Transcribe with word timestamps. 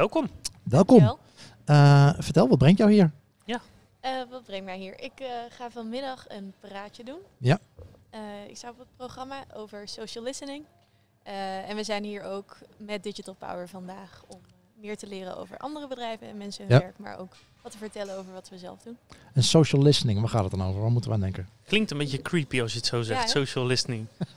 Welkom. 0.00 0.28
Welkom. 0.62 0.98
Dankjewel. 0.98 1.18
Eh, 1.64 2.12
vertel, 2.18 2.48
wat 2.48 2.58
brengt 2.58 2.78
jou 2.78 2.90
hier? 2.90 3.10
Eh, 4.00 4.22
wat 4.30 4.44
brengt 4.44 4.64
mij 4.64 4.78
hier? 4.78 5.00
Ik 5.00 5.20
eh, 5.20 5.28
ga 5.48 5.70
vanmiddag 5.70 6.24
een 6.28 6.54
praatje 6.60 7.04
doen. 7.04 7.18
Ja. 7.38 7.58
Eh, 8.10 8.20
ik 8.48 8.56
sta 8.56 8.68
op 8.70 8.78
het 8.78 8.88
programma 8.96 9.44
over 9.54 9.88
social 9.88 10.24
listening. 10.24 10.64
Eh, 11.22 11.68
en 11.70 11.76
we 11.76 11.84
zijn 11.84 12.04
hier 12.04 12.22
ook 12.22 12.58
met 12.76 13.02
Digital 13.02 13.34
Power 13.34 13.68
vandaag 13.68 14.22
om 14.28 14.40
meer 14.74 14.96
te 14.96 15.06
leren 15.06 15.36
over 15.36 15.58
andere 15.58 15.86
bedrijven 15.88 16.26
en 16.28 16.36
mensen 16.36 16.64
hun 16.66 16.74
Ja. 16.74 16.80
werk, 16.80 16.98
maar 16.98 17.18
ook 17.18 17.36
wat 17.62 17.72
te 17.72 17.78
vertellen 17.78 18.16
over 18.18 18.32
wat 18.32 18.48
we 18.48 18.58
zelf 18.58 18.78
doen. 18.84 18.96
En 19.34 19.42
social 19.42 19.82
listening, 19.82 20.20
waar 20.20 20.28
gaat 20.28 20.42
het 20.42 20.50
dan 20.50 20.62
over? 20.62 20.80
Waar 20.80 20.90
moeten 20.90 21.10
we 21.10 21.16
aan 21.16 21.22
denken? 21.22 21.48
Klinkt 21.66 21.90
een 21.90 21.98
beetje 21.98 22.22
creepy 22.22 22.60
als 22.60 22.72
je 22.72 22.78
het 22.78 22.86
zo 22.86 23.02
zegt. 23.02 23.20
Ja? 23.22 23.26
Social 23.26 23.66
listening. 23.66 24.06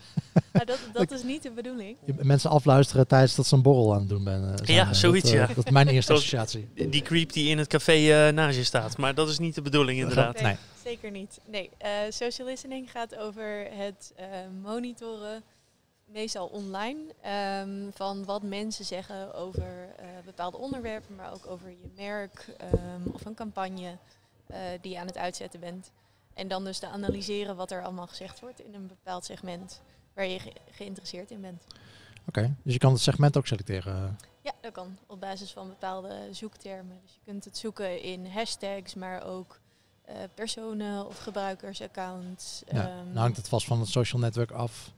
Nou, 0.53 0.65
dat, 0.65 0.79
dat 0.93 1.11
is 1.11 1.23
niet 1.23 1.43
de 1.43 1.51
bedoeling. 1.51 1.97
Je- 2.05 2.13
Mensen 2.21 2.49
afluisteren 2.49 3.07
tijdens 3.07 3.35
dat 3.35 3.45
ze 3.45 3.55
een 3.55 3.61
borrel 3.61 3.93
aan 3.93 3.99
het 3.99 4.09
doen 4.09 4.23
ben, 4.23 4.41
eh, 4.51 4.55
zijn. 4.65 4.77
Ja, 4.77 4.87
Eh, 4.87 4.93
zoiets, 4.93 5.23
dat, 5.31 5.33
eh, 5.33 5.47
ja. 5.47 5.53
Dat 5.53 5.65
is 5.65 5.71
mijn 5.71 5.87
eerste 5.95 6.13
associatie. 6.13 6.67
Die 6.89 7.01
creep 7.01 7.31
die 7.33 7.49
in 7.49 7.57
het 7.57 7.67
café 7.67 8.31
naast 8.31 8.57
je 8.57 8.63
staat. 8.63 8.97
Maar 8.97 9.15
dat 9.15 9.29
is 9.29 9.39
niet 9.39 9.55
de 9.55 9.61
bedoeling 9.61 9.99
inderdaad. 9.99 10.41
Nee. 10.41 10.55
Zeker 10.83 11.11
niet. 11.11 11.39
Nee, 11.49 11.69
eh, 11.77 11.89
social 12.09 12.47
listening 12.47 12.91
gaat 12.91 13.15
over 13.17 13.67
het 13.71 14.13
eh, 14.15 14.25
monitoren, 14.61 15.43
meestal 16.13 16.47
online, 16.47 16.99
ehm, 17.21 17.91
van 17.91 18.25
wat 18.25 18.43
mensen 18.43 18.85
zeggen 18.85 19.33
over 19.33 19.93
eh, 19.97 20.05
bepaalde 20.25 20.57
onderwerpen, 20.57 21.15
maar 21.15 21.33
ook 21.33 21.47
over 21.47 21.69
je 21.69 21.91
merk 21.95 22.47
ehm, 22.57 23.01
of 23.13 23.25
een 23.25 23.33
campagne 23.35 23.97
eh, 24.47 24.59
die 24.81 24.91
je 24.91 24.99
aan 24.99 25.07
het 25.07 25.17
uitzetten 25.17 25.59
bent. 25.59 25.91
En 26.33 26.47
dan 26.47 26.63
dus 26.63 26.79
te 26.79 26.87
analyseren 26.87 27.55
wat 27.55 27.71
er 27.71 27.83
allemaal 27.83 28.07
gezegd 28.07 28.39
wordt 28.39 28.59
in 28.61 28.73
een 28.73 28.87
bepaald 28.87 29.25
segment 29.25 29.81
waar 30.13 30.25
je 30.27 30.39
ge- 30.39 30.53
geïnteresseerd 30.71 31.31
in 31.31 31.41
bent. 31.41 31.63
Oké, 32.27 32.55
dus 32.63 32.73
je 32.73 32.79
kan 32.79 32.91
het 32.91 33.01
segment 33.01 33.37
ook 33.37 33.47
selecteren. 33.47 34.17
Ja, 34.41 34.51
dat 34.61 34.71
kan 34.71 34.97
op 35.07 35.19
basis 35.19 35.51
van 35.51 35.67
bepaalde 35.67 36.27
zoektermen. 36.31 36.99
Dus 37.03 37.13
je 37.13 37.19
kunt 37.25 37.45
het 37.45 37.57
zoeken 37.57 38.01
in 38.01 38.25
hashtags, 38.27 38.93
maar 38.93 39.23
ook 39.25 39.59
eh, 40.05 40.15
personen 40.33 41.05
of 41.07 41.17
gebruikersaccounts. 41.17 42.63
Ja. 42.71 42.83
Nou 43.03 43.17
hangt 43.17 43.37
het 43.37 43.47
vast 43.49 43.65
van 43.67 43.79
het 43.79 43.89
social 43.89 44.21
network 44.21 44.51
af 44.51 44.91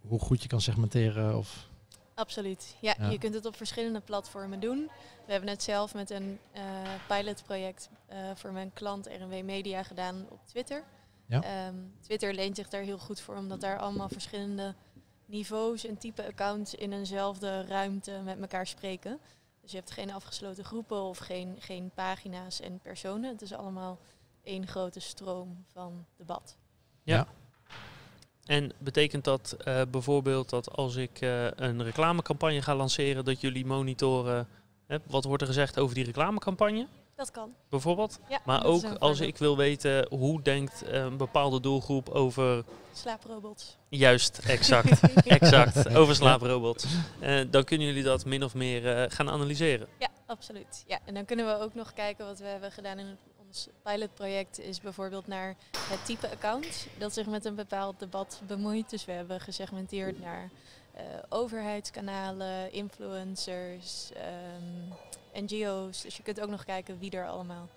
hoe 0.00 0.20
goed 0.20 0.42
je 0.42 0.48
kan 0.48 0.60
segmenteren. 0.60 1.36
Of... 1.36 1.68
Absoluut. 2.14 2.76
Ja, 2.80 2.94
Ja. 2.98 3.10
je 3.10 3.18
kunt 3.18 3.34
het 3.34 3.46
op 3.46 3.56
verschillende 3.56 4.00
platformen 4.00 4.60
doen. 4.60 4.90
We 5.26 5.32
hebben 5.32 5.50
het 5.50 5.62
zelf 5.62 5.94
met 5.94 6.10
een 6.10 6.38
eh, 6.52 6.62
pilotproject 7.08 7.88
eh, 8.06 8.18
voor 8.34 8.52
mijn 8.52 8.72
klant 8.72 9.06
RNW 9.06 9.44
Media 9.44 9.82
gedaan 9.82 10.26
op 10.30 10.40
Twitter. 10.46 10.84
Ja. 11.26 11.42
Ehm, 11.42 11.74
Twitter 12.00 12.34
leent 12.34 12.56
zich 12.56 12.68
daar 12.68 12.82
heel 12.82 12.98
goed 12.98 13.20
voor, 13.20 13.36
omdat 13.36 13.60
daar 13.60 13.78
allemaal 13.78 14.08
verschillende 14.08 14.74
niveaus 15.26 15.84
en 15.86 15.98
type 15.98 16.26
accounts 16.26 16.74
in 16.74 16.92
eenzelfde 16.92 17.66
ruimte 17.66 18.20
met 18.24 18.40
elkaar 18.40 18.66
spreken. 18.66 19.18
Dus 19.60 19.70
je 19.70 19.76
hebt 19.76 19.90
geen 19.90 20.12
afgesloten 20.12 20.64
groepen 20.64 21.02
of 21.02 21.18
geen, 21.18 21.56
geen 21.58 21.90
pagina's 21.94 22.60
en 22.60 22.78
personen. 22.80 23.30
Het 23.30 23.42
is 23.42 23.52
allemaal 23.52 23.98
één 24.42 24.66
grote 24.66 25.00
stroom 25.00 25.64
van 25.72 26.06
debat. 26.16 26.56
En 28.48 28.72
betekent 28.78 29.24
dat 29.24 29.56
eh, 29.64 29.80
bijvoorbeeld 29.90 30.50
dat 30.50 30.72
als 30.76 30.96
ik 30.96 31.20
eh, 31.20 31.44
een 31.56 31.82
reclamecampagne 31.84 32.62
ga 32.62 32.74
lanceren, 32.74 33.24
dat 33.24 33.40
jullie 33.40 33.66
monitoren 33.66 34.48
hè, 34.86 34.96
wat 35.06 35.24
wordt 35.24 35.42
er 35.42 35.48
gezegd 35.48 35.78
over 35.78 35.94
die 35.94 36.04
reclamecampagne? 36.04 36.86
Dat 37.16 37.30
kan. 37.30 37.54
Bijvoorbeeld. 37.68 38.18
Ja, 38.28 38.40
Maar 38.44 38.64
ook 38.64 38.84
als 38.98 39.20
ik 39.20 39.36
wil 39.36 39.56
weten 39.56 40.06
hoe 40.10 40.42
denkt 40.42 40.82
eh, 40.82 41.00
een 41.02 41.16
bepaalde 41.16 41.60
doelgroep 41.60 42.08
over 42.08 42.64
Slaaprobots. 42.92 43.76
juist, 43.88 44.38
exact, 44.38 45.00
exact, 45.40 45.94
over 45.94 46.14
slaaprobots. 46.14 46.86
Eh, 47.20 47.40
dan 47.50 47.64
kunnen 47.64 47.86
jullie 47.86 48.02
dat 48.02 48.24
min 48.24 48.44
of 48.44 48.54
meer 48.54 48.96
eh, 48.96 49.04
gaan 49.10 49.30
analyseren. 49.30 49.88
Ja, 49.98 50.08
absoluut. 50.26 50.84
Ja, 50.86 50.98
en 51.04 51.14
dan 51.14 51.24
kunnen 51.24 51.46
we 51.46 51.58
ook 51.64 51.74
nog 51.74 51.92
kijken 51.92 52.26
wat 52.26 52.38
we 52.38 52.44
hebben 52.46 52.72
gedaan 52.72 52.98
in 52.98 53.06
het- 53.06 53.18
ons 53.58 53.68
pilotproject 53.82 54.60
is 54.60 54.80
bijvoorbeeld 54.80 55.26
naar 55.26 55.56
het 55.78 56.04
type 56.04 56.30
account 56.30 56.86
dat 56.98 57.12
zich 57.14 57.26
met 57.26 57.44
een 57.44 57.54
bepaald 57.54 57.98
debat 57.98 58.40
bemoeit. 58.46 58.90
Dus 58.90 59.04
we 59.04 59.12
hebben 59.12 59.40
gesegmenteerd 59.40 60.20
naar 60.20 60.50
eh, 60.92 61.02
overheidskanalen, 61.28 62.72
influencers, 62.72 64.10
ehm, 64.12 65.44
NGO's. 65.44 66.02
Dus 66.02 66.16
je 66.16 66.22
kunt 66.22 66.40
ook 66.40 66.48
nog 66.50 66.64
kijken 66.64 66.98
wie 66.98 67.10
er 67.10 67.28
allemaal 67.28 67.68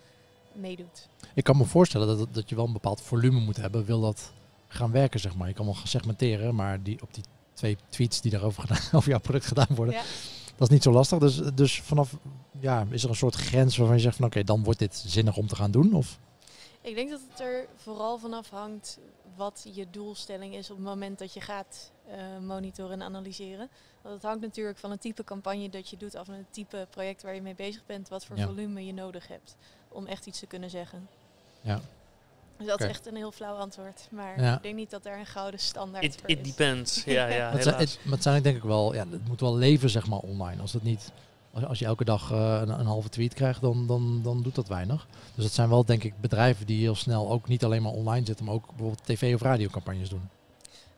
meedoet. 0.53 1.07
Ik 1.33 1.43
kan 1.43 1.57
me 1.57 1.65
voorstellen 1.65 2.17
dat, 2.17 2.33
dat 2.33 2.49
je 2.49 2.55
wel 2.55 2.65
een 2.65 2.73
bepaald 2.73 3.01
volume 3.01 3.39
moet 3.39 3.57
hebben. 3.57 3.85
Wil 3.85 4.01
dat 4.01 4.31
gaan 4.67 4.91
werken, 4.91 5.19
zeg 5.19 5.35
maar. 5.35 5.47
Je 5.47 5.53
kan 5.53 5.65
wel 5.65 5.73
gaan 5.73 5.87
segmenteren, 5.87 6.55
maar 6.55 6.83
die, 6.83 7.01
op 7.01 7.13
die 7.13 7.23
twee 7.53 7.77
tweets 7.89 8.21
die 8.21 8.31
daarover 8.31 8.61
gedaan, 8.61 8.81
over 8.97 9.09
jouw 9.09 9.19
product 9.19 9.45
gedaan 9.45 9.75
worden, 9.75 9.93
Ja. 9.95 10.01
dat 10.55 10.67
is 10.67 10.73
niet 10.73 10.83
zo 10.83 10.91
lastig. 10.91 11.19
Dus, 11.19 11.35
dus 11.35 11.81
vanaf, 11.81 12.13
ja, 12.59 12.85
is 12.89 13.03
er 13.03 13.09
een 13.09 13.15
soort 13.15 13.35
grens 13.35 13.77
waarvan 13.77 13.95
je 13.95 14.01
zegt 14.01 14.15
van 14.15 14.25
oké, 14.25 14.43
dan 14.43 14.63
wordt 14.63 14.79
dit 14.79 15.03
zinnig 15.05 15.37
om 15.37 15.47
te 15.47 15.55
gaan 15.55 15.71
doen? 15.71 15.93
Of? 15.93 16.19
Ik 16.81 16.95
denk 16.95 17.09
dat 17.09 17.19
het 17.29 17.39
er 17.39 17.65
vooral 17.75 18.17
van 18.17 18.33
afhangt 18.33 18.97
wat 19.35 19.67
je 19.73 19.85
doelstelling 19.91 20.55
is 20.55 20.69
op 20.71 20.75
het 20.77 20.85
moment 20.85 21.19
dat 21.19 21.33
je 21.33 21.41
gaat 21.41 21.91
eh, 22.09 22.17
monitoren 22.41 22.91
en 22.91 23.01
analyseren. 23.01 23.69
Want 24.01 24.15
het 24.15 24.23
hangt 24.23 24.41
natuurlijk 24.41 24.77
van 24.77 24.91
het 24.91 25.01
type 25.01 25.23
campagne 25.23 25.69
dat 25.69 25.89
je 25.89 25.97
doet 25.97 26.15
af 26.15 26.27
en 26.27 26.33
het 26.33 26.45
type 26.53 26.87
project 26.89 27.21
waar 27.23 27.35
je 27.35 27.41
mee 27.41 27.55
bezig 27.55 27.85
bent, 27.85 28.07
wat 28.09 28.25
voor 28.25 28.37
Ja. 28.37 28.45
volume 28.45 28.85
je 28.85 28.93
nodig 28.93 29.27
hebt 29.27 29.55
om 29.87 30.05
echt 30.05 30.25
iets 30.25 30.39
te 30.39 30.45
kunnen 30.45 30.69
zeggen. 30.69 31.07
Ja. 31.61 31.79
Dus 32.57 32.67
dat 32.67 32.79
is 32.79 32.85
echt 32.87 33.05
een 33.05 33.15
heel 33.15 33.31
flauw 33.31 33.55
antwoord. 33.55 34.07
Maar 34.11 34.41
Ja. 34.41 34.55
ik 34.55 34.63
denk 34.63 34.75
niet 34.75 34.89
dat 34.89 35.03
daar 35.03 35.19
een 35.19 35.25
gouden 35.25 35.59
standaard 35.59 36.03
It, 36.03 36.15
voor 36.19 36.29
it 36.29 36.39
is. 36.39 36.47
depends. 36.47 37.03
Ja, 37.03 37.27
ja, 37.27 37.49
Het 37.53 37.63
zijn, 37.63 37.75
het, 37.75 37.99
maar 38.03 38.13
het 38.13 38.23
zijn 38.23 38.41
denk 38.43 38.57
ik 38.57 38.63
wel, 38.63 38.93
ja, 38.93 39.05
het 39.09 39.27
moet 39.27 39.39
wel 39.39 39.55
leven 39.55 39.89
zeg 39.89 40.07
maar 40.07 40.19
online. 40.19 40.61
Als 40.61 40.73
het 40.73 40.83
niet, 40.83 41.11
als, 41.53 41.63
als 41.65 41.79
je 41.79 41.85
elke 41.85 42.03
dag 42.05 42.31
eh, 42.31 42.59
een, 42.61 42.69
een 42.79 42.85
halve 42.85 43.09
tweet 43.09 43.33
krijgt, 43.33 43.61
dan, 43.61 43.87
dan, 43.87 44.19
dan 44.23 44.41
doet 44.41 44.55
dat 44.55 44.67
weinig. 44.67 45.07
Dus 45.35 45.43
het 45.43 45.53
zijn 45.53 45.69
wel 45.69 45.85
denk 45.85 46.03
ik 46.03 46.13
bedrijven 46.21 46.65
die 46.65 46.79
heel 46.81 46.95
snel 46.95 47.31
ook 47.31 47.47
niet 47.47 47.63
alleen 47.63 47.81
maar 47.81 47.91
online 47.91 48.25
zitten, 48.25 48.45
maar 48.45 48.53
ook 48.53 48.67
bijvoorbeeld 48.67 49.05
tv 49.05 49.33
of 49.35 49.41
radiocampagnes 49.41 50.09
doen. 50.09 50.29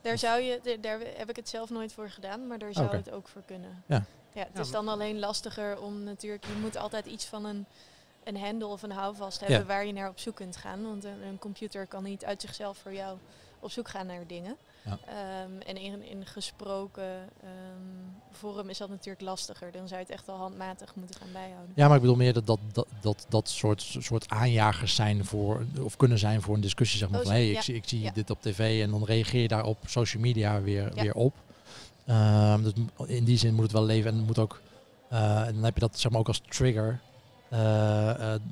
Daar, 0.01 0.17
zou 0.17 0.41
je, 0.41 0.59
daar- 0.63 0.81
daar 0.81 0.99
heb 1.17 1.29
ik 1.29 1.35
het 1.35 1.49
zelf 1.49 1.69
nooit 1.69 1.93
voor 1.93 2.09
gedaan, 2.09 2.47
maar 2.47 2.59
daar 2.59 2.73
zou 2.73 2.95
het 2.95 3.11
ook 3.11 3.27
voor 3.27 3.41
kunnen. 3.45 3.83
Ja. 3.85 4.05
Ja, 4.33 4.39
het 4.39 4.49
Ja, 4.53 4.59
is 4.61 4.71
dan 4.71 4.87
alleen 4.87 5.19
lastiger 5.19 5.79
om 5.81 6.03
natuurlijk, 6.03 6.45
je 6.45 6.59
moet 6.61 6.77
altijd 6.77 7.05
iets 7.05 7.25
van 7.25 7.45
een, 7.45 7.65
een 8.23 8.37
hendel 8.37 8.69
of 8.69 8.83
een 8.83 8.91
houvast 8.91 9.39
hebben 9.39 9.57
Ja. 9.59 9.65
waar 9.65 9.85
je 9.85 9.93
naar 9.93 10.09
op 10.09 10.19
zoek 10.19 10.35
kunt 10.35 10.55
gaan. 10.57 10.83
Want 10.83 11.03
een, 11.03 11.21
een 11.29 11.39
computer 11.39 11.87
kan 11.87 12.03
niet 12.03 12.25
uit 12.25 12.41
zichzelf 12.41 12.77
voor 12.77 12.93
jou 12.93 13.17
op 13.59 13.71
zoek 13.71 13.89
gaan 13.89 14.05
naar 14.07 14.27
dingen. 14.27 14.55
Ja. 14.85 14.97
Ehm, 15.07 15.61
en 15.61 15.77
in, 15.77 16.03
in 16.09 16.25
gesproken 16.25 17.29
ehm, 17.41 17.51
vorm 18.31 18.69
is 18.69 18.77
dat 18.77 18.89
natuurlijk 18.89 19.21
lastiger. 19.21 19.71
Dan 19.71 19.87
zou 19.87 19.99
je 19.99 20.05
het 20.05 20.15
echt 20.15 20.25
wel 20.25 20.35
handmatig 20.35 20.95
moeten 20.95 21.15
gaan 21.19 21.31
bijhouden. 21.31 21.71
Ja, 21.75 21.85
maar 21.87 21.95
ik 21.95 22.01
bedoel 22.01 22.15
meer 22.15 22.33
dat 22.33 22.45
dat, 22.47 22.59
dat, 22.71 22.87
dat, 23.01 23.25
dat 23.29 23.49
soort, 23.49 23.81
soort 23.99 24.29
aanjagers 24.29 24.95
zijn 24.95 25.25
voor, 25.25 25.65
of 25.81 25.97
kunnen 25.97 26.19
zijn 26.19 26.41
voor 26.41 26.55
een 26.55 26.61
discussie. 26.61 26.99
Zeg 26.99 27.09
maar 27.09 27.19
Oh, 27.19 27.25
van, 27.25 27.35
hé, 27.35 27.41
hey, 27.41 27.51
ja. 27.51 27.57
ik 27.57 27.63
zie, 27.63 27.75
ik 27.75 27.87
zie 27.87 27.99
Ja. 28.01 28.11
dit 28.11 28.29
op 28.29 28.41
tv 28.41 28.83
en 28.83 28.91
dan 28.91 29.03
reageer 29.05 29.41
je 29.41 29.47
daar 29.47 29.65
op 29.65 29.77
social 29.85 30.21
media 30.21 30.61
weer, 30.61 30.93
weer 30.93 31.13
op. 31.13 31.33
Ehm, 32.05 32.63
dus 32.63 32.73
in 33.05 33.23
die 33.23 33.37
zin 33.37 33.53
moet 33.53 33.63
het 33.63 33.71
wel 33.71 33.85
leven 33.85 34.11
en 34.11 34.19
moet 34.19 34.39
ook, 34.39 34.61
eh, 35.09 35.47
en 35.47 35.53
dan 35.53 35.63
heb 35.63 35.73
je 35.73 35.79
dat 35.79 35.99
zeg 35.99 36.11
maar 36.11 36.19
ook 36.19 36.27
als 36.27 36.41
trigger 36.49 36.99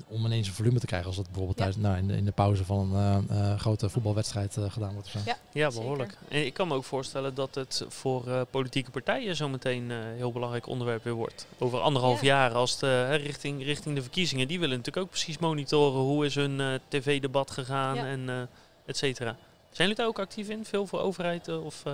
om 0.08 0.26
ineens 0.26 0.48
een 0.48 0.54
volume 0.54 0.80
te 0.80 0.86
krijgen. 0.86 1.08
Als 1.08 1.16
dat 1.16 1.26
bijvoorbeeld 1.26 1.58
Ja. 1.58 1.64
thuis, 1.64 1.76
nou, 1.78 1.98
in, 1.98 2.08
de, 2.08 2.16
in 2.16 2.26
de 2.26 2.32
pauze 2.32 2.66
van 2.66 2.96
een 2.96 3.28
eh, 3.30 3.52
eh, 3.52 3.60
grote 3.60 3.90
voetbalwedstrijd 3.90 4.58
eh, 4.58 4.72
gedaan 4.72 4.94
wordt. 4.94 5.10
Ja. 5.26 5.38
Ja, 5.52 5.70
behoorlijk. 5.70 6.18
En 6.30 6.46
ik 6.46 6.54
kan 6.54 6.68
me 6.68 6.74
ook 6.76 6.84
voorstellen 6.84 7.36
dat 7.36 7.56
het 7.56 7.86
voor 7.88 8.28
eh, 8.28 8.42
politieke 8.50 8.92
partijen 8.92 9.36
zometeen 9.36 9.90
een 9.90 10.16
heel 10.16 10.32
belangrijk 10.32 10.68
onderwerp 10.68 11.04
weer 11.04 11.14
wordt. 11.14 11.46
Over 11.58 11.80
anderhalf 11.80 12.22
Ja. 12.22 12.28
jaar, 12.28 12.52
als 12.54 12.80
de, 12.80 13.16
richting, 13.16 13.64
richting 13.64 13.96
de 13.96 14.02
verkiezingen, 14.02 14.48
die 14.48 14.60
willen 14.60 14.78
natuurlijk 14.78 15.06
ook 15.06 15.12
precies 15.12 15.38
monitoren 15.38 16.00
hoe 16.02 16.26
is 16.26 16.36
hun 16.36 16.60
eh, 16.60 16.74
tv-debat 16.88 17.52
gegaan 17.52 17.96
Ja. 17.96 18.06
en 18.06 18.30
eh 18.30 18.42
et 18.86 18.98
cetera. 18.98 19.30
Zijn 19.70 19.88
jullie 19.88 19.96
daar 19.96 20.08
ook 20.08 20.20
actief 20.20 20.50
in? 20.50 20.66
Veel 20.66 20.88
voor 20.88 21.00
overheid? 21.00 21.48
eh, 21.48 21.66
of, 21.66 21.86
eh? 21.86 21.94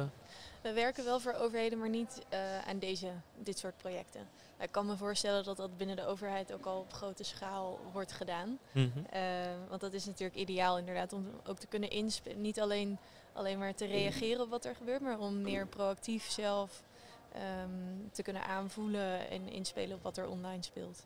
We 0.61 0.73
werken 0.73 1.03
wel 1.05 1.19
voor 1.19 1.33
overheden, 1.41 1.79
maar 1.79 1.89
niet 1.89 2.21
eh, 2.29 2.39
aan 2.67 2.79
deze, 2.79 3.07
dit 3.43 3.57
soort 3.59 3.77
projecten. 3.77 4.21
Ik 4.59 4.71
kan 4.71 4.85
me 4.85 4.97
voorstellen 4.97 5.43
dat 5.43 5.57
dat 5.57 5.77
binnen 5.77 5.95
de 5.95 6.05
overheid 6.05 6.53
ook 6.53 6.65
al 6.65 6.79
op 6.79 6.93
grote 6.93 7.23
schaal 7.23 7.79
wordt 7.93 8.11
gedaan. 8.11 8.57
mhm. 8.71 8.87
Eh, 9.09 9.21
want 9.69 9.81
dat 9.81 9.93
is 9.93 10.05
natuurlijk 10.05 10.39
ideaal 10.39 10.77
inderdaad 10.77 11.13
om 11.13 11.25
ook 11.45 11.57
te 11.57 11.67
kunnen 11.67 11.89
inspelen. 11.89 12.41
Niet 12.41 12.59
alleen, 12.59 12.97
alleen 13.33 13.57
maar 13.57 13.75
te 13.75 13.85
reageren 13.85 14.41
op 14.41 14.49
wat 14.49 14.65
er 14.65 14.75
gebeurt, 14.75 15.01
maar 15.01 15.19
om 15.19 15.41
meer 15.41 15.67
proactief 15.67 16.29
zelf 16.29 16.83
ehm, 17.33 18.11
te 18.11 18.23
kunnen 18.23 18.43
aanvoelen 18.45 19.29
en 19.29 19.49
inspelen 19.49 19.95
op 19.95 20.03
wat 20.03 20.17
er 20.17 20.27
online 20.27 20.63
speelt. 20.63 21.05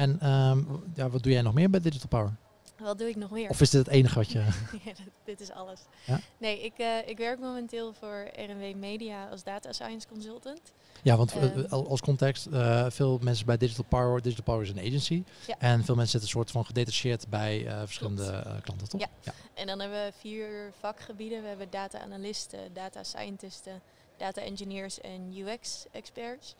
En 0.00 0.20
ehm, 0.20 0.58
ja, 0.94 1.10
wat 1.10 1.22
doe 1.22 1.32
jij 1.32 1.42
nog 1.42 1.54
meer 1.54 1.70
bij 1.70 1.80
Digital 1.80 2.08
Power? 2.08 2.32
Wat 2.82 2.98
doe 2.98 3.08
ik 3.08 3.16
nog 3.16 3.30
meer? 3.30 3.48
Of 3.48 3.60
is 3.60 3.70
dit 3.70 3.86
het 3.86 3.94
enige 3.94 4.14
wat 4.14 4.30
je... 4.30 4.38
Ja, 4.84 4.92
dit- 5.24 5.40
is 5.40 5.50
alles. 5.50 5.80
Ja? 6.04 6.20
Nee, 6.38 6.64
ik, 6.64 6.72
eh, 6.78 7.08
ik 7.08 7.16
werk 7.18 7.38
momenteel 7.38 7.92
voor 7.92 8.28
RNW 8.36 8.74
Media 8.76 9.28
als 9.28 9.42
data 9.42 9.72
science 9.72 10.08
consultant. 10.08 10.60
Ja, 11.02 11.16
want 11.16 11.32
eh, 11.32 11.42
Ehm. 11.42 11.64
al- 11.72 11.88
als 11.88 12.00
context, 12.00 12.46
eh, 12.46 12.86
veel 12.90 13.18
mensen 13.22 13.46
bij 13.46 13.56
Digital 13.56 13.84
Power, 13.88 14.22
Digital 14.22 14.44
Power 14.44 14.62
is 14.62 14.70
een 14.70 14.78
agency. 14.78 15.22
Ja. 15.46 15.54
En 15.58 15.84
veel 15.84 15.94
mensen 15.94 16.20
zitten 16.20 16.20
een 16.30 16.36
soort 16.36 16.50
van 16.50 16.64
gedetacheerd 16.66 17.28
bij 17.28 17.66
verschillende 17.84 18.44
klanten, 18.62 18.88
toch? 18.88 19.00
Ja. 19.00 19.32
En 19.54 19.66
dan 19.66 19.80
hebben 19.80 20.04
we 20.04 20.12
vier 20.18 20.72
vakgebieden. 20.80 21.42
We 21.42 21.48
hebben 21.48 21.70
data 21.70 22.00
analisten, 22.00 22.58
data 22.72 23.02
scientisten, 23.04 23.80
data 24.16 24.40
engineers 24.42 25.00
en 25.00 25.32
UX 25.36 25.84
experts. 25.90 26.54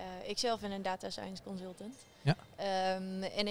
Uh, 0.00 0.04
ik 0.28 0.38
zelf 0.38 0.60
ben 0.60 0.70
een 0.70 0.82
data 0.82 1.10
science 1.10 1.42
consultant. 1.42 1.94
Ja. 2.22 2.36
Um, 2.96 3.22
en 3.22 3.48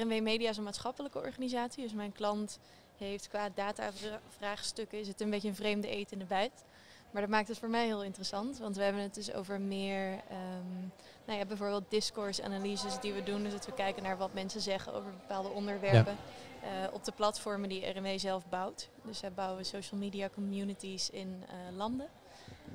RNW 0.00 0.22
Media 0.22 0.50
is 0.50 0.56
een 0.56 0.62
maatschappelijke 0.62 1.18
organisatie. 1.18 1.82
Dus 1.82 1.92
mijn 1.92 2.12
klant 2.12 2.58
heeft 2.96 3.28
qua 3.28 3.48
data-vraagstukken 3.54 4.98
is 4.98 5.08
het 5.08 5.20
een 5.20 5.30
beetje 5.30 5.48
een 5.48 5.54
vreemde 5.54 5.88
eten 5.88 6.12
in 6.12 6.18
de 6.18 6.24
bijt. 6.24 6.64
Maar 7.10 7.22
dat 7.22 7.30
maakt 7.30 7.48
het 7.48 7.58
voor 7.58 7.70
mij 7.70 7.86
heel 7.86 8.04
interessant. 8.04 8.58
Want 8.58 8.76
we 8.76 8.82
hebben 8.82 9.02
het 9.02 9.14
dus 9.14 9.32
over 9.32 9.60
meer, 9.60 10.10
um, 10.12 10.92
nou 11.24 11.38
ja, 11.38 11.44
bijvoorbeeld 11.44 11.90
discourse-analyses 11.90 13.00
die 13.00 13.12
we 13.12 13.22
doen. 13.22 13.42
Dus 13.42 13.52
dat 13.52 13.66
we 13.66 13.72
kijken 13.72 14.02
naar 14.02 14.16
wat 14.16 14.32
mensen 14.32 14.60
zeggen 14.60 14.94
over 14.94 15.10
bepaalde 15.10 15.48
onderwerpen. 15.48 16.16
Uh, 16.62 16.92
op 16.92 17.04
de 17.04 17.12
platformen 17.12 17.68
die 17.68 17.86
RNW 17.86 18.18
zelf 18.18 18.48
bouwt. 18.48 18.88
Dus 19.02 19.20
wij 19.20 19.32
bouwen 19.32 19.64
social 19.64 20.00
media 20.00 20.28
communities 20.34 21.10
in 21.10 21.44
uh, 21.46 21.76
landen. 21.76 22.08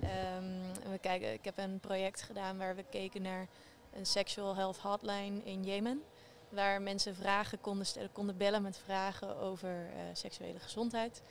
Um, 0.04 0.92
we 0.92 0.98
kijken, 1.01 1.34
ik 1.34 1.46
heb 1.46 1.57
een 1.57 1.80
project 1.80 2.22
gedaan 2.22 2.57
waar 2.57 2.75
we 2.75 2.84
keken 2.89 3.22
naar 3.22 3.48
een 3.95 4.06
sexual 4.06 4.56
health 4.56 4.78
hotline 4.78 5.44
in 5.44 5.63
Jemen. 5.63 6.01
Waar 6.50 6.81
mensen 6.81 7.16
vragen 7.16 7.62
konden, 7.62 7.86
stellen, 7.86 8.12
konden 8.12 8.38
bellen 8.38 8.62
met 8.62 8.80
vragen 8.84 9.38
over 9.38 9.69
uh, 9.69 10.01
seksuele 10.13 10.60
gezondheid. 10.60 11.22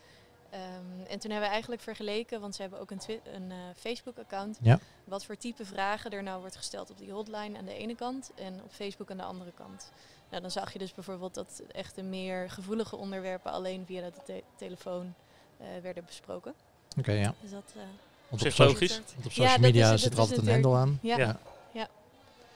Um, 0.55 1.07
en 1.07 1.19
toen 1.19 1.31
hebben 1.31 1.49
we 1.49 1.55
eigenlijk 1.55 1.83
vergeleken, 1.83 2.41
want 2.41 2.55
ze 2.55 2.61
hebben 2.61 2.81
ook 2.81 2.91
een, 2.91 3.01
een 3.35 3.51
uh, 3.51 3.57
Facebook-account, 3.77 4.59
ja. 4.63 4.79
wat 5.05 5.25
voor 5.25 5.37
type 5.37 5.65
vragen 5.65 6.11
er 6.11 6.23
nou 6.23 6.41
wordt 6.41 6.57
gesteld 6.57 6.91
op 6.91 6.99
die 6.99 7.13
hotline 7.13 7.59
aan 7.59 7.65
de 7.65 7.75
ene 7.75 7.95
kant 7.95 8.31
en 8.35 8.61
op 8.65 8.73
Facebook 8.73 9.11
aan 9.11 9.17
de 9.17 9.23
andere 9.23 9.53
kant. 9.53 9.93
Nou, 10.29 10.43
dan 10.43 10.51
zag 10.51 10.73
je 10.73 10.79
dus 10.79 10.95
bijvoorbeeld 10.95 11.35
dat 11.35 11.63
echt 11.73 11.95
de 11.95 12.03
meer 12.03 12.51
gevoelige 12.51 12.97
onderwerpen 12.97 13.53
alleen 13.53 13.87
via 13.87 14.11
de 14.11 14.13
te 14.25 14.43
telefoon 14.57 15.15
uh, 15.61 15.67
werden 15.83 16.05
besproken. 16.05 16.55
Oké, 16.91 17.01
okay, 17.01 17.19
ja. 17.19 17.35
Dus 17.41 17.51
dat, 17.51 17.73
uh, 17.77 17.83
op 18.29 18.39
zich 18.41 18.59
logisch. 18.59 18.95
Want 18.95 19.15
op 19.17 19.33
social 19.33 19.47
ja, 19.47 19.59
media 19.59 19.93
is, 19.93 20.03
zit 20.03 20.13
er 20.13 20.19
altijd 20.19 20.39
een 20.39 20.47
hendel 20.47 20.77
aan. 20.77 20.99
Ja. 21.03 21.17
ja. 21.17 21.39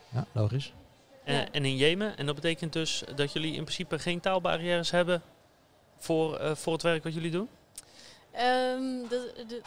Ja. 0.08 0.26
logisch. 0.32 0.73
Uh, 1.25 1.41
en 1.41 1.64
in 1.64 1.76
Jemen, 1.76 2.17
en 2.17 2.26
dat 2.26 2.35
betekent 2.35 2.73
dus 2.73 3.03
dat 3.14 3.32
jullie 3.32 3.55
in 3.55 3.62
principe 3.62 3.99
geen 3.99 4.20
taalbarrières 4.20 4.91
hebben 4.91 5.23
voor, 5.97 6.41
uh, 6.41 6.55
voor 6.55 6.73
het 6.73 6.82
werk 6.82 7.05
wat 7.05 7.14
jullie 7.14 7.31
doen? 7.31 7.49
Um, 8.35 9.08
de, 9.08 9.44
de, 9.49 9.61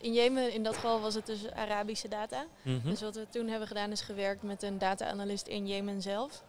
in 0.00 0.12
Jemen, 0.12 0.52
in 0.52 0.62
dat 0.62 0.74
geval, 0.74 1.00
was 1.00 1.14
het 1.14 1.26
dus 1.26 1.50
Arabische 1.50 2.08
data. 2.08 2.44
Mm 2.62 2.80
-hmm. 2.80 2.90
Dus 2.90 3.00
wat 3.00 3.14
we 3.14 3.26
toen 3.30 3.48
hebben 3.48 3.68
gedaan 3.68 3.90
is 3.90 4.00
gewerkt 4.00 4.42
met 4.42 4.62
een 4.62 4.78
data-analyst 4.78 5.46
in 5.46 5.66
Jemen 5.66 6.02
zelf. 6.02 6.42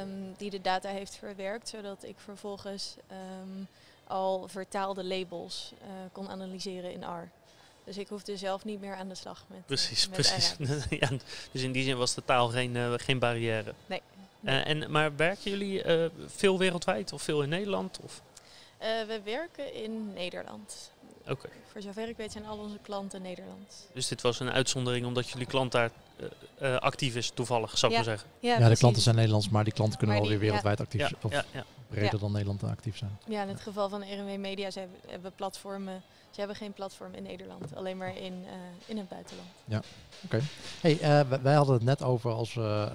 Um, 0.00 0.34
die 0.36 0.50
de 0.50 0.60
data 0.60 0.88
heeft 0.88 1.16
verwerkt, 1.16 1.68
zodat 1.68 2.04
ik 2.04 2.16
vervolgens 2.18 2.96
um, 3.42 3.66
al 4.06 4.48
vertaalde 4.48 5.04
labels 5.04 5.72
uh, 5.82 5.88
kon 6.12 6.28
analyseren 6.28 6.92
in 6.92 7.02
R. 7.02 7.30
Dus 7.86 7.96
ik 7.96 8.08
hoefde 8.08 8.36
zelf 8.36 8.64
niet 8.64 8.80
meer 8.80 8.94
aan 8.94 9.08
de 9.08 9.14
slag 9.14 9.44
met 9.48 9.66
Precies, 9.66 10.04
uh, 10.04 10.10
met 10.10 10.16
precies. 10.16 10.54
ja, 11.00 11.08
dus 11.52 11.62
in 11.62 11.72
die 11.72 11.84
zin 11.84 11.96
was 11.96 12.14
de 12.14 12.24
taal 12.24 12.48
geen, 12.48 12.74
uh, 12.74 12.92
geen 12.96 13.18
barrière. 13.18 13.74
Nee. 13.86 14.02
nee. 14.40 14.62
en, 14.62 14.90
maar 14.90 15.16
werken 15.16 15.50
jullie 15.50 15.82
veel 16.26 16.58
wereldwijd 16.58 17.12
of 17.12 17.22
veel 17.22 17.42
in 17.42 17.48
Nederland? 17.48 17.98
Of? 18.02 18.22
we 18.78 19.20
werken 19.24 19.74
in 19.74 20.12
Nederland. 20.14 20.90
Oké. 21.22 21.32
Okay. 21.32 21.50
Voor 21.72 21.82
zover 21.82 22.08
ik 22.08 22.16
weet 22.16 22.32
zijn 22.32 22.46
al 22.46 22.58
onze 22.58 22.78
klanten 22.82 23.22
Nederlands. 23.22 23.74
Dus 23.92 24.08
dit 24.08 24.22
was 24.22 24.40
een 24.40 24.50
uitzondering 24.50 25.06
omdat 25.06 25.28
jullie 25.28 25.46
klant 25.46 25.72
daar 25.72 25.90
uh, 26.62 26.76
actief 26.76 27.16
is, 27.16 27.30
toevallig, 27.34 27.78
zou 27.78 27.92
ik 27.92 27.98
ja. 27.98 28.04
maar 28.04 28.16
zeggen. 28.16 28.30
Ja, 28.40 28.58
ja 28.58 28.68
de 28.68 28.76
klanten 28.76 29.02
zijn 29.02 29.14
Nederlands, 29.14 29.48
maar 29.48 29.64
die 29.64 29.72
klanten 29.72 29.98
kunnen 29.98 30.16
maar 30.16 30.24
wel 30.24 30.38
die, 30.38 30.40
weer 30.40 30.48
wereldwijd 30.48 30.80
actief 30.80 31.00
zijn. 31.00 31.32
Ja, 31.32 31.44
ja. 31.52 31.64
Breder 31.88 32.18
dan 32.18 32.32
Nederland 32.32 32.62
actief 32.62 32.96
zijn. 32.96 33.18
Ja, 33.28 33.42
in 33.42 33.48
het 33.48 33.60
geval 33.60 33.88
van 33.88 34.02
RNW 34.02 34.38
Media, 34.38 34.70
ze 34.70 34.86
hebben, 35.06 35.32
platformen. 35.34 36.02
Ze 36.30 36.38
hebben 36.42 36.56
geen 36.56 36.72
platform 36.72 37.14
in 37.14 37.22
Nederland, 37.22 37.74
alleen 37.74 37.96
maar 37.96 38.16
in, 38.16 38.32
uh, 38.32 38.50
in 38.86 38.96
het 38.96 39.08
buitenland. 39.08 39.48
Ja, 39.64 39.76
oké. 39.76 39.86
Okay. 40.24 40.40
Hey, 40.80 40.92
uh, 40.92 41.38
wij 41.42 41.54
hadden 41.54 41.74
het 41.74 41.84
net 41.84 42.02
over 42.02 42.30
als 42.30 42.54
we 42.54 42.88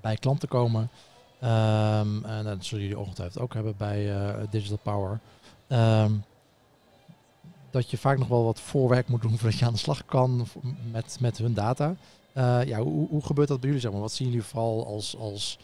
bij 0.00 0.16
klanten 0.16 0.48
komen. 0.48 0.90
Um, 1.42 2.24
en 2.24 2.44
dat 2.44 2.64
zullen 2.64 2.84
jullie 2.84 2.98
ongetwijfeld 2.98 3.42
ook 3.42 3.54
hebben 3.54 3.74
bij 3.76 4.12
Digital 4.50 4.78
Power. 4.82 5.20
Um, 5.68 6.24
dat 7.70 7.90
je 7.90 7.98
vaak 7.98 8.18
nog 8.18 8.28
wel 8.28 8.44
wat 8.44 8.60
voorwerk 8.60 9.08
moet 9.08 9.22
doen 9.22 9.38
voordat 9.38 9.58
je 9.58 9.64
aan 9.64 9.72
de 9.72 9.78
slag 9.78 10.04
kan 10.04 10.46
met, 10.90 11.16
met 11.20 11.38
hun 11.38 11.54
data. 11.54 11.94
Ja, 12.64 12.78
hoe, 12.78 13.08
hoe 13.08 13.24
gebeurt 13.24 13.48
dat 13.48 13.60
bij 13.60 13.68
jullie? 13.68 13.82
Zeg 13.82 13.92
maar? 13.92 14.00
Wat 14.00 14.12
zien 14.12 14.28
jullie 14.28 14.42
vooral 14.42 14.86
als, 14.86 15.16
als 15.16 15.58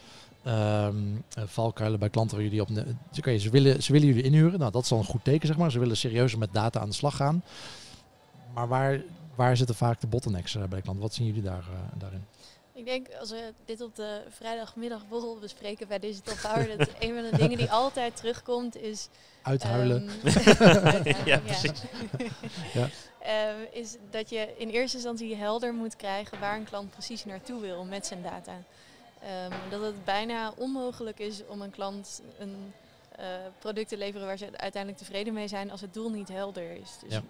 um, 0.47 1.23
valkuilen 1.33 1.99
bij 1.99 2.09
klanten 2.09 2.35
waar 2.35 2.45
jullie 2.45 2.61
op... 2.61 2.69
Okay, 3.17 3.39
ze, 3.39 3.49
willen, 3.49 3.83
ze 3.83 3.91
willen 3.91 4.07
jullie 4.07 4.23
inhuren. 4.23 4.59
Nou, 4.59 4.71
dat 4.71 4.83
is 4.83 4.91
al 4.91 4.97
een 4.97 5.03
goed 5.03 5.23
teken, 5.23 5.47
zeg 5.47 5.57
maar. 5.57 5.71
Ze 5.71 5.79
willen 5.79 5.97
serieuzer 5.97 6.39
met 6.39 6.53
data 6.53 6.79
aan 6.79 6.89
de 6.89 6.95
slag 6.95 7.15
gaan. 7.15 7.43
Maar 8.53 8.67
waar, 8.67 9.01
waar 9.35 9.57
zitten 9.57 9.75
vaak 9.75 10.01
de 10.01 10.07
bottlenecks 10.07 10.55
uh, 10.55 10.63
bij 10.63 10.81
klanten? 10.81 11.03
Wat 11.03 11.13
zien 11.13 11.25
jullie 11.25 11.41
daar, 11.41 11.65
uh, 11.71 11.99
daarin? 11.99 12.25
Ik 12.73 12.85
denk 12.85 13.07
als 13.19 13.29
we 13.29 13.53
dit 13.65 13.81
op 13.81 13.95
de 13.95 14.21
vrijdagmiddagborrel 14.29 15.37
bespreken 15.39 15.87
bij 15.87 15.99
Digital 15.99 16.35
Power, 16.41 16.77
dat 16.77 16.89
een 16.99 17.13
van 17.13 17.31
de 17.31 17.37
dingen 17.37 17.57
die 17.57 17.71
altijd 17.71 18.15
terugkomt 18.15 18.75
is... 18.75 19.09
Uithuilen. 19.41 20.01
Um, 20.03 20.11
uithuilen 20.23 21.25
ja, 21.25 21.39
precies. 21.39 21.81
ja. 22.73 22.89
Uh, 23.23 23.79
is 23.81 23.95
dat 24.09 24.29
je 24.29 24.53
in 24.57 24.69
eerste 24.69 24.97
instantie 24.97 25.35
helder 25.35 25.73
moet 25.73 25.95
krijgen 25.95 26.39
waar 26.39 26.57
een 26.57 26.63
klant 26.63 26.89
precies 26.89 27.25
naartoe 27.25 27.61
wil 27.61 27.85
met 27.85 28.05
zijn 28.05 28.21
data. 28.21 28.53
Um, 29.27 29.69
dat 29.69 29.81
het 29.81 30.05
bijna 30.05 30.53
onmogelijk 30.57 31.19
is 31.19 31.45
om 31.47 31.61
een 31.61 31.71
klant 31.71 32.21
een 32.39 32.73
uh, 33.19 33.25
product 33.59 33.89
te 33.89 33.97
leveren 33.97 34.27
waar 34.27 34.37
ze 34.37 34.49
uiteindelijk 34.57 34.97
tevreden 35.03 35.33
mee 35.33 35.47
zijn 35.47 35.71
als 35.71 35.81
het 35.81 35.93
doel 35.93 36.09
niet 36.09 36.27
helder 36.27 36.71
is. 36.71 36.97
Dus 37.01 37.13
Ja. 37.13 37.21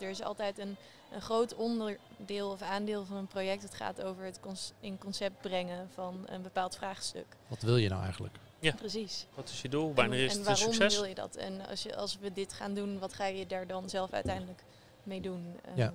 er 0.00 0.08
is 0.08 0.22
altijd 0.22 0.58
een, 0.58 0.76
een 1.12 1.20
groot 1.20 1.54
onderdeel 1.54 2.50
of 2.50 2.62
aandeel 2.62 3.04
van 3.04 3.16
een 3.16 3.26
project. 3.26 3.62
Het 3.62 3.74
gaat 3.74 4.02
over 4.02 4.24
het 4.24 4.40
cons- 4.40 4.72
in 4.80 4.98
concept 4.98 5.40
brengen 5.40 5.88
van 5.94 6.22
een 6.26 6.42
bepaald 6.42 6.76
vraagstuk. 6.76 7.26
Wat 7.46 7.62
wil 7.62 7.76
je 7.76 7.88
nou 7.88 8.02
eigenlijk? 8.02 8.34
Ja. 8.58 8.72
Precies. 8.74 9.26
Wat 9.34 9.48
is 9.48 9.62
je 9.62 9.68
doel? 9.68 9.94
Wanneer 9.94 10.18
en, 10.18 10.24
is 10.24 10.32
en 10.32 10.38
het 10.38 10.48
een 10.48 10.54
waarom 10.54 10.72
succes? 10.72 10.94
wil 10.98 11.08
je 11.08 11.14
dat? 11.14 11.36
En 11.36 11.66
als, 11.66 11.82
je, 11.82 11.96
als 11.96 12.18
we 12.18 12.32
dit 12.32 12.52
gaan 12.52 12.74
doen, 12.74 12.98
wat 12.98 13.12
ga 13.12 13.24
je 13.26 13.46
daar 13.46 13.66
dan 13.66 13.88
zelf 13.90 14.12
uiteindelijk 14.12 14.62
mee 15.02 15.20
doen? 15.20 15.56
Ja. 15.74 15.84
Ehm, 15.86 15.94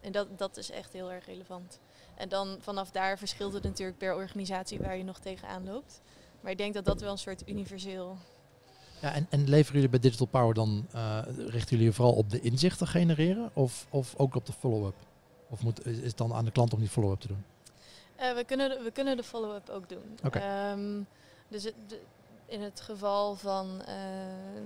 En 0.00 0.12
dat, 0.12 0.38
dat 0.38 0.56
is 0.56 0.70
echt 0.70 0.92
heel 0.92 1.12
erg 1.12 1.26
relevant. 1.26 1.78
En 2.20 2.28
dan 2.28 2.56
vanaf 2.60 2.90
daar 2.90 3.18
verschilt 3.18 3.52
het 3.52 3.62
natuurlijk 3.62 3.98
per 3.98 4.14
organisatie 4.14 4.78
waar 4.78 4.96
je 4.96 5.04
nog 5.04 5.18
tegenaan 5.18 5.64
loopt. 5.64 6.00
Maar 6.40 6.52
ik 6.52 6.58
denk 6.58 6.74
dat 6.74 6.84
dat 6.84 7.00
wel 7.00 7.12
een 7.12 7.18
soort 7.18 7.48
universeel... 7.48 8.16
Ja, 9.00 9.12
en, 9.12 9.26
en 9.30 9.48
leveren 9.48 9.74
jullie 9.74 9.88
bij 9.88 9.98
Digital 9.98 10.26
Power 10.26 10.54
dan, 10.54 10.86
uh, 10.94 11.18
richten 11.36 11.70
jullie 11.70 11.84
je 11.84 11.92
vooral 11.92 12.14
op 12.14 12.30
de 12.30 12.40
inzichten 12.40 12.86
genereren 12.86 13.50
of, 13.52 13.86
of 13.90 14.14
ook 14.16 14.34
op 14.34 14.46
de 14.46 14.52
follow-up? 14.52 14.94
Of 15.48 15.62
moet, 15.62 15.86
is 15.86 16.02
het 16.02 16.16
dan 16.16 16.32
aan 16.32 16.44
de 16.44 16.50
klant 16.50 16.72
om 16.72 16.80
die 16.80 16.88
follow-up 16.88 17.20
te 17.20 17.28
doen? 17.28 17.44
Uh, 18.20 18.34
we, 18.34 18.44
kunnen 18.44 18.68
de, 18.68 18.82
we 18.82 18.90
kunnen 18.90 19.16
de 19.16 19.22
follow-up 19.22 19.68
ook 19.68 19.88
doen. 19.88 20.18
Okay. 20.24 20.72
Um, 20.72 21.06
dus 21.48 21.64
het, 21.64 21.74
in 22.50 22.62
het 22.62 22.80
geval 22.80 23.34
van 23.34 23.82
uh, 23.88 23.94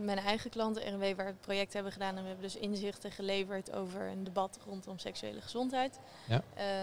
mijn 0.01 0.19
eigen 0.19 0.51
klanten, 0.51 0.83
RNW, 0.83 1.01
waar 1.01 1.17
we 1.17 1.23
het 1.23 1.41
project 1.41 1.73
hebben 1.73 1.93
gedaan, 1.93 2.17
en 2.17 2.23
we 2.23 2.29
hebben 2.29 2.47
dus 2.47 2.57
inzichten 2.57 3.11
geleverd 3.11 3.73
over 3.73 4.07
een 4.07 4.25
debat 4.25 4.59
rondom 4.67 4.99
seksuele 4.99 5.41
gezondheid. 5.41 6.01
Ja. 6.29 6.37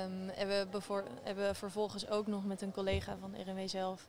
Um, 0.04 0.30
hebben, 0.30 0.60
we 0.60 0.68
bevoor, 0.72 1.04
hebben 1.24 1.48
we 1.48 1.56
vervolgens 1.56 2.10
ook 2.10 2.28
nog 2.28 2.46
met 2.46 2.62
een 2.62 2.72
collega 2.72 3.18
van 3.18 3.36
RNW 3.42 3.68
zelf 3.68 4.08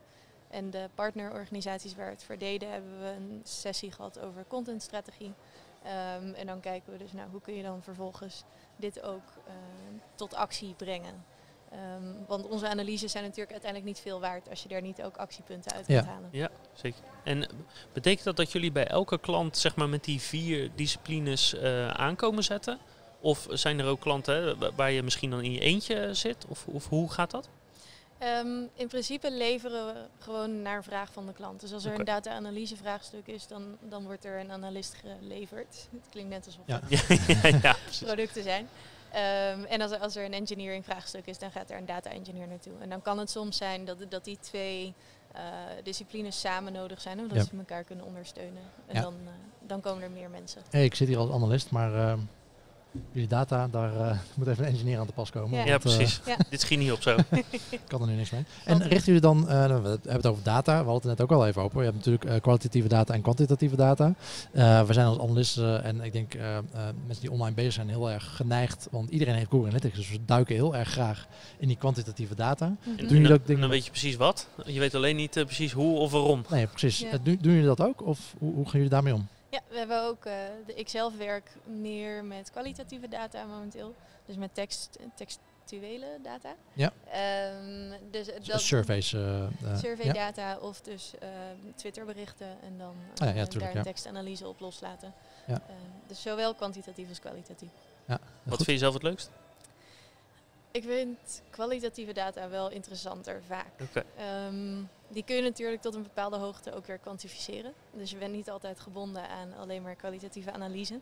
en 0.49 0.69
de 0.69 0.89
partnerorganisaties 0.95 1.95
waar 1.95 2.05
we 2.05 2.11
het 2.11 2.23
voor 2.23 2.37
deden, 2.37 2.71
hebben 2.71 2.99
we 2.99 3.07
een 3.07 3.41
sessie 3.43 3.91
gehad 3.91 4.19
over 4.19 4.45
contentstrategie. 4.47 5.33
Um, 6.17 6.33
en 6.33 6.45
dan 6.45 6.59
kijken 6.59 6.91
we 6.91 6.97
dus 6.97 7.11
naar 7.11 7.27
hoe 7.31 7.41
kun 7.41 7.53
je 7.53 7.63
dan 7.63 7.83
vervolgens 7.83 8.43
dit 8.75 9.01
ook 9.01 9.27
uh, 9.47 9.53
tot 10.15 10.33
actie 10.33 10.73
brengen. 10.73 11.25
Um, 11.73 12.25
want 12.27 12.47
onze 12.47 12.67
analyses 12.67 13.11
zijn 13.11 13.23
natuurlijk 13.23 13.51
uiteindelijk 13.51 13.91
niet 13.91 14.01
veel 14.03 14.19
waard 14.19 14.49
als 14.49 14.63
je 14.63 14.69
daar 14.69 14.81
niet 14.81 15.01
ook 15.01 15.17
actiepunten 15.17 15.71
uit 15.71 15.87
Ja. 15.87 15.95
kunt 15.99 16.11
halen. 16.13 16.29
Ja, 16.31 16.49
zeker. 16.73 16.99
En 17.23 17.47
betekent 17.93 18.23
dat 18.23 18.35
dat 18.35 18.51
jullie 18.51 18.71
bij 18.71 18.87
elke 18.87 19.19
klant 19.19 19.57
zeg 19.57 19.75
maar, 19.75 19.89
met 19.89 20.03
die 20.03 20.21
vier 20.21 20.69
disciplines 20.75 21.53
uh, 21.53 21.87
aankomen 21.89 22.43
zetten? 22.43 22.79
Of 23.19 23.47
zijn 23.49 23.79
er 23.79 23.85
ook 23.85 23.99
klanten 23.99 24.35
hè, 24.35 24.71
waar 24.75 24.91
je 24.91 25.03
misschien 25.03 25.29
dan 25.29 25.41
in 25.41 25.51
je 25.51 25.59
eentje 25.59 26.13
zit? 26.13 26.45
Of, 26.47 26.65
of 26.67 26.87
hoe 26.87 27.11
gaat 27.11 27.31
dat? 27.31 27.49
Um, 28.43 28.69
in 28.73 28.87
principe 28.87 29.31
leveren 29.31 29.85
we 29.85 29.93
gewoon 30.19 30.61
naar 30.61 30.83
vraag 30.83 31.13
van 31.13 31.25
de 31.25 31.33
klant. 31.33 31.59
Dus 31.59 31.73
als 31.73 31.85
er 31.85 31.99
een 31.99 32.05
data-analyse 32.05 32.75
vraagstuk 32.75 33.27
is, 33.27 33.47
dan, 33.47 33.77
dan 33.81 34.03
wordt 34.03 34.25
er 34.25 34.39
een 34.39 34.51
analist 34.51 34.93
geleverd. 34.93 35.87
Het 36.01 36.09
klinkt 36.09 36.29
net 36.29 36.45
alsof 36.45 36.61
Ja. 36.65 36.79
het 36.83 37.41
ja, 37.43 37.59
ja, 37.61 37.75
producten 38.05 38.43
zijn. 38.43 38.67
Um, 39.15 39.63
en 39.65 39.81
als 39.81 39.91
er, 39.91 39.99
als 39.99 40.15
er 40.15 40.25
een 40.25 40.33
engineering 40.33 40.85
vraagstuk 40.85 41.25
is, 41.25 41.39
dan 41.39 41.51
gaat 41.51 41.69
er 41.69 41.77
een 41.77 41.85
data 41.85 42.09
engineer 42.09 42.47
naartoe. 42.47 42.73
En 42.79 42.89
dan 42.89 43.01
kan 43.01 43.17
het 43.19 43.29
soms 43.29 43.57
zijn 43.57 43.85
dat, 43.85 43.97
dat 44.09 44.23
die 44.23 44.37
twee 44.39 44.93
uh, 45.35 45.41
disciplines 45.83 46.39
samen 46.39 46.73
nodig 46.73 47.01
zijn, 47.01 47.19
omdat 47.19 47.37
Ja. 47.37 47.43
ze 47.43 47.49
elkaar 47.57 47.83
kunnen 47.83 48.05
ondersteunen. 48.05 48.61
En 48.87 48.95
Ja. 48.95 49.01
dan, 49.01 49.13
uh, 49.23 49.29
dan 49.59 49.81
komen 49.81 50.03
er 50.03 50.11
meer 50.11 50.29
mensen. 50.29 50.61
Hey, 50.69 50.83
ik 50.85 50.95
zit 50.95 51.07
hier 51.07 51.17
als 51.17 51.31
analist, 51.31 51.71
maar 51.71 51.91
uh, 51.93 52.13
jullie 53.11 53.27
data, 53.27 53.67
daar 53.67 53.95
eh, 53.95 54.17
moet 54.35 54.47
even 54.47 54.65
een 54.65 54.71
engineer 54.71 54.99
aan 54.99 55.05
te 55.05 55.13
pas 55.13 55.29
komen. 55.29 55.49
Ja. 55.49 55.57
Want, 55.57 55.69
eh, 55.69 55.95
precies. 55.95 56.21
Ja. 56.25 56.37
Dit 56.49 56.61
schiet 56.61 56.79
niet 56.79 56.91
op 56.91 57.01
zo. 57.01 57.15
kan 57.87 58.01
er 58.01 58.07
nu 58.07 58.13
niks 58.13 58.29
mee. 58.29 58.45
En 58.65 58.77
richten 58.77 59.05
jullie 59.05 59.21
dan, 59.21 59.49
eh, 59.49 59.55
nou, 59.55 59.81
we 59.81 59.89
hebben 59.89 60.11
het 60.11 60.25
over 60.25 60.43
data, 60.43 60.71
we 60.83 60.89
hadden 60.89 61.09
het 61.09 61.19
net 61.19 61.21
ook 61.21 61.37
al 61.37 61.47
even 61.47 61.61
over. 61.61 61.77
Je 61.77 61.83
hebt 61.83 61.95
natuurlijk 61.95 62.25
eh, 62.25 62.41
kwalitatieve 62.41 62.87
data 62.87 63.13
en 63.13 63.21
kwantitatieve 63.21 63.75
data. 63.75 64.13
Eh, 64.51 64.83
we 64.83 64.93
zijn 64.93 65.05
als 65.07 65.19
analisten 65.19 65.83
en 65.83 66.01
ik 66.01 66.13
denk 66.13 66.33
eh, 66.33 66.57
eh, 66.57 66.63
mensen 67.05 67.21
die 67.21 67.31
online 67.31 67.55
bezig 67.55 67.73
zijn 67.73 67.89
heel 67.89 68.11
erg 68.11 68.35
geneigd, 68.35 68.87
want 68.91 69.09
iedereen 69.09 69.35
heeft 69.35 69.49
Google 69.49 69.67
Analytics, 69.67 69.95
dus 69.95 70.09
we 70.09 70.19
duiken 70.25 70.55
heel 70.55 70.75
erg 70.75 70.89
graag 70.89 71.27
in 71.57 71.67
die 71.67 71.77
kwantitatieve 71.77 72.35
data. 72.35 72.65
Mhm. 72.65 72.89
En, 72.89 72.95
Doen 72.97 73.07
en 73.07 73.13
jullie 73.13 73.27
dan, 73.27 73.37
ook 73.37 73.45
dingen 73.45 73.61
dan 73.61 73.69
weet 73.69 73.85
je 73.85 73.91
precies 73.91 74.15
wat. 74.15 74.47
Je 74.65 74.79
weet 74.79 74.95
alleen 74.95 75.15
niet 75.15 75.31
precies 75.31 75.71
hoe 75.71 75.97
of 75.97 76.11
waarom. 76.11 76.45
Nee, 76.49 76.67
precies. 76.67 76.99
Ja. 76.99 77.17
Doen, 77.23 77.37
doen 77.41 77.51
jullie 77.51 77.67
dat 77.67 77.81
ook 77.81 78.05
of 78.05 78.35
hoe, 78.37 78.53
hoe 78.53 78.63
gaan 78.63 78.73
jullie 78.73 78.89
daarmee 78.89 79.13
om? 79.13 79.27
Ja, 79.53 79.59
we 79.69 79.77
hebben 79.77 80.03
ook, 80.03 80.25
eh, 80.25 80.33
de, 80.65 80.73
ik 80.73 80.89
zelf 80.89 81.17
werk 81.17 81.51
meer 81.63 82.25
met 82.25 82.51
kwalitatieve 82.51 83.07
data 83.07 83.45
momenteel. 83.45 83.95
Dus 84.25 84.35
met 84.35 84.53
tekst, 84.53 84.97
textuele 85.15 86.07
data. 86.23 86.55
Ja. 86.73 86.91
Ehm, 87.11 87.91
dus 88.11 88.25
Dus 88.25 88.45
dat, 88.45 88.61
surveys. 88.61 89.13
eh, 89.13 89.43
eh, 89.43 89.49
survey 89.77 90.05
ja. 90.05 90.13
data 90.13 90.57
of 90.57 90.81
dus 90.81 91.13
eh, 91.19 91.27
Twitterberichten 91.75 92.47
en 92.63 92.77
dan 92.77 92.95
Ah 93.15 93.27
ja, 93.27 93.33
ja, 93.33 93.41
eh, 93.41 93.43
tuurlijk, 93.43 93.59
daar 93.59 93.71
ja. 93.71 93.77
een 93.77 93.83
tekstanalyse 93.83 94.47
op 94.47 94.59
loslaten. 94.59 95.13
Ja. 95.47 95.53
Ehm, 95.53 96.07
dus 96.07 96.21
zowel 96.21 96.53
kwantitatief 96.53 97.09
als 97.09 97.19
kwalitatief. 97.19 97.69
Wat 98.07 98.19
Goed. 98.47 98.55
vind 98.55 98.67
je 98.67 98.77
zelf 98.77 98.93
het 98.93 99.03
leukst? 99.03 99.29
Ik 100.73 100.83
vind 100.83 101.41
kwalitatieve 101.49 102.13
data 102.13 102.49
wel 102.49 102.69
interessanter 102.69 103.41
vaak. 103.47 104.03
Ehm, 104.17 104.81
die 105.07 105.23
kun 105.23 105.35
je 105.35 105.41
natuurlijk 105.41 105.81
tot 105.81 105.95
een 105.95 106.03
bepaalde 106.03 106.37
hoogte 106.37 106.73
ook 106.73 106.85
weer 106.85 106.97
kwantificeren. 106.97 107.73
Dus 107.91 108.11
je 108.11 108.17
bent 108.17 108.33
niet 108.33 108.49
altijd 108.49 108.79
gebonden 108.79 109.27
aan 109.29 109.53
alleen 109.53 109.81
maar 109.81 109.95
kwalitatieve 109.95 110.51
analyse. 110.51 110.99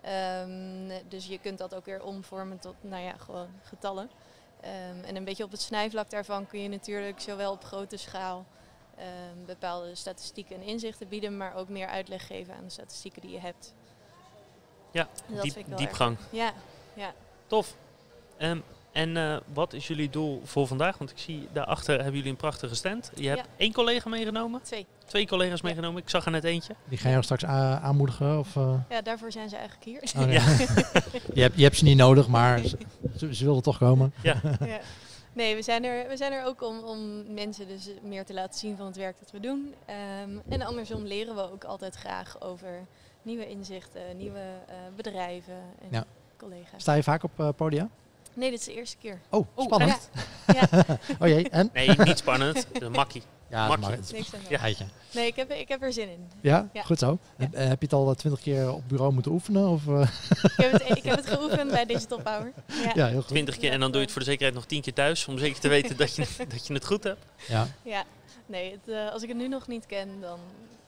Ehm, 0.00 0.90
dus 1.08 1.26
je 1.26 1.38
kunt 1.38 1.58
dat 1.58 1.74
ook 1.74 1.84
weer 1.84 2.02
omvormen 2.02 2.58
tot 2.58 2.74
nou 2.80 3.02
ja, 3.02 3.16
gewoon 3.16 3.48
getallen. 3.62 4.10
Ehm, 4.60 5.04
en 5.04 5.16
een 5.16 5.24
beetje 5.24 5.44
op 5.44 5.50
het 5.50 5.60
snijvlak 5.60 6.10
daarvan 6.10 6.46
kun 6.46 6.62
je 6.62 6.68
natuurlijk 6.68 7.20
zowel 7.20 7.52
op 7.52 7.64
grote 7.64 7.96
schaal 7.96 8.44
bepaalde 9.46 9.94
statistieken 9.94 10.56
en 10.56 10.62
inzichten 10.62 11.08
bieden, 11.08 11.36
maar 11.36 11.54
ook 11.54 11.68
meer 11.68 11.86
uitleg 11.86 12.26
geven 12.26 12.54
aan 12.54 12.64
de 12.64 12.70
statistieken 12.70 13.20
die 13.22 13.30
je 13.30 13.38
hebt. 13.38 13.74
Ja, 14.90 15.08
dat 15.26 15.42
Diep, 15.42 15.52
vind 15.52 15.56
ik 15.56 15.66
wel 15.66 15.78
erg 15.78 15.86
diepgang. 15.88 16.16
leuk. 16.30 16.52
Ja, 16.94 17.14
Tof. 17.46 17.76
Ehm, 18.36 18.60
en 18.98 19.16
eh, 19.16 19.36
wat 19.52 19.72
is 19.72 19.86
jullie 19.86 20.10
doel 20.10 20.42
voor 20.44 20.66
vandaag? 20.66 20.98
Want 20.98 21.10
ik 21.10 21.18
zie 21.18 21.48
daarachter 21.52 21.94
hebben 21.96 22.14
jullie 22.14 22.30
een 22.30 22.36
prachtige 22.36 22.74
stand. 22.74 23.10
Je 23.14 23.28
hebt 23.28 23.40
Ja. 23.40 23.46
één 23.56 23.72
collega 23.72 24.08
meegenomen, 24.08 24.62
twee. 24.62 24.86
twee 25.06 25.26
collega's 25.26 25.60
Ja. 25.60 25.66
meegenomen. 25.66 26.02
Ik 26.02 26.08
zag 26.08 26.24
er 26.24 26.30
net 26.30 26.44
eentje. 26.44 26.74
Die 26.84 26.98
gaan 26.98 27.10
jou 27.10 27.22
straks 27.22 27.44
aanmoedigen? 27.44 28.38
Of, 28.38 28.56
eh? 28.56 28.74
Ja, 28.88 29.02
daarvoor 29.02 29.32
zijn 29.32 29.48
ze 29.48 29.56
eigenlijk 29.56 29.84
hier. 29.84 30.22
Oh, 30.22 30.28
nee. 30.28 30.32
Ja. 30.32 30.44
je, 31.34 31.40
hebt, 31.42 31.56
je 31.56 31.62
hebt 31.62 31.76
ze 31.76 31.84
niet 31.84 31.96
nodig, 31.96 32.28
maar 32.28 32.58
ze, 33.16 33.34
ze, 33.34 33.44
wilden 33.44 33.62
toch 33.62 33.78
komen. 33.78 34.12
Ja. 34.22 34.40
ja. 34.60 34.78
Nee, 35.32 35.54
we 35.54 35.62
zijn, 35.62 35.84
er, 35.84 36.08
we 36.08 36.16
zijn 36.16 36.32
er 36.32 36.44
ook 36.44 36.62
om, 36.62 36.78
om 36.78 37.32
mensen 37.34 37.68
dus 37.68 37.88
meer 38.02 38.24
te 38.24 38.34
laten 38.34 38.58
zien 38.58 38.76
van 38.76 38.86
het 38.86 38.96
werk 38.96 39.18
dat 39.18 39.30
we 39.30 39.40
doen. 39.40 39.74
Ehm, 39.86 40.38
en 40.48 40.62
andersom 40.62 41.06
leren 41.06 41.34
we 41.34 41.52
ook 41.52 41.64
altijd 41.64 41.94
graag 41.94 42.40
over 42.40 42.86
nieuwe 43.22 43.48
inzichten, 43.48 44.16
nieuwe 44.16 44.38
eh, 44.68 44.74
bedrijven 44.96 45.60
en 45.82 45.88
Ja. 45.90 46.04
collega's. 46.36 46.82
Sta 46.82 46.92
je 46.94 47.02
vaak 47.02 47.22
op 47.22 47.54
podia? 47.56 47.88
Nee, 48.38 48.50
dit 48.50 48.58
is 48.58 48.64
de 48.64 48.74
eerste 48.74 48.96
keer. 48.96 49.20
Oh, 49.30 49.46
Oh, 49.54 49.64
spannend. 49.64 50.10
Ja, 50.46 50.68
Oh 51.20 51.28
jee, 51.28 51.48
en? 51.48 51.70
Nee, 51.72 51.88
niet 51.98 52.18
spannend. 52.18 52.66
De 52.80 52.88
makkie. 52.88 53.22
Ja, 53.50 53.66
Makkie. 53.68 53.86
het 53.90 54.12
niks 54.12 54.34
aan 54.34 54.40
Ja. 54.40 54.46
hand. 54.48 54.60
geitje. 54.60 54.84
Nee, 55.14 55.26
ik 55.26 55.36
heb, 55.36 55.50
ik 55.52 55.68
heb 55.68 55.82
er 55.82 55.92
zin 55.92 56.08
in. 56.08 56.28
Ja, 56.40 56.68
Ja. 56.72 56.82
goed 56.82 56.98
zo. 56.98 57.18
Ja. 57.38 57.48
Eh, 57.52 57.68
heb 57.68 57.78
je 57.80 57.84
het 57.84 57.92
al 57.92 58.14
twintig 58.14 58.40
keer 58.40 58.72
op 58.72 58.82
bureau 58.88 59.12
moeten 59.12 59.32
oefenen? 59.32 59.68
Of, 59.68 59.86
eh? 59.88 60.00
Ik 60.42 60.52
heb 60.56 60.72
het, 60.72 60.96
ik 60.98 61.02
heb 61.04 61.16
het 61.16 61.26
geoefend 61.36 61.70
bij 61.70 61.86
Digital 61.86 62.18
Power. 62.22 62.52
Ja. 62.66 62.90
ja, 62.94 63.06
heel 63.06 63.18
goed. 63.18 63.28
Twintig 63.28 63.56
keer 63.58 63.70
en 63.72 63.80
dan 63.80 63.88
doe 63.90 63.98
je 64.00 64.04
het 64.04 64.12
voor 64.12 64.20
de 64.22 64.28
zekerheid 64.28 64.54
nog 64.54 64.66
tien 64.66 64.82
keer 64.82 64.92
thuis. 64.94 65.26
Om 65.26 65.38
zeker 65.38 65.60
te 65.60 65.68
weten 65.68 65.96
dat 65.96 66.14
je, 66.16 66.26
dat 66.48 66.66
je 66.66 66.74
het 66.74 66.84
goed 66.86 67.04
hebt. 67.04 67.24
Ja. 67.48 67.66
Ja. 67.82 68.04
Nee, 68.46 68.70
het, 68.72 68.94
eh, 68.94 69.12
als 69.12 69.22
ik 69.22 69.28
het 69.28 69.36
nu 69.38 69.48
nog 69.48 69.66
niet 69.66 69.86
ken, 69.86 70.08
dan, 70.20 70.38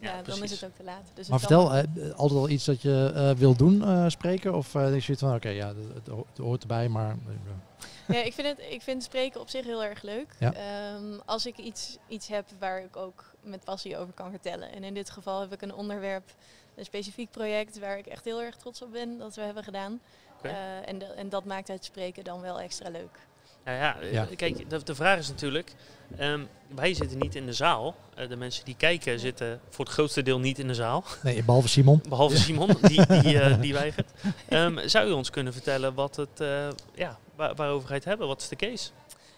Ja, 0.00 0.16
ja, 0.16 0.22
dan 0.22 0.42
is 0.42 0.50
het 0.50 0.64
ook 0.64 0.74
te 0.76 0.82
laat. 0.84 1.02
Dus 1.14 1.28
Maar 1.28 1.38
vertel, 1.38 1.74
eh, 1.74 1.84
altijd 2.16 2.40
al 2.40 2.48
iets 2.48 2.64
dat 2.64 2.82
je 2.82 3.12
eh, 3.14 3.30
wil 3.30 3.56
doen, 3.56 3.84
eh, 3.84 4.04
spreken? 4.08 4.54
Of 4.54 4.74
eh 4.74 4.86
denk 4.86 5.00
je 5.02 5.16
van, 5.16 5.34
oké, 5.34 5.48
ja, 5.48 5.66
het, 5.68 5.76
het 5.94 6.06
ho- 6.08 6.26
het 6.28 6.38
hoort 6.38 6.60
erbij, 6.62 6.88
maar... 6.88 7.10
eh, 7.10 8.16
Ja, 8.16 8.22
ik 8.22 8.32
vind, 8.32 8.46
het, 8.48 8.58
ik 8.70 8.82
vind 8.82 9.02
spreken 9.02 9.40
op 9.40 9.48
zich 9.48 9.64
heel 9.64 9.84
erg 9.84 10.02
leuk. 10.02 10.34
Ja. 10.38 10.52
Ehm, 10.54 11.18
als 11.26 11.46
ik 11.46 11.56
iets, 11.58 11.96
iets 12.08 12.28
heb 12.28 12.46
waar 12.58 12.82
ik 12.82 12.96
ook 12.96 13.24
met 13.42 13.64
passie 13.64 13.96
over 13.98 14.12
kan 14.14 14.30
vertellen. 14.30 14.72
En 14.72 14.84
in 14.84 14.94
dit 14.94 15.10
geval 15.10 15.40
heb 15.40 15.52
ik 15.52 15.62
een 15.62 15.74
onderwerp, 15.74 16.34
een 16.74 16.84
specifiek 16.84 17.30
project 17.30 17.78
waar 17.78 17.98
ik 17.98 18.06
echt 18.06 18.24
heel 18.24 18.42
erg 18.42 18.56
trots 18.56 18.82
op 18.82 18.92
ben 18.92 19.18
dat 19.18 19.34
we 19.34 19.40
hebben 19.42 19.64
gedaan. 19.64 20.00
Oké. 20.38 20.48
Eh, 20.48 20.88
en, 20.88 20.98
de- 20.98 21.04
en 21.04 21.28
dat 21.28 21.44
maakt 21.44 21.68
het 21.68 21.84
spreken 21.84 22.24
dan 22.24 22.40
wel 22.40 22.60
extra 22.60 22.88
leuk. 22.90 23.18
Nou 23.64 23.78
ja, 23.78 24.00
eh, 24.00 24.12
Ja. 24.12 24.28
kijk, 24.36 24.70
de, 24.70 24.82
de 24.82 24.94
vraag 24.94 25.18
is 25.18 25.28
natuurlijk... 25.28 25.72
ehm, 26.16 26.40
wij 26.74 26.94
zitten 26.94 27.18
niet 27.18 27.34
in 27.34 27.46
de 27.46 27.52
zaal. 27.52 27.94
Eh, 28.14 28.28
de 28.28 28.36
mensen 28.36 28.64
die 28.64 28.76
kijken 28.76 29.18
zitten 29.20 29.60
voor 29.68 29.84
het 29.84 29.94
grootste 29.94 30.22
deel 30.22 30.38
niet 30.38 30.58
in 30.58 30.66
de 30.66 30.74
zaal. 30.74 31.04
nee, 31.22 31.42
behalve 31.44 31.68
Simon. 31.68 32.02
Behalve 32.08 32.36
Simon, 32.36 32.76
die, 32.82 33.06
die, 33.06 33.40
eh, 33.40 33.60
die 33.60 33.72
weigert. 33.72 34.10
Ehm, 34.48 34.88
zou 34.88 35.08
u 35.08 35.12
ons 35.12 35.30
kunnen 35.30 35.52
vertellen 35.52 35.94
wat 35.94 36.16
het, 36.16 36.40
eh, 36.40 36.68
ja, 36.94 37.18
waar, 37.34 37.54
waarover 37.54 37.86
ga 37.86 37.94
je 37.94 38.00
het 38.00 38.08
hebben? 38.08 38.26
Wat 38.26 38.40
is 38.40 38.48
de 38.48 38.56
case? 38.56 38.90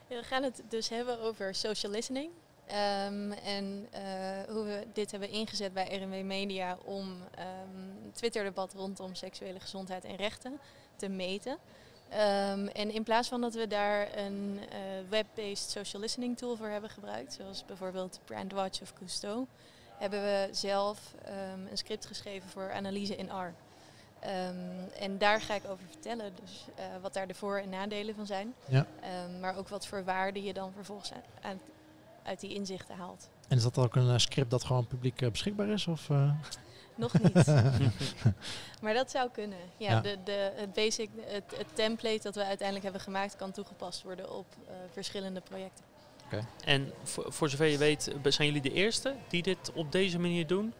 Ja, 0.08 0.16
we 0.16 0.24
gaan 0.24 0.42
het 0.42 0.62
dus 0.68 0.88
hebben 0.88 1.20
over 1.20 1.54
social 1.54 1.92
listening. 1.92 2.30
Ehm, 2.66 3.32
en 3.32 3.86
eh, 3.90 4.02
hoe 4.48 4.64
we 4.64 4.86
dit 4.92 5.10
hebben 5.10 5.28
ingezet 5.30 5.72
bij 5.72 5.98
RNW 6.00 6.24
Media 6.24 6.78
om 6.84 7.16
ehm 7.34 7.46
Twitter-debat 8.12 8.74
rondom 8.74 9.14
seksuele 9.14 9.60
gezondheid 9.60 10.04
en 10.04 10.16
rechten 10.16 10.58
te 10.96 11.08
meten. 11.08 11.58
Ehm, 12.12 12.66
en 12.66 12.90
in 12.90 13.02
plaats 13.02 13.28
van 13.28 13.40
dat 13.40 13.54
we 13.54 13.66
daar 13.66 14.16
een 14.18 14.60
eh, 14.70 14.78
web-based 15.08 15.70
social 15.70 16.02
listening 16.02 16.36
tool 16.38 16.56
voor 16.56 16.66
hebben 16.68 16.90
gebruikt, 16.90 17.32
zoals 17.32 17.64
bijvoorbeeld 17.66 18.20
Brandwatch 18.24 18.82
of 18.82 18.92
Cousteau, 18.92 19.46
hebben 19.98 20.22
we 20.22 20.48
zelf 20.50 21.14
ehm, 21.24 21.66
een 21.70 21.76
script 21.78 22.06
geschreven 22.06 22.48
voor 22.50 22.72
analyse 22.72 23.16
in 23.16 23.26
R. 23.30 23.54
Ehm, 24.20 24.54
en 24.98 25.18
daar 25.18 25.40
ga 25.40 25.54
ik 25.54 25.62
over 25.68 25.84
vertellen, 25.90 26.32
dus 26.44 26.64
eh, 26.74 26.84
wat 27.02 27.14
daar 27.14 27.26
de 27.26 27.34
voor- 27.34 27.58
en 27.58 27.68
nadelen 27.68 28.14
van 28.14 28.26
zijn. 28.26 28.54
Ja. 28.68 28.86
Maar 29.40 29.56
ook 29.56 29.68
wat 29.68 29.86
voor 29.86 30.04
waarde 30.04 30.42
je 30.42 30.52
dan 30.52 30.72
vervolgens 30.72 31.12
aan- 31.12 31.22
aan- 31.50 31.60
uit 32.22 32.40
die 32.40 32.54
inzichten 32.54 32.96
haalt. 32.96 33.28
En 33.48 33.56
is 33.56 33.62
dat 33.62 33.78
ook 33.78 33.96
een 33.96 34.08
eh, 34.10 34.18
script 34.18 34.50
dat 34.50 34.64
gewoon 34.64 34.86
publiek 34.86 35.30
beschikbaar 35.30 35.68
is? 35.68 35.86
Of? 35.86 36.08
Nog 36.94 37.12
niet. 37.22 37.46
maar 38.82 38.94
dat 38.94 39.10
zou 39.10 39.30
kunnen. 39.30 39.58
Ja, 39.76 39.90
Ja. 39.90 40.00
De, 40.00 40.18
de, 40.24 40.52
het 40.54 40.72
basic, 40.72 41.10
het, 41.20 41.44
het 41.56 41.66
template 41.74 42.22
dat 42.22 42.34
we 42.34 42.44
uiteindelijk 42.44 42.82
hebben 42.84 43.02
gemaakt 43.02 43.36
kan 43.36 43.52
toegepast 43.52 44.02
worden 44.02 44.30
op 44.36 44.46
eh, 44.66 44.74
verschillende 44.92 45.40
projecten. 45.40 45.84
En 46.64 46.92
voor, 47.02 47.32
voor 47.32 47.48
zover 47.48 47.66
je 47.66 47.78
weet, 47.78 48.08
eh, 48.08 48.32
zijn 48.32 48.48
jullie 48.48 48.62
de 48.62 48.72
eerste 48.72 49.14
die 49.28 49.42
dit 49.42 49.72
op 49.74 49.92
deze 49.92 50.18
manier 50.18 50.46
doen? 50.46 50.72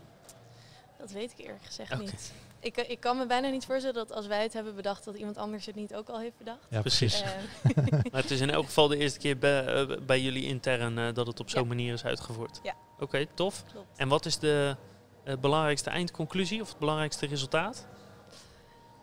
Dat 0.99 1.11
weet 1.11 1.33
ik 1.33 1.39
eerlijk 1.39 1.65
gezegd 1.65 1.99
niet. 1.99 2.33
Ik, 2.61 2.77
eh, 2.77 2.91
ik 2.91 3.01
kan 3.01 3.17
me 3.19 3.27
bijna 3.27 3.49
niet 3.49 3.65
voorstellen 3.65 3.95
dat 3.95 4.13
als 4.13 4.27
wij 4.27 4.43
het 4.43 4.53
hebben 4.53 4.75
bedacht, 4.75 5.05
dat 5.05 5.15
iemand 5.15 5.37
anders 5.37 5.67
het 5.67 5.75
niet 5.75 5.95
ook 5.95 6.09
al 6.09 6.19
heeft 6.21 6.39
bedacht. 6.39 6.59
ja, 6.69 6.81
Precies. 6.81 7.23
Maar 8.13 8.21
het 8.23 8.31
is 8.31 8.41
in 8.41 8.51
elk 8.51 8.65
geval 8.65 8.89
de 8.89 8.97
eerste 8.97 9.19
keer 9.19 9.39
bij, 9.39 9.87
bij 10.03 10.21
jullie 10.21 10.45
intern 10.47 10.99
eh, 10.99 11.15
dat 11.15 11.27
het 11.27 11.41
op 11.41 11.51
zo'n 11.51 11.63
Ja. 11.63 11.69
manier 11.69 11.93
is 11.93 12.05
uitgevoerd. 12.05 12.61
Ja. 12.63 12.75
Oké, 12.99 13.27
tof. 13.35 13.65
klopt. 13.73 13.99
En 13.99 14.09
wat 14.09 14.27
is 14.27 14.39
de 14.39 14.77
eh, 15.25 15.37
belangrijkste 15.37 15.91
eindconclusie 15.91 16.61
of 16.61 16.69
het 16.69 16.79
belangrijkste 16.79 17.27
resultaat? 17.27 17.87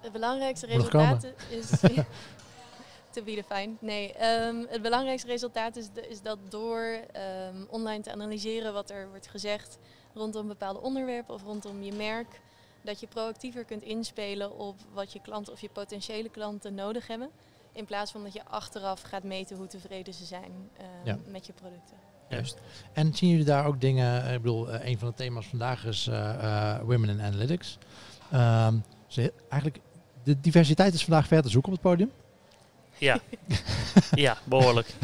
Het 0.02 0.12
belangrijkste 0.12 0.66
resultaat 0.66 1.24
is. 1.50 1.70
to 3.14 3.24
be 3.24 3.36
defined. 3.36 3.82
Nee, 3.82 4.14
ehm, 4.14 4.66
het 4.70 4.82
belangrijkste 4.82 5.28
resultaat 5.28 5.76
is, 5.76 5.90
de- 5.92 6.08
is 6.08 6.22
dat 6.22 6.38
door 6.50 6.84
ehm, 7.12 7.56
online 7.70 8.04
te 8.04 8.12
analyseren 8.12 8.74
wat 8.74 8.90
er 8.90 9.10
wordt 9.10 9.28
gezegd 9.28 9.78
rondom 10.14 10.48
bepaalde 10.48 10.80
onderwerpen 10.82 11.34
of 11.34 11.44
rondom 11.44 11.82
je 11.84 11.94
merk, 11.94 12.40
dat 12.82 13.00
je 13.00 13.08
proactiever 13.08 13.64
kunt 13.66 13.84
inspelen 13.84 14.58
op 14.58 14.76
wat 14.94 15.14
je 15.14 15.22
klanten 15.22 15.54
of 15.54 15.62
je 15.62 15.70
potentiële 15.70 16.30
klanten 16.30 16.76
nodig 16.76 17.08
hebben. 17.08 17.30
In 17.72 17.86
plaats 17.86 18.12
van 18.12 18.24
dat 18.24 18.34
je 18.34 18.46
achteraf 18.46 19.02
gaat 19.02 19.24
meten 19.24 19.58
hoe 19.58 19.68
tevreden 19.68 20.14
ze 20.14 20.26
zijn 20.26 20.70
ehm, 20.78 20.88
Ja. 21.08 21.18
met 21.28 21.46
je 21.46 21.54
producten. 21.54 21.98
Juist. 22.30 22.58
En 22.94 23.16
zien 23.16 23.30
jullie 23.30 23.46
daar 23.46 23.66
ook 23.66 23.82
dingen, 23.82 24.26
eh, 24.26 24.34
ik 24.34 24.42
bedoel, 24.42 24.72
eh, 24.72 24.90
een 24.90 25.00
van 25.00 25.08
de 25.08 25.14
thema's 25.14 25.46
vandaag 25.46 25.86
is 25.86 26.08
eh, 26.08 26.80
Women 26.84 27.10
in 27.10 27.22
Analytics. 27.22 27.78
Ehm, 28.32 28.76
ze, 29.08 29.34
eigenlijk, 29.50 29.82
de 30.24 30.40
diversiteit 30.42 30.94
is 30.94 31.04
vandaag 31.04 31.28
ver 31.28 31.42
te 31.42 31.50
zoeken 31.50 31.72
op 31.72 31.78
het 31.78 31.90
podium. 31.90 32.12
Ja, 32.98 33.20
ja 34.26 34.38
behoorlijk. 34.44 34.88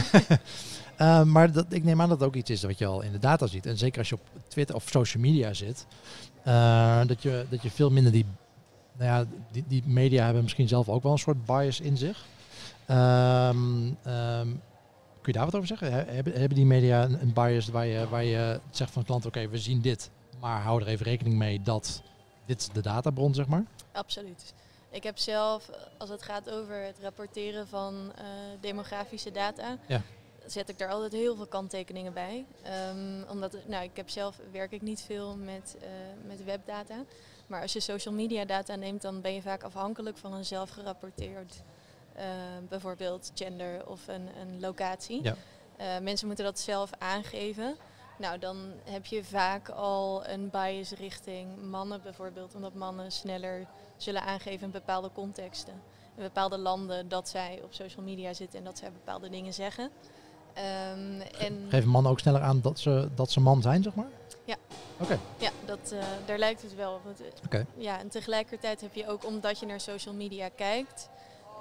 Eh, 0.95 1.23
maar 1.23 1.51
dat, 1.51 1.65
ik 1.69 1.83
neem 1.83 2.01
aan 2.01 2.09
dat 2.09 2.19
het 2.19 2.27
ook 2.27 2.35
iets 2.35 2.49
is 2.49 2.63
wat 2.63 2.77
je 2.77 2.85
al 2.85 3.01
in 3.01 3.11
de 3.11 3.19
data 3.19 3.47
ziet. 3.47 3.65
En 3.65 3.77
zeker 3.77 3.99
als 3.99 4.09
je 4.09 4.15
op 4.15 4.21
Twitter 4.47 4.75
of 4.75 4.87
social 4.89 5.23
media 5.23 5.53
zit, 5.53 5.85
eh, 6.43 7.01
dat, 7.05 7.21
je, 7.21 7.45
dat 7.49 7.61
je 7.61 7.71
veel 7.71 7.89
minder 7.89 8.11
die, 8.11 8.25
nou 8.97 9.11
ja, 9.11 9.25
die, 9.51 9.63
die 9.67 9.83
media 9.85 10.23
hebben 10.23 10.43
misschien 10.43 10.67
zelf 10.67 10.89
ook 10.89 11.03
wel 11.03 11.11
een 11.11 11.17
soort 11.17 11.45
bias 11.45 11.79
in 11.79 11.97
zich. 11.97 12.25
Ehm, 12.85 13.87
kun 15.25 15.33
je 15.33 15.39
daar 15.39 15.45
wat 15.51 15.55
over 15.55 15.67
zeggen? 15.67 15.91
He- 15.91 16.13
Hebben, 16.13 16.33
hebben 16.33 16.55
die 16.57 16.65
media 16.65 17.03
een, 17.03 17.33
bias 17.33 17.67
waar 17.67 17.85
je, 17.85 18.09
waar 18.09 18.23
je 18.23 18.59
zegt 18.69 18.91
van 18.91 19.03
klant, 19.03 19.25
oké, 19.25 19.47
we 19.47 19.57
zien 19.57 19.81
dit, 19.81 20.09
maar 20.39 20.61
hou 20.61 20.81
er 20.81 20.87
even 20.87 21.05
rekening 21.05 21.35
mee 21.35 21.61
dat 21.61 22.01
dit 22.45 22.59
is 22.59 22.69
de 22.69 22.81
databron, 22.81 23.33
zeg 23.33 23.47
maar? 23.47 23.63
Absoluut. 23.91 24.53
Ik 24.89 25.03
heb 25.03 25.17
zelf, 25.17 25.69
als 25.97 26.09
het 26.09 26.21
gaat 26.21 26.49
over 26.51 26.75
het 26.83 26.97
rapporteren 27.01 27.67
van 27.67 28.11
eh, 28.17 28.23
demografische 28.61 29.31
data, 29.31 29.77
Ja. 29.87 30.01
zet 30.45 30.69
ik 30.69 30.77
daar 30.77 30.89
altijd 30.89 31.11
heel 31.11 31.35
veel 31.35 31.47
kanttekeningen 31.47 32.13
bij. 32.13 32.45
Ehm, 32.63 33.23
omdat, 33.29 33.57
nou, 33.67 33.83
ik 33.83 33.95
heb 33.95 34.09
zelf 34.09 34.39
werk 34.51 34.71
ik 34.71 34.81
niet 34.81 35.01
veel 35.01 35.35
met, 35.37 35.77
eh, 35.81 35.87
met 36.27 36.43
webdata. 36.43 36.95
Maar 37.47 37.61
als 37.61 37.73
je 37.73 37.79
social 37.79 38.13
media 38.13 38.45
data 38.45 38.75
neemt, 38.75 39.01
dan 39.01 39.21
ben 39.21 39.33
je 39.33 39.41
vaak 39.41 39.63
afhankelijk 39.63 40.17
van 40.17 40.33
een 40.33 40.45
zelf 40.45 40.69
gerapporteerd, 40.69 41.53
eh, 41.55 41.74
bijvoorbeeld 42.69 43.31
gender 43.33 43.87
of 43.87 44.07
een, 44.07 44.29
een 44.41 44.59
locatie. 44.59 45.23
Ja. 45.23 45.35
Eh, 45.77 45.87
mensen 46.01 46.27
moeten 46.27 46.45
dat 46.45 46.59
zelf 46.59 46.89
aangeven. 46.97 47.75
Nou, 48.17 48.39
dan 48.39 48.57
heb 48.83 49.05
je 49.05 49.23
vaak 49.23 49.69
al 49.69 50.27
een 50.27 50.49
bias 50.49 50.91
richting 50.91 51.61
mannen 51.69 52.01
bijvoorbeeld, 52.03 52.55
omdat 52.55 52.73
mannen 52.73 53.11
sneller 53.11 53.65
zullen 53.97 54.21
aangeven 54.21 54.65
in 54.65 54.71
bepaalde 54.71 55.11
contexten, 55.13 55.73
in 56.15 56.23
bepaalde 56.23 56.57
landen, 56.57 57.07
dat 57.07 57.29
zij 57.29 57.59
op 57.63 57.73
social 57.73 58.05
media 58.05 58.33
zitten 58.33 58.59
en 58.59 58.65
dat 58.65 58.77
zij 58.77 58.91
bepaalde 58.91 59.29
dingen 59.29 59.53
zeggen. 59.53 59.91
Ehm, 60.53 61.21
en 61.39 61.65
Geven 61.69 61.89
mannen 61.89 62.11
ook 62.11 62.19
sneller 62.19 62.41
aan 62.41 62.61
dat 62.61 62.79
ze, 62.79 63.09
dat 63.15 63.31
ze 63.31 63.39
man 63.39 63.61
zijn, 63.61 63.83
zeg 63.83 63.95
maar? 63.95 64.09
Ja. 64.45 64.55
Oké. 64.99 65.19
ja, 65.37 65.51
dat, 65.65 65.91
eh, 65.91 66.03
daar 66.25 66.37
lijkt 66.37 66.61
het 66.61 66.75
wel. 66.75 66.93
op. 66.93 67.01
Eh, 67.05 67.25
Oké. 67.45 67.65
Ja, 67.77 67.99
en 67.99 68.09
tegelijkertijd 68.09 68.81
heb 68.81 68.93
je 68.93 69.07
ook, 69.07 69.25
omdat 69.25 69.59
je 69.59 69.65
naar 69.65 69.79
social 69.79 70.13
media 70.13 70.49
kijkt, 70.49 71.09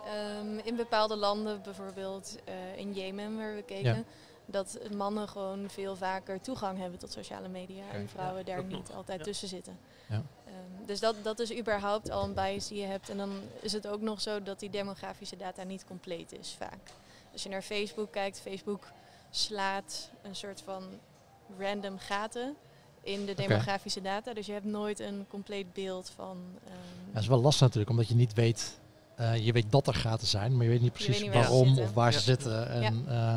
ehm, 0.07 0.59
in 0.59 0.77
bepaalde 0.77 1.17
landen, 1.17 1.63
bijvoorbeeld 1.63 2.37
eh, 2.45 2.77
in 2.79 2.93
Jemen 2.93 3.37
waar 3.37 3.55
we 3.55 3.63
keken, 3.63 3.97
Ja. 3.97 4.03
dat 4.47 4.79
mannen 4.97 5.29
gewoon 5.29 5.71
veel 5.71 5.97
vaker 5.97 6.41
toegang 6.41 6.79
hebben 6.79 6.99
tot 6.99 7.13
sociale 7.13 7.49
media 7.49 7.85
en 7.93 8.09
vrouwen 8.09 8.45
daar 8.45 8.65
niet 8.65 8.89
nog, 8.89 8.97
altijd 8.97 9.19
ja. 9.19 9.25
tussen 9.25 9.49
zitten. 9.49 9.79
Ja. 10.09 10.23
Ehm, 10.47 10.87
dus 10.87 11.01
dat, 11.01 11.15
dat 11.23 11.39
is 11.39 11.57
überhaupt 11.59 12.11
al 12.11 12.25
een 12.25 12.35
bias 12.35 12.69
die 12.69 12.81
je 12.81 12.87
hebt. 12.87 13.09
En 13.11 13.17
dan 13.17 13.31
is 13.61 13.73
het 13.73 13.87
ook 13.87 14.01
nog 14.01 14.21
zo 14.21 14.43
dat 14.43 14.61
die 14.61 14.71
demografische 14.71 15.37
data 15.37 15.63
niet 15.63 15.85
compleet 15.85 16.33
is 16.33 16.55
vaak. 16.59 16.91
Als 17.33 17.43
je 17.43 17.49
naar 17.49 17.63
Facebook 17.63 18.13
kijkt, 18.13 18.41
Facebook 18.41 18.83
slaat 19.31 20.11
een 20.23 20.37
soort 20.37 20.61
van 20.65 20.83
random 21.59 21.99
gaten 21.99 22.57
in 23.03 23.27
de 23.27 23.35
demografische 23.35 24.01
data. 24.01 24.35
Dus 24.35 24.47
je 24.47 24.53
hebt 24.53 24.65
nooit 24.65 25.01
een 25.01 25.27
compleet 25.29 25.73
beeld 25.73 26.11
van. 26.15 26.39
ehm, 26.65 26.73
Ja, 27.07 27.13
dat 27.13 27.23
is 27.23 27.29
wel 27.29 27.41
lastig 27.41 27.61
natuurlijk, 27.61 27.91
omdat 27.91 28.09
je 28.09 28.15
niet 28.15 28.33
weet... 28.35 28.79
eh, 29.17 29.45
je 29.45 29.53
weet 29.53 29.73
dat 29.73 29.87
er 29.87 29.95
gaten 29.95 30.27
zijn, 30.27 30.53
maar 30.57 30.65
je 30.65 30.71
weet 30.71 30.81
niet 30.81 30.99
weet 30.99 31.05
precies 31.07 31.23
niet 31.23 31.35
waarom 31.35 31.79
of 31.79 31.93
waar 31.93 32.13
ze 32.13 32.19
Ja. 32.19 32.25
zitten. 32.25 32.69
En, 32.69 33.05
eh, 33.09 33.37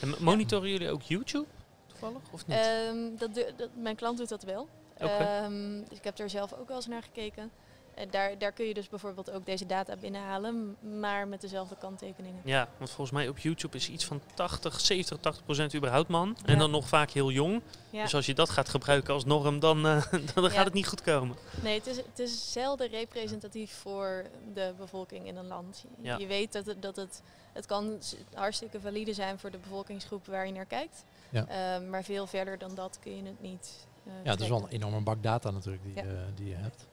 En 0.00 0.14
monitoren 0.18 0.68
jullie 0.70 0.90
ook 0.90 1.02
YouTube 1.02 1.46
toevallig 1.86 2.22
of 2.30 2.46
niet? 2.46 2.56
Ehm, 2.56 2.96
dat, 3.18 3.34
dat, 3.34 3.68
mijn 3.74 3.96
klant 3.96 4.18
doet 4.18 4.28
dat 4.28 4.42
wel. 4.42 4.68
Oké. 4.96 5.06
Ehm, 5.06 5.80
dus 5.88 5.98
ik 5.98 6.04
heb 6.04 6.18
er 6.18 6.30
zelf 6.30 6.52
ook 6.52 6.68
wel 6.68 6.76
eens 6.76 6.86
naar 6.86 7.02
gekeken. 7.02 7.50
En 7.98 8.10
daar, 8.10 8.38
daar 8.38 8.52
kun 8.52 8.66
je 8.66 8.74
dus 8.74 8.88
bijvoorbeeld 8.88 9.30
ook 9.30 9.46
deze 9.46 9.66
data 9.66 9.96
binnenhalen, 9.96 10.76
maar 11.00 11.28
met 11.28 11.40
dezelfde 11.40 11.76
kanttekeningen. 11.76 12.40
Ja, 12.44 12.68
want 12.78 12.90
volgens 12.90 13.10
mij 13.16 13.28
op 13.28 13.38
YouTube 13.38 13.76
is 13.76 13.88
iets 13.88 14.04
van 14.04 14.20
80, 14.34 14.80
70, 14.80 15.18
80 15.20 15.44
procent 15.44 15.74
überhaupt 15.74 16.08
man. 16.08 16.36
En 16.44 16.52
Ja. 16.52 16.58
dan 16.58 16.70
nog 16.70 16.88
vaak 16.88 17.10
heel 17.10 17.30
jong. 17.30 17.62
Ja. 17.90 18.02
Dus 18.02 18.14
als 18.14 18.26
je 18.26 18.34
dat 18.34 18.50
gaat 18.50 18.68
gebruiken 18.68 19.14
als 19.14 19.24
norm, 19.24 19.60
dan, 19.60 19.86
eh, 19.86 20.02
dan 20.34 20.42
Ja. 20.44 20.48
gaat 20.50 20.64
het 20.64 20.74
niet 20.74 20.86
goed 20.88 21.02
komen. 21.02 21.36
Nee, 21.62 21.74
het 21.78 21.86
is, 21.86 21.96
het 21.96 22.18
is 22.18 22.52
zelden 22.52 22.88
representatief 22.88 23.72
voor 23.72 24.24
de 24.54 24.74
bevolking 24.78 25.26
in 25.26 25.36
een 25.36 25.46
land. 25.46 25.84
Ja. 26.00 26.16
Je 26.16 26.26
weet 26.26 26.52
dat 26.52 26.66
het, 26.66 26.82
dat 26.82 26.96
het, 26.96 27.22
het 27.52 27.66
kan 27.66 27.98
hartstikke 28.34 28.80
valide 28.80 29.12
zijn 29.14 29.38
voor 29.38 29.50
de 29.50 29.58
bevolkingsgroep 29.58 30.26
waar 30.26 30.46
je 30.46 30.52
naar 30.52 30.66
kijkt. 30.66 31.04
Ja. 31.30 31.46
Ehm, 31.48 31.90
maar 31.90 32.04
veel 32.04 32.26
verder 32.26 32.58
dan 32.58 32.74
dat 32.74 32.98
kun 33.02 33.16
je 33.16 33.22
het 33.22 33.40
niet. 33.40 33.86
eh, 34.06 34.12
ja, 34.24 34.30
het 34.30 34.40
is 34.40 34.48
wel 34.48 34.62
een 34.62 34.68
enorme 34.68 35.00
bak 35.00 35.22
data 35.22 35.50
natuurlijk 35.50 35.84
die, 35.84 35.94
Ja. 35.94 36.02
die 36.34 36.48
je 36.48 36.54
hebt. 36.54 36.86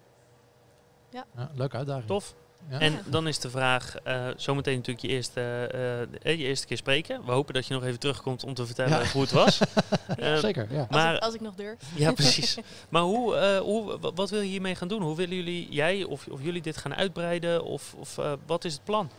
Ja. 1.35 1.49
leuke 1.53 1.77
uitdaging. 1.77 2.05
Tof. 2.07 2.33
Ja. 2.69 2.79
En 2.79 2.99
dan 3.05 3.27
is 3.27 3.39
de 3.39 3.49
vraag, 3.49 3.95
eh, 4.03 4.27
zometeen 4.37 4.75
natuurlijk 4.75 5.05
je 5.05 5.11
eerste, 5.11 5.41
eh, 5.71 6.01
eh, 6.01 6.07
je 6.39 6.43
eerste 6.45 6.67
keer 6.67 6.77
spreken. 6.77 7.25
We 7.25 7.31
hopen 7.31 7.53
dat 7.53 7.67
je 7.67 7.73
nog 7.73 7.83
even 7.83 7.99
terugkomt 7.99 8.43
om 8.43 8.53
te 8.53 8.65
vertellen 8.65 8.99
Ja. 9.03 9.11
hoe 9.11 9.21
het 9.21 9.31
was. 9.31 9.59
Zeker, 10.39 10.67
ja. 10.73 10.79
Als, 10.79 10.89
maar- 10.89 11.15
ik, 11.15 11.21
als 11.21 11.33
ik 11.33 11.41
nog 11.41 11.55
durf. 11.55 11.79
Ja, 11.95 12.11
precies. 12.21 12.57
Maar 12.89 13.01
hoe, 13.01 13.35
eh, 13.35 13.59
hoe, 13.59 13.99
wa- 13.99 14.11
wat 14.13 14.29
wil 14.29 14.41
je 14.41 14.47
hiermee 14.49 14.75
gaan 14.75 14.87
doen? 14.87 15.01
Hoe 15.01 15.15
willen 15.15 15.35
jullie, 15.35 15.67
jij 15.71 16.03
of, 16.03 16.27
of 16.27 16.41
jullie 16.43 16.61
dit 16.61 16.77
gaan 16.77 16.95
uitbreiden? 16.95 17.63
Of, 17.63 17.93
of 17.97 18.17
eh, 18.17 18.33
wat 18.45 18.65
is 18.65 18.73
het 18.73 18.83
plan? 18.83 19.09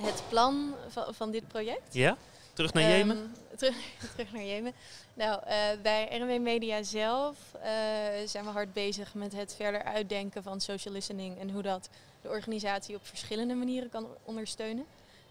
Het 0.00 0.22
plan 0.28 0.74
van, 0.88 1.04
van 1.14 1.30
dit 1.30 1.48
project. 1.48 1.94
Ja? 1.94 2.16
Terug 2.54 2.72
naar 2.72 2.82
Jemen? 2.82 3.16
Ehm, 3.16 3.56
terug, 3.58 3.76
terug 4.12 4.32
naar 4.32 4.44
Jemen. 4.44 4.72
Nou, 5.14 5.42
eh, 5.44 5.56
bij 5.82 6.18
RNW 6.18 6.40
Media 6.40 6.82
zelf 6.82 7.36
eh, 7.54 7.70
zijn 8.26 8.44
we 8.44 8.50
hard 8.50 8.72
bezig 8.72 9.14
met 9.14 9.32
het 9.32 9.54
verder 9.54 9.82
uitdenken 9.82 10.42
van 10.42 10.60
social 10.60 10.94
listening 10.94 11.38
en 11.38 11.50
hoe 11.50 11.62
dat 11.62 11.88
de 12.20 12.28
organisatie 12.28 12.94
op 12.94 13.06
verschillende 13.06 13.54
manieren 13.54 13.90
kan 13.90 14.06
ondersteunen. 14.24 14.84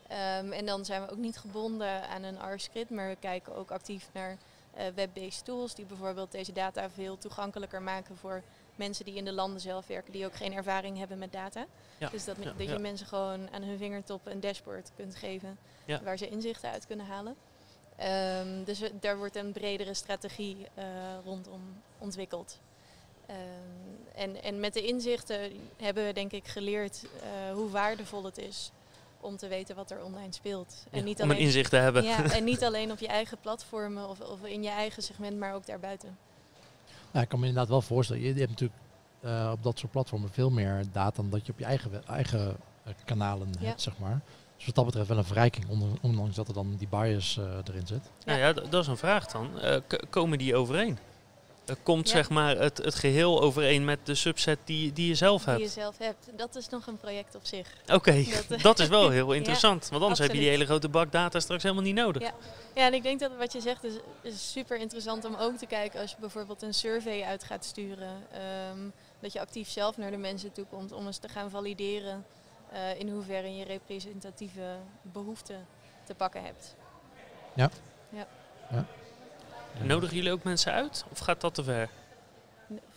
Ehm, 0.07 0.51
en 0.51 0.65
dan 0.65 0.85
zijn 0.85 1.01
we 1.05 1.11
ook 1.11 1.17
niet 1.17 1.37
gebonden 1.37 2.09
aan 2.09 2.23
een 2.23 2.53
R-script, 2.53 2.89
maar 2.89 3.09
we 3.09 3.17
kijken 3.19 3.55
ook 3.55 3.71
actief 3.71 4.09
naar 4.13 4.37
eh, 4.73 4.85
web-based 4.95 5.45
tools 5.45 5.75
die 5.75 5.85
bijvoorbeeld 5.85 6.31
deze 6.31 6.51
data 6.51 6.89
veel 6.89 7.17
toegankelijker 7.17 7.81
maken 7.81 8.17
voor 8.17 8.41
mensen 8.75 9.05
die 9.05 9.15
in 9.15 9.25
de 9.25 9.31
landen 9.33 9.61
zelf 9.61 9.87
werken, 9.87 10.11
die 10.11 10.25
ook 10.25 10.35
geen 10.35 10.53
ervaring 10.53 10.97
hebben 10.97 11.17
met 11.17 11.31
data. 11.31 11.65
Ja, 11.97 12.09
Dus 12.09 12.25
dat, 12.25 12.37
dat 12.57 12.69
je 12.69 12.79
mensen 12.79 13.07
gewoon 13.07 13.51
aan 13.51 13.63
hun 13.63 13.77
vingertop 13.77 14.25
een 14.25 14.39
dashboard 14.39 14.91
kunt 14.95 15.15
geven 15.15 15.57
waar 16.03 16.17
ze 16.17 16.29
inzichten 16.29 16.69
uit 16.69 16.87
kunnen 16.87 17.05
halen. 17.05 17.35
Ehm, 17.95 18.63
dus 18.63 18.81
daar 18.99 19.17
wordt 19.17 19.35
een 19.35 19.51
bredere 19.51 19.93
strategie 19.93 20.57
eh, 20.73 20.85
rondom 21.25 21.61
ontwikkeld. 21.97 22.59
Ehm, 23.25 23.37
en, 24.15 24.43
en 24.43 24.59
met 24.59 24.73
de 24.73 24.81
inzichten 24.81 25.51
hebben 25.77 26.05
we 26.05 26.13
denk 26.13 26.31
ik 26.31 26.47
geleerd 26.47 27.05
eh, 27.21 27.53
hoe 27.53 27.69
waardevol 27.69 28.23
het 28.23 28.37
is 28.37 28.71
om 29.19 29.37
te 29.37 29.47
weten 29.47 29.75
wat 29.75 29.91
er 29.91 30.03
online 30.03 30.33
speelt. 30.33 30.85
En 30.91 30.97
Ja, 30.99 31.03
niet 31.03 31.21
om 31.21 31.23
een 31.23 31.35
alleen, 31.35 31.45
inzicht 31.45 31.69
te 31.69 31.75
hebben. 31.75 32.03
ja, 32.03 32.31
en 32.31 32.43
niet 32.53 32.63
alleen 32.63 32.91
op 32.91 32.99
je 32.99 33.07
eigen 33.07 33.37
platformen 33.37 34.09
of, 34.09 34.19
of 34.19 34.43
in 34.43 34.63
je 34.63 34.69
eigen 34.69 35.03
segment, 35.03 35.37
maar 35.37 35.53
ook 35.53 35.65
daarbuiten. 35.65 36.17
Ja, 37.13 37.21
ik 37.21 37.29
kan 37.29 37.39
me 37.39 37.45
inderdaad 37.47 37.69
wel 37.71 37.81
voorstellen. 37.81 38.21
Je, 38.21 38.33
je 38.33 38.39
hebt 38.39 38.49
natuurlijk 38.49 38.79
eh, 39.21 39.49
op 39.53 39.63
dat 39.63 39.79
soort 39.79 39.91
platformen 39.91 40.29
veel 40.29 40.49
meer 40.49 40.83
data 40.91 41.15
dan 41.21 41.29
dat 41.29 41.45
je 41.45 41.51
op 41.51 41.59
je 41.59 41.65
eigen, 41.65 42.07
eigen 42.07 42.55
eh, 42.83 42.93
kanalen 43.05 43.47
Ja. 43.59 43.67
hebt, 43.67 43.81
zeg 43.81 43.97
maar. 43.97 44.21
Dus 44.55 44.65
wat 44.65 44.75
dat 44.75 44.85
betreft 44.85 45.07
wel 45.07 45.17
een 45.17 45.23
verrijking, 45.23 45.67
onder- 45.69 45.97
ondanks 46.01 46.35
dat 46.35 46.47
er 46.47 46.53
dan 46.53 46.75
die 46.77 46.87
bias 46.87 47.37
eh, 47.37 47.45
erin 47.67 47.87
zit. 47.87 48.09
Nou 48.25 48.39
ja, 48.39 48.53
dat 48.53 48.73
is 48.73 48.87
een 48.87 48.97
vraag 48.97 49.27
dan. 49.27 49.59
Eh, 49.59 49.77
komen 50.09 50.37
die 50.37 50.55
overeen? 50.55 50.97
Eh, 51.65 51.75
komt 51.83 52.07
Ja. 52.09 52.15
zeg 52.15 52.29
maar 52.29 52.57
het, 52.57 52.77
het 52.77 52.95
geheel 52.95 53.41
overeen 53.41 53.85
met 53.85 53.99
de 54.03 54.15
subset 54.15 54.59
die, 54.65 54.93
die 54.93 55.07
je 55.07 55.15
zelf 55.15 55.43
Die 55.43 55.53
je 55.53 55.59
hebt? 55.59 55.71
zelf 55.73 55.97
hebt. 55.97 56.29
Dat 56.35 56.55
is 56.55 56.69
nog 56.69 56.87
een 56.87 56.97
project 56.97 57.35
op 57.35 57.45
zich. 57.45 57.73
Oké, 57.91 58.23
Dat, 58.23 58.51
eh, 58.57 58.63
dat 58.63 58.79
is 58.79 58.87
wel 58.87 59.09
heel 59.09 59.31
interessant. 59.39 59.89
Want 59.89 60.01
anders 60.01 60.19
heb 60.19 60.31
je 60.31 60.39
die 60.39 60.49
hele 60.49 60.65
grote 60.65 60.89
bak 60.89 61.11
data 61.11 61.39
straks 61.39 61.63
helemaal 61.63 61.83
niet 61.83 61.95
nodig. 61.95 62.21
Ja. 62.21 62.33
Ja, 62.75 62.85
en 62.85 62.93
ik 62.93 63.03
denk 63.03 63.19
dat 63.19 63.31
wat 63.37 63.53
je 63.53 63.61
zegt 63.61 63.83
is, 63.83 63.93
is 64.21 64.51
super 64.51 64.77
interessant 64.77 65.25
om 65.25 65.35
ook 65.35 65.57
te 65.57 65.65
kijken 65.65 66.01
als 66.01 66.11
je 66.11 66.17
bijvoorbeeld 66.19 66.61
een 66.61 66.73
survey 66.73 67.21
uit 67.23 67.43
gaat 67.43 67.65
sturen. 67.65 68.27
ehm, 68.31 68.79
dat 69.19 69.33
je 69.33 69.39
actief 69.39 69.69
zelf 69.69 69.97
naar 69.97 70.11
de 70.11 70.17
mensen 70.17 70.51
toe 70.51 70.65
komt 70.69 70.91
om 70.91 71.05
eens 71.05 71.17
te 71.17 71.29
gaan 71.29 71.49
valideren 71.49 72.25
eh, 72.71 72.99
in 72.99 73.09
hoeverre 73.09 73.55
je 73.55 73.63
representatieve 73.65 74.75
behoeften 75.01 75.65
te 76.05 76.13
pakken 76.15 76.43
hebt. 76.43 76.75
Nodigen 79.81 80.15
jullie 80.15 80.31
ook 80.31 80.43
mensen 80.43 80.71
uit? 80.71 81.05
Of 81.11 81.19
gaat 81.19 81.41
dat 81.41 81.53
te 81.53 81.63
ver? 81.63 81.89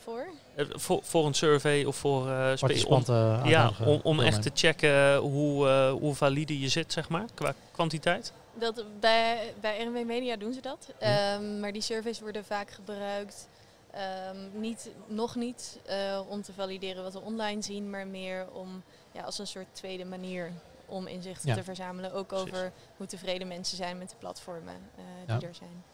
Voor? 0.02 0.26
Eh, 0.54 0.66
voor, 0.70 1.00
voor 1.02 1.26
een 1.26 1.34
survey 1.34 1.84
of 1.84 1.96
voor 1.96 2.30
eh, 2.30 2.54
Participanten 2.58 3.44
ja, 3.44 3.72
om, 3.84 4.00
om 4.02 4.20
echt 4.20 4.42
te 4.42 4.50
checken 4.54 5.16
hoe, 5.16 5.68
eh, 5.68 5.90
hoe 5.92 6.14
valide 6.14 6.60
je 6.60 6.68
zit, 6.68 6.92
zeg 6.92 7.08
maar, 7.08 7.24
qua 7.34 7.54
kwantiteit? 7.72 8.32
Dat, 8.54 8.84
bij, 9.00 9.54
bij 9.60 9.82
RNW 9.84 10.04
Media 10.06 10.36
doen 10.36 10.52
ze 10.52 10.60
dat. 10.60 10.88
Ja. 11.00 11.34
Ehm, 11.34 11.60
maar 11.60 11.72
die 11.72 11.82
surveys 11.82 12.20
worden 12.20 12.44
vaak 12.44 12.70
gebruikt, 12.70 13.48
ehm, 13.90 14.36
niet, 14.52 14.88
nog 15.06 15.34
niet 15.34 15.78
eh, 15.86 16.20
om 16.28 16.42
te 16.42 16.52
valideren 16.52 17.02
wat 17.02 17.12
we 17.12 17.20
online 17.20 17.62
zien, 17.62 17.90
maar 17.90 18.06
meer 18.06 18.46
om 18.52 18.82
ja, 19.12 19.22
als 19.22 19.38
een 19.38 19.46
soort 19.46 19.66
tweede 19.72 20.04
manier 20.04 20.52
om 20.86 21.06
inzichten 21.06 21.48
Ja. 21.48 21.54
te 21.54 21.62
verzamelen. 21.64 22.12
Ook 22.12 22.26
Precies. 22.26 22.46
over 22.48 22.72
hoe 22.96 23.06
tevreden 23.06 23.48
mensen 23.48 23.76
zijn 23.76 23.98
met 23.98 24.10
de 24.10 24.16
platformen 24.18 24.74
eh, 24.96 25.02
die 25.26 25.40
Ja. 25.40 25.46
er 25.46 25.54
zijn. 25.54 25.84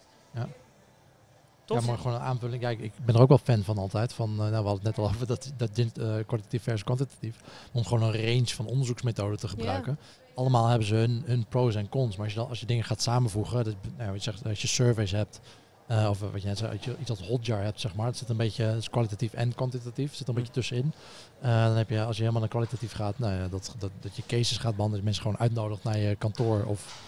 Tof. 1.65 1.81
Ja, 1.81 1.87
maar 1.87 1.99
gewoon 1.99 2.15
een 2.15 2.21
aanvulling. 2.23 2.61
Kijk, 2.63 2.79
ik 2.81 2.93
ben 3.05 3.15
er 3.15 3.21
ook 3.21 3.29
wel 3.29 3.39
fan 3.39 3.63
van 3.63 3.79
altijd. 3.79 4.13
Van, 4.13 4.31
eh, 4.31 4.37
nou, 4.37 4.51
we 4.51 4.55
hadden 4.57 4.73
het 4.75 4.83
net 4.83 4.99
al 4.99 5.05
over 5.05 5.27
dat, 5.27 5.53
dat 5.57 5.79
eh, 5.79 6.15
kwalitatief 6.27 6.63
versus 6.63 6.85
kwantitatief. 6.85 7.37
Om 7.73 7.85
gewoon 7.85 8.03
een 8.03 8.25
range 8.27 8.47
van 8.47 8.67
onderzoeksmethoden 8.67 9.39
te 9.39 9.49
gebruiken. 9.49 9.99
Allemaal 10.35 10.67
hebben 10.69 10.87
ze 10.87 10.95
hun, 10.95 11.23
hun 11.27 11.47
pros 11.49 11.75
en 11.75 11.89
cons. 11.89 12.17
Maar 12.17 12.25
als 12.25 12.35
je, 12.35 12.41
dan, 12.41 12.49
als 12.49 12.61
je 12.61 12.67
dingen 12.67 12.85
gaat 12.85 13.03
samenvoegen. 13.03 13.65
Dat, 13.65 13.75
nou, 13.99 14.13
je 14.13 14.19
zegt, 14.19 14.47
als 14.47 14.63
je 14.63 14.69
surveys 14.69 15.11
hebt. 15.11 15.41
eh, 15.87 16.07
of 16.11 16.21
wat 16.21 16.43
je 16.43 16.49
net 16.49 16.59
zei, 16.59 16.73
als 16.73 16.85
je 16.85 16.95
iets 17.01 17.11
als 17.11 17.27
hotjar 17.29 17.63
hebt, 17.63 17.81
zeg 17.81 17.95
maar. 17.95 18.07
Het 18.07 18.17
zit 18.17 18.29
een 18.29 18.37
beetje 18.37 18.65
het 18.65 18.79
is 18.79 18.91
kwalitatief 18.91 19.33
en 19.33 19.55
kwantitatief. 19.55 20.09
Het 20.09 20.17
zit 20.17 20.29
een 20.29 20.35
Mm. 20.35 20.41
beetje 20.41 20.55
tussenin. 20.55 20.93
Eh, 21.41 21.65
dan 21.67 21.77
heb 21.77 21.89
je, 21.91 22.05
als 22.05 22.15
je 22.17 22.21
helemaal 22.21 22.41
naar 22.41 22.51
kwalitatief 22.51 22.93
gaat, 22.93 23.19
nou 23.19 23.33
ja, 23.35 23.49
dat, 23.49 23.75
dat, 23.79 23.91
dat 24.01 24.17
je 24.17 24.23
cases 24.27 24.57
gaat 24.59 24.77
behandelen. 24.77 24.91
Dat 24.91 24.99
je 24.99 25.05
mensen 25.05 25.23
gewoon 25.23 25.39
uitnodigt 25.39 25.85
naar 25.85 25.99
je 25.99 26.17
kantoor 26.17 26.65
of 26.65 27.03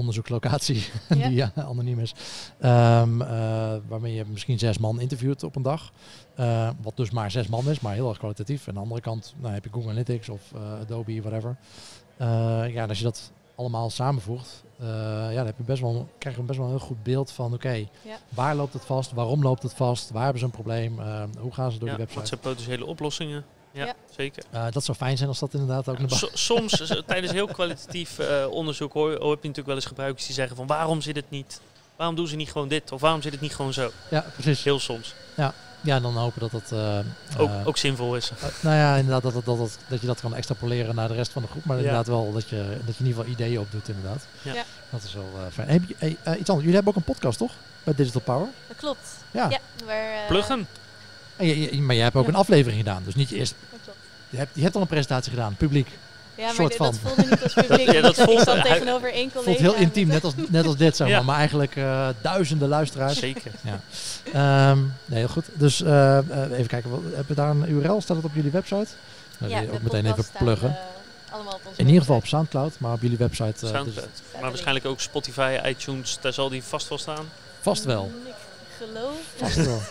onderzoekslocatie 0.00 0.76
Ja. 1.08 1.14
die 1.28 1.36
ja, 1.36 1.52
anoniem 1.54 1.98
is. 1.98 2.14
Ehm, 2.60 3.22
eh, 3.22 3.28
waarmee 3.88 4.14
je 4.14 4.24
misschien 4.28 4.58
zes 4.58 4.78
man 4.78 5.00
interviewt 5.00 5.42
op 5.42 5.56
een 5.56 5.62
dag. 5.62 5.92
Eh, 6.34 6.70
wat 6.82 6.96
dus 6.96 7.10
maar 7.10 7.30
zes 7.30 7.46
man 7.48 7.68
is, 7.70 7.80
maar 7.80 7.94
heel 7.94 8.08
erg 8.08 8.18
kwalitatief. 8.18 8.62
En 8.62 8.68
aan 8.68 8.74
de 8.74 8.80
andere 8.80 9.00
kant 9.00 9.34
nou, 9.38 9.54
heb 9.54 9.64
je 9.64 9.70
Google 9.72 9.88
Analytics 9.90 10.28
of 10.28 10.40
eh, 10.54 10.60
Adobe, 10.80 11.20
whatever. 11.22 11.56
Eh, 12.16 12.26
ja, 12.72 12.82
en 12.82 12.88
als 12.88 12.98
je 12.98 13.04
dat 13.04 13.32
allemaal 13.54 13.90
samenvoegt, 13.90 14.64
eh, 14.78 14.86
ja, 15.30 15.34
dan 15.34 15.46
heb 15.46 15.56
je 15.56 15.62
best 15.62 15.80
wel, 15.82 16.08
krijg 16.18 16.36
je 16.36 16.42
best 16.42 16.58
wel 16.58 16.66
een 16.68 16.76
heel 16.76 16.86
goed 16.86 17.02
beeld 17.02 17.30
van 17.32 17.52
oké, 17.54 17.72
Ja. 17.72 17.86
waar 18.28 18.54
loopt 18.56 18.72
het 18.72 18.84
vast, 18.84 19.12
waarom 19.12 19.42
loopt 19.42 19.62
het 19.62 19.74
vast, 19.74 20.10
waar 20.10 20.22
hebben 20.22 20.38
ze 20.40 20.44
een 20.44 20.50
probleem, 20.52 21.00
eh, 21.00 21.22
hoe 21.38 21.52
gaan 21.52 21.72
ze 21.72 21.78
door 21.78 21.88
Ja, 21.88 21.96
die 21.96 22.04
wat 22.04 22.14
website. 22.14 22.26
zijn 22.26 22.40
potentiële 22.54 22.86
oplossingen? 22.86 23.44
Ja, 23.72 23.84
Ja. 23.84 23.94
zeker. 24.16 24.42
Eh, 24.50 24.64
dat 24.70 24.84
zou 24.84 24.96
fijn 24.96 25.16
zijn 25.16 25.28
als 25.28 25.38
dat 25.38 25.52
inderdaad 25.54 25.88
ook 25.88 25.98
naar 25.98 26.22
soms, 26.32 26.80
eh, 26.90 26.98
tijdens 27.06 27.32
heel 27.32 27.46
kwalitatief 27.46 28.18
eh, 28.18 28.46
onderzoek, 28.50 28.92
hoor, 28.92 29.08
hoor, 29.08 29.30
heb 29.30 29.42
je 29.42 29.48
natuurlijk 29.48 29.66
wel 29.66 29.76
eens 29.76 29.84
gebruikers 29.86 30.26
die 30.26 30.34
zeggen 30.34 30.56
van 30.56 30.66
waarom 30.66 31.00
zit 31.00 31.16
het 31.16 31.30
niet? 31.30 31.60
Waarom 31.96 32.16
doen 32.16 32.26
ze 32.28 32.36
niet 32.36 32.52
gewoon 32.52 32.68
dit? 32.68 32.92
Of 32.92 33.00
waarom 33.00 33.22
zit 33.22 33.32
het 33.32 33.40
niet 33.40 33.54
gewoon 33.54 33.72
zo? 33.72 33.90
Ja, 34.10 34.24
precies. 34.32 34.64
Heel 34.64 34.78
soms. 34.78 35.14
Ja, 35.82 35.96
en 35.96 36.02
dan 36.02 36.16
hopen 36.16 36.40
dat 36.40 36.50
dat... 36.50 36.72
eh, 36.72 36.98
Ook, 37.38 37.50
ook 37.64 37.76
zinvol 37.76 38.16
is. 38.16 38.32
nou 38.60 38.76
ja, 38.76 38.96
inderdaad, 38.96 39.22
dat, 39.22 39.32
dat, 39.32 39.44
dat, 39.44 39.58
dat, 39.58 39.78
dat 39.88 40.00
je 40.00 40.06
dat 40.06 40.20
kan 40.20 40.34
extrapoleren 40.34 40.94
naar 40.94 41.08
de 41.08 41.14
rest 41.14 41.32
van 41.32 41.42
de 41.42 41.48
groep. 41.48 41.64
Maar 41.64 41.76
Ja. 41.76 41.82
inderdaad 41.82 42.06
wel 42.06 42.32
dat 42.32 42.48
je, 42.48 42.56
dat 42.84 42.96
je 42.96 43.02
in 43.02 43.06
ieder 43.06 43.22
geval 43.24 43.24
ideeën 43.32 43.60
opdoet, 43.60 43.88
inderdaad. 43.88 44.26
Ja. 44.42 44.52
Ja. 44.54 44.64
Dat 44.90 45.02
is 45.02 45.14
wel 45.14 45.28
eh, 45.36 45.52
fijn. 45.52 45.68
Heb 45.68 45.82
je, 45.88 45.94
hey, 45.98 46.08
iets 46.10 46.26
anders. 46.28 46.46
Jullie 46.58 46.74
hebben 46.74 46.86
ook 46.92 46.96
een 46.98 47.02
podcast, 47.14 47.38
toch? 47.38 47.52
Bij 47.84 47.94
Digital 47.94 48.20
Power. 48.20 48.48
Dat 48.68 48.76
klopt. 48.76 49.08
Ja. 49.30 49.48
Ja, 49.50 49.58
waar, 49.86 50.12
eh, 50.12 50.26
Pluggen. 50.26 50.68
En 51.40 51.46
je- 51.46 51.74
je- 51.76 51.82
maar 51.82 51.94
jij 51.94 52.04
hebt 52.04 52.16
ook 52.16 52.22
Ja. 52.26 52.28
een 52.28 52.34
aflevering 52.38 52.78
gedaan. 52.80 53.02
Dus 53.04 53.14
niet 53.14 53.28
je 53.28 53.36
eerst... 53.36 53.54
dat. 53.84 53.94
Je 54.28 54.36
hebt, 54.36 54.50
je 54.54 54.62
hebt 54.62 54.74
al 54.74 54.80
een 54.80 54.86
presentatie 54.86 55.30
gedaan, 55.30 55.54
publiek. 55.56 55.88
Ja, 56.34 56.46
maar 56.46 56.54
Soort 56.54 56.76
dat 56.78 56.86
van. 56.86 56.94
voelde 57.14 57.30
niet 57.30 57.42
als 57.42 57.54
publiek. 57.66 57.92
Ja, 57.92 58.00
dat 58.00 58.18
ik 58.18 58.24
voelde- 58.24 58.44
zat 58.44 58.54
hij- 58.54 58.72
tegenover 58.72 59.12
één 59.12 59.32
collega. 59.32 59.50
Voelt 59.50 59.58
heel 59.74 59.74
intiem, 59.82 60.08
net 60.08 60.24
als, 60.24 60.32
net 60.48 60.66
als 60.66 60.76
dit, 60.76 60.96
zeg 60.96 61.06
maar. 61.08 61.16
Ja. 61.16 61.22
Maar 61.22 61.36
eigenlijk 61.38 61.76
eh, 61.76 62.08
duizenden 62.22 62.68
luisteraars. 62.68 63.18
Zeker. 63.18 63.52
Ehm, 64.32 64.78
nee, 65.04 65.18
heel 65.18 65.28
goed. 65.28 65.44
Dus 65.52 65.82
eh, 65.82 66.18
eh, 66.18 66.50
even 66.52 66.66
kijken, 66.66 66.90
wat, 66.90 67.00
heb 67.14 67.28
je 67.28 67.34
daar 67.34 67.50
een 67.50 67.68
URL? 67.70 68.00
Staat 68.00 68.16
het 68.16 68.24
op 68.26 68.34
jullie 68.34 68.50
website? 68.50 68.86
Dan 69.38 69.48
Ja, 69.48 69.54
wil 69.54 69.64
je 69.64 69.66
de 69.70 69.72
ook 69.76 69.82
meteen 69.82 70.06
even 70.06 70.24
pluggen. 70.38 70.76
allemaal 71.30 71.52
op 71.54 71.60
onze 71.66 71.80
In 71.80 71.86
ieder 71.86 72.00
geval 72.00 72.16
op. 72.16 72.26
Soundcloud, 72.26 72.74
maar 72.78 72.92
op 72.92 73.02
jullie 73.02 73.16
website 73.16 73.52
Soundcloud. 73.58 73.94
dus 73.94 74.04
Maar 74.40 74.50
waarschijnlijk 74.50 74.86
ook 74.86 75.00
Spotify, 75.00 75.58
iTunes, 75.64 76.18
daar 76.20 76.32
zal 76.32 76.48
die 76.48 76.62
vast 76.62 76.88
wel 76.88 76.98
staan. 76.98 77.24
vast 77.60 77.84
wel. 77.84 78.10
Ik 78.26 78.32
geloof 78.78 79.14
Vast 79.36 79.56
wel. 79.56 79.80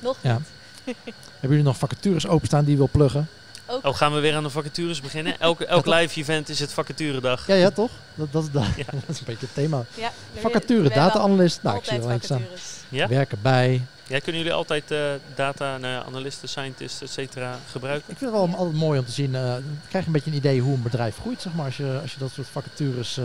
nog 0.00 0.16
Ja. 0.20 0.40
niet. 0.84 0.96
Hebben 1.40 1.58
jullie 1.58 1.62
nog 1.62 1.76
vacatures 1.76 2.26
openstaan 2.26 2.62
die 2.62 2.70
je 2.72 2.76
wil 2.76 2.88
pluggen? 2.92 3.28
Ook 3.66 3.84
Oh, 3.86 3.96
gaan 3.96 4.14
we 4.14 4.20
weer 4.20 4.34
aan 4.34 4.42
de 4.42 4.50
vacatures 4.50 5.00
beginnen? 5.00 5.40
Elk, 5.40 5.60
elk 5.60 5.86
live 5.86 6.20
event 6.20 6.48
is 6.48 6.58
het 6.60 6.72
vacaturedag. 6.72 7.46
Ja, 7.46 7.54
ja, 7.54 7.70
toch? 7.70 7.90
Dat, 8.14 8.32
dat, 8.32 8.42
is, 8.42 8.50
dat, 8.50 8.64
Ja. 8.76 8.84
dat 9.06 9.08
is 9.08 9.18
een 9.18 9.24
beetje 9.24 9.46
het 9.46 9.54
thema. 9.54 9.84
ja, 9.94 10.12
Vacature, 10.38 10.88
data-analyst. 10.88 11.62
Nou, 11.62 11.76
ik 11.78 11.84
zie 11.84 11.98
er 11.98 12.06
wel 12.06 12.18
staan. 12.22 12.38
vacatures. 12.38 12.62
Ja? 12.88 13.08
Werken 13.08 13.38
bij. 13.42 13.82
Ja, 14.06 14.18
kunnen 14.18 14.40
jullie 14.40 14.56
altijd 14.56 14.90
eh, 14.90 14.98
data, 15.34 15.78
nou 15.78 15.92
ja, 15.94 16.02
analisten, 16.02 16.48
scientists, 16.48 17.02
et 17.02 17.10
cetera, 17.10 17.58
gebruiken? 17.70 18.10
Ik 18.12 18.18
vind 18.18 18.30
het 18.30 18.40
wel 18.40 18.56
altijd 18.56 18.76
mooi 18.76 18.98
om 18.98 19.04
te 19.04 19.12
zien. 19.12 19.34
eh 19.34 19.40
krijg 19.88 20.04
je 20.04 20.06
een 20.06 20.12
beetje 20.12 20.30
een 20.30 20.36
idee 20.36 20.60
hoe 20.60 20.74
een 20.74 20.82
bedrijf 20.82 21.16
groeit, 21.20 21.40
zeg 21.42 21.52
maar. 21.52 21.64
Als 21.66 21.76
je, 21.76 21.98
als 22.02 22.12
je 22.12 22.18
dat 22.18 22.30
soort 22.34 22.48
vacatures 22.52 23.16
eh 23.18 23.24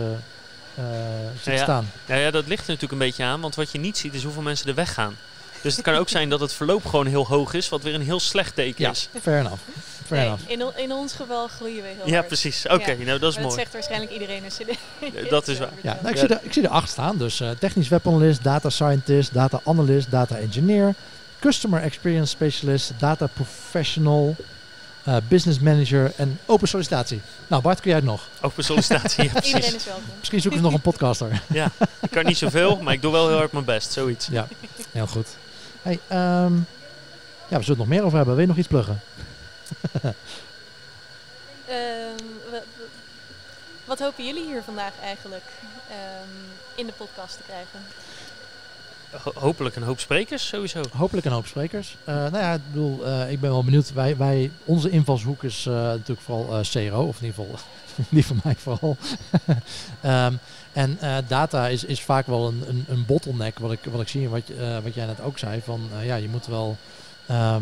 eh, 0.76 0.84
ziet 1.36 1.46
Ja, 1.46 1.52
ja. 1.52 1.64
staan. 1.64 1.92
Ja, 2.06 2.16
ja, 2.16 2.32
dat 2.32 2.48
ligt 2.48 2.62
er 2.64 2.68
natuurlijk 2.68 2.92
een 3.02 3.08
beetje 3.08 3.24
aan, 3.24 3.42
want 3.42 3.56
wat 3.56 3.72
je 3.72 3.80
niet 3.80 3.98
ziet 3.98 4.14
is 4.14 4.24
hoeveel 4.24 4.42
mensen 4.42 4.68
er 4.68 4.76
weggaan. 4.76 5.16
Dus 5.66 5.76
het 5.76 5.86
kan 5.86 5.96
ook 5.96 6.10
zijn 6.10 6.30
dat 6.30 6.40
het 6.40 6.54
verloop 6.54 6.86
gewoon 6.86 7.06
heel 7.06 7.26
hoog 7.28 7.54
is, 7.54 7.70
wat 7.70 7.82
weer 7.84 7.94
een 7.94 8.02
heel 8.02 8.20
slecht 8.20 8.56
teken 8.56 8.84
Ja, 8.84 8.92
is. 8.92 9.10
fair 9.22 9.40
enough. 9.40 9.62
Fair 10.06 10.20
Nee, 10.22 10.26
enough. 10.30 10.76
in, 10.78 10.84
in 10.84 10.92
ons 10.92 11.14
geval 11.14 11.48
groeien 11.48 11.82
we 11.82 11.88
heel 11.98 12.08
Ja, 12.08 12.14
hard. 12.14 12.28
precies. 12.28 12.66
Oké, 12.68 12.92
Ja. 12.92 12.98
nou 13.06 13.20
dat 13.20 13.30
is 13.30 13.36
Maar 13.36 13.44
dat 13.44 13.44
mooi. 13.44 13.56
zegt 13.56 13.74
waarschijnlijk 13.74 14.12
iedereen 14.12 14.44
als 14.44 14.58
je 14.58 15.30
Dat 15.30 15.48
is 15.48 15.60
waar. 15.60 15.70
Ja, 15.82 15.98
nou, 16.02 16.08
ik, 16.08 16.14
Ja. 16.16 16.20
zie 16.20 16.28
er, 16.36 16.40
ik 16.44 16.54
zie 16.54 16.64
er 16.64 16.70
acht 16.70 16.90
staan. 16.90 17.18
Dus 17.18 17.40
eh, 17.40 17.50
technisch 17.60 17.88
webanalist, 17.88 18.44
data 18.44 18.70
scientist, 18.70 19.34
data 19.34 19.60
analyst, 19.66 20.12
data 20.12 20.36
engineer, 20.38 20.94
customer 21.40 21.82
experience 21.82 22.28
specialist, 22.32 22.92
data 23.00 23.28
professional, 23.28 24.36
eh, 25.04 25.16
business 25.28 25.60
manager 25.60 26.12
en 26.16 26.40
open 26.46 26.68
sollicitatie. 26.68 27.22
Nou 27.48 27.62
Bart, 27.62 27.80
kun 27.80 27.90
jij 27.90 28.00
het 28.00 28.08
nog? 28.10 28.28
Open 28.42 28.64
sollicitatie, 28.64 29.24
ja 29.24 29.30
Iedereen 29.34 29.52
precies. 29.52 29.76
is 29.76 29.86
welkom. 29.86 30.04
Misschien 30.20 30.42
zoeken 30.42 30.60
ze 30.60 30.66
nog 30.66 30.74
een 30.76 30.82
podcaster. 30.82 31.42
Ik 32.02 32.12
kan 32.12 32.26
niet 32.26 32.38
zoveel, 32.38 32.80
maar 32.82 32.94
ik 32.94 33.02
doe 33.02 33.12
wel 33.12 33.28
heel 33.28 33.38
hard 33.38 33.52
mijn 33.52 33.66
best, 33.66 33.92
zoiets. 33.92 34.28
ja, 34.32 34.48
heel 34.92 35.08
goed. 35.08 35.28
Ehm, 36.08 36.56
ja, 37.48 37.58
we 37.58 37.64
zullen 37.64 37.68
het 37.68 37.78
nog 37.78 37.88
meer 37.88 38.04
over 38.04 38.16
hebben. 38.18 38.34
Wil 38.36 38.44
je 38.44 38.50
nog 38.50 38.58
iets 38.58 38.68
pluggen? 38.68 39.02
Ehm, 41.68 42.24
wa- 42.52 42.52
wa- 42.52 42.86
wat 43.86 44.00
hopen 44.00 44.26
jullie 44.26 44.46
hier 44.46 44.64
vandaag 44.64 44.92
eigenlijk 45.04 45.44
ehm, 45.90 46.30
in 46.76 46.86
de 46.86 46.92
podcast 46.94 47.38
te 47.38 47.44
krijgen? 47.44 47.80
Ho- 49.24 49.32
hopelijk 49.36 49.76
een 49.76 49.84
hoop 49.84 50.00
sprekers, 50.00 50.48
sowieso. 50.48 50.82
Hopelijk 50.98 51.26
een 51.26 51.32
hoop 51.32 51.46
sprekers. 51.48 51.98
Eh, 52.04 52.16
nou 52.16 52.38
ja, 52.38 52.54
ik 52.54 52.62
bedoel, 52.72 53.06
eh, 53.06 53.32
ik 53.32 53.40
ben 53.40 53.50
wel 53.50 53.64
benieuwd. 53.64 53.94
Wij, 53.94 54.18
wij, 54.18 54.52
onze 54.66 54.90
invalshoek 54.90 55.44
is 55.44 55.66
eh, 55.66 55.74
natuurlijk 55.74 56.22
vooral 56.22 56.62
CRO, 56.62 57.04
of 57.04 57.22
in 57.22 57.26
ieder 57.26 57.44
geval 57.44 57.60
die 58.10 58.26
van 58.26 58.40
mij 58.44 58.56
vooral. 58.56 58.98
Ehm, 60.02 60.34
en 60.74 60.98
data 61.28 61.68
is, 61.68 61.84
is 61.84 62.02
vaak 62.02 62.28
wel 62.28 62.48
een, 62.48 62.64
een, 62.68 62.86
een 62.88 63.06
bottleneck, 63.06 63.60
wat 63.60 63.72
ik, 63.72 63.80
wat 63.92 64.02
ik 64.02 64.08
zie 64.08 64.24
en 64.26 64.30
wat, 64.30 64.42
wat 64.84 64.94
jij 64.94 65.06
net 65.06 65.22
ook 65.22 65.38
zei. 65.38 65.62
Van 65.62 65.90
ja, 66.04 66.16
je 66.16 66.30
moet 66.30 66.46
wel, 66.46 66.78
ehm, 67.28 67.62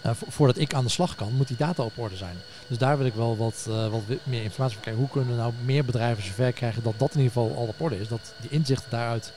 eh, 0.00 0.10
vo- 0.14 0.26
voordat 0.28 0.58
ik 0.58 0.74
aan 0.74 0.84
de 0.84 0.90
slag 0.90 1.14
kan, 1.14 1.32
moet 1.32 1.48
die 1.48 1.56
data 1.56 1.82
op 1.82 1.98
orde 1.98 2.16
zijn. 2.16 2.36
Dus 2.66 2.78
daar 2.78 2.96
wil 2.98 3.06
ik 3.06 3.14
wel 3.14 3.36
wat, 3.36 3.66
wat 3.90 4.02
meer 4.24 4.42
informatie 4.42 4.74
van 4.74 4.82
krijgen. 4.82 5.02
Hoe 5.02 5.12
kunnen 5.12 5.36
nou 5.36 5.52
meer 5.64 5.84
bedrijven 5.84 6.24
zover 6.24 6.52
krijgen 6.52 6.82
dat 6.82 6.94
dat 6.96 7.10
in 7.14 7.20
ieder 7.20 7.32
geval 7.32 7.56
al 7.56 7.66
op 7.66 7.80
orde 7.80 8.00
is? 8.00 8.08
Dat 8.08 8.32
die 8.40 8.50
inzichten 8.50 8.90
daaruit 8.90 9.32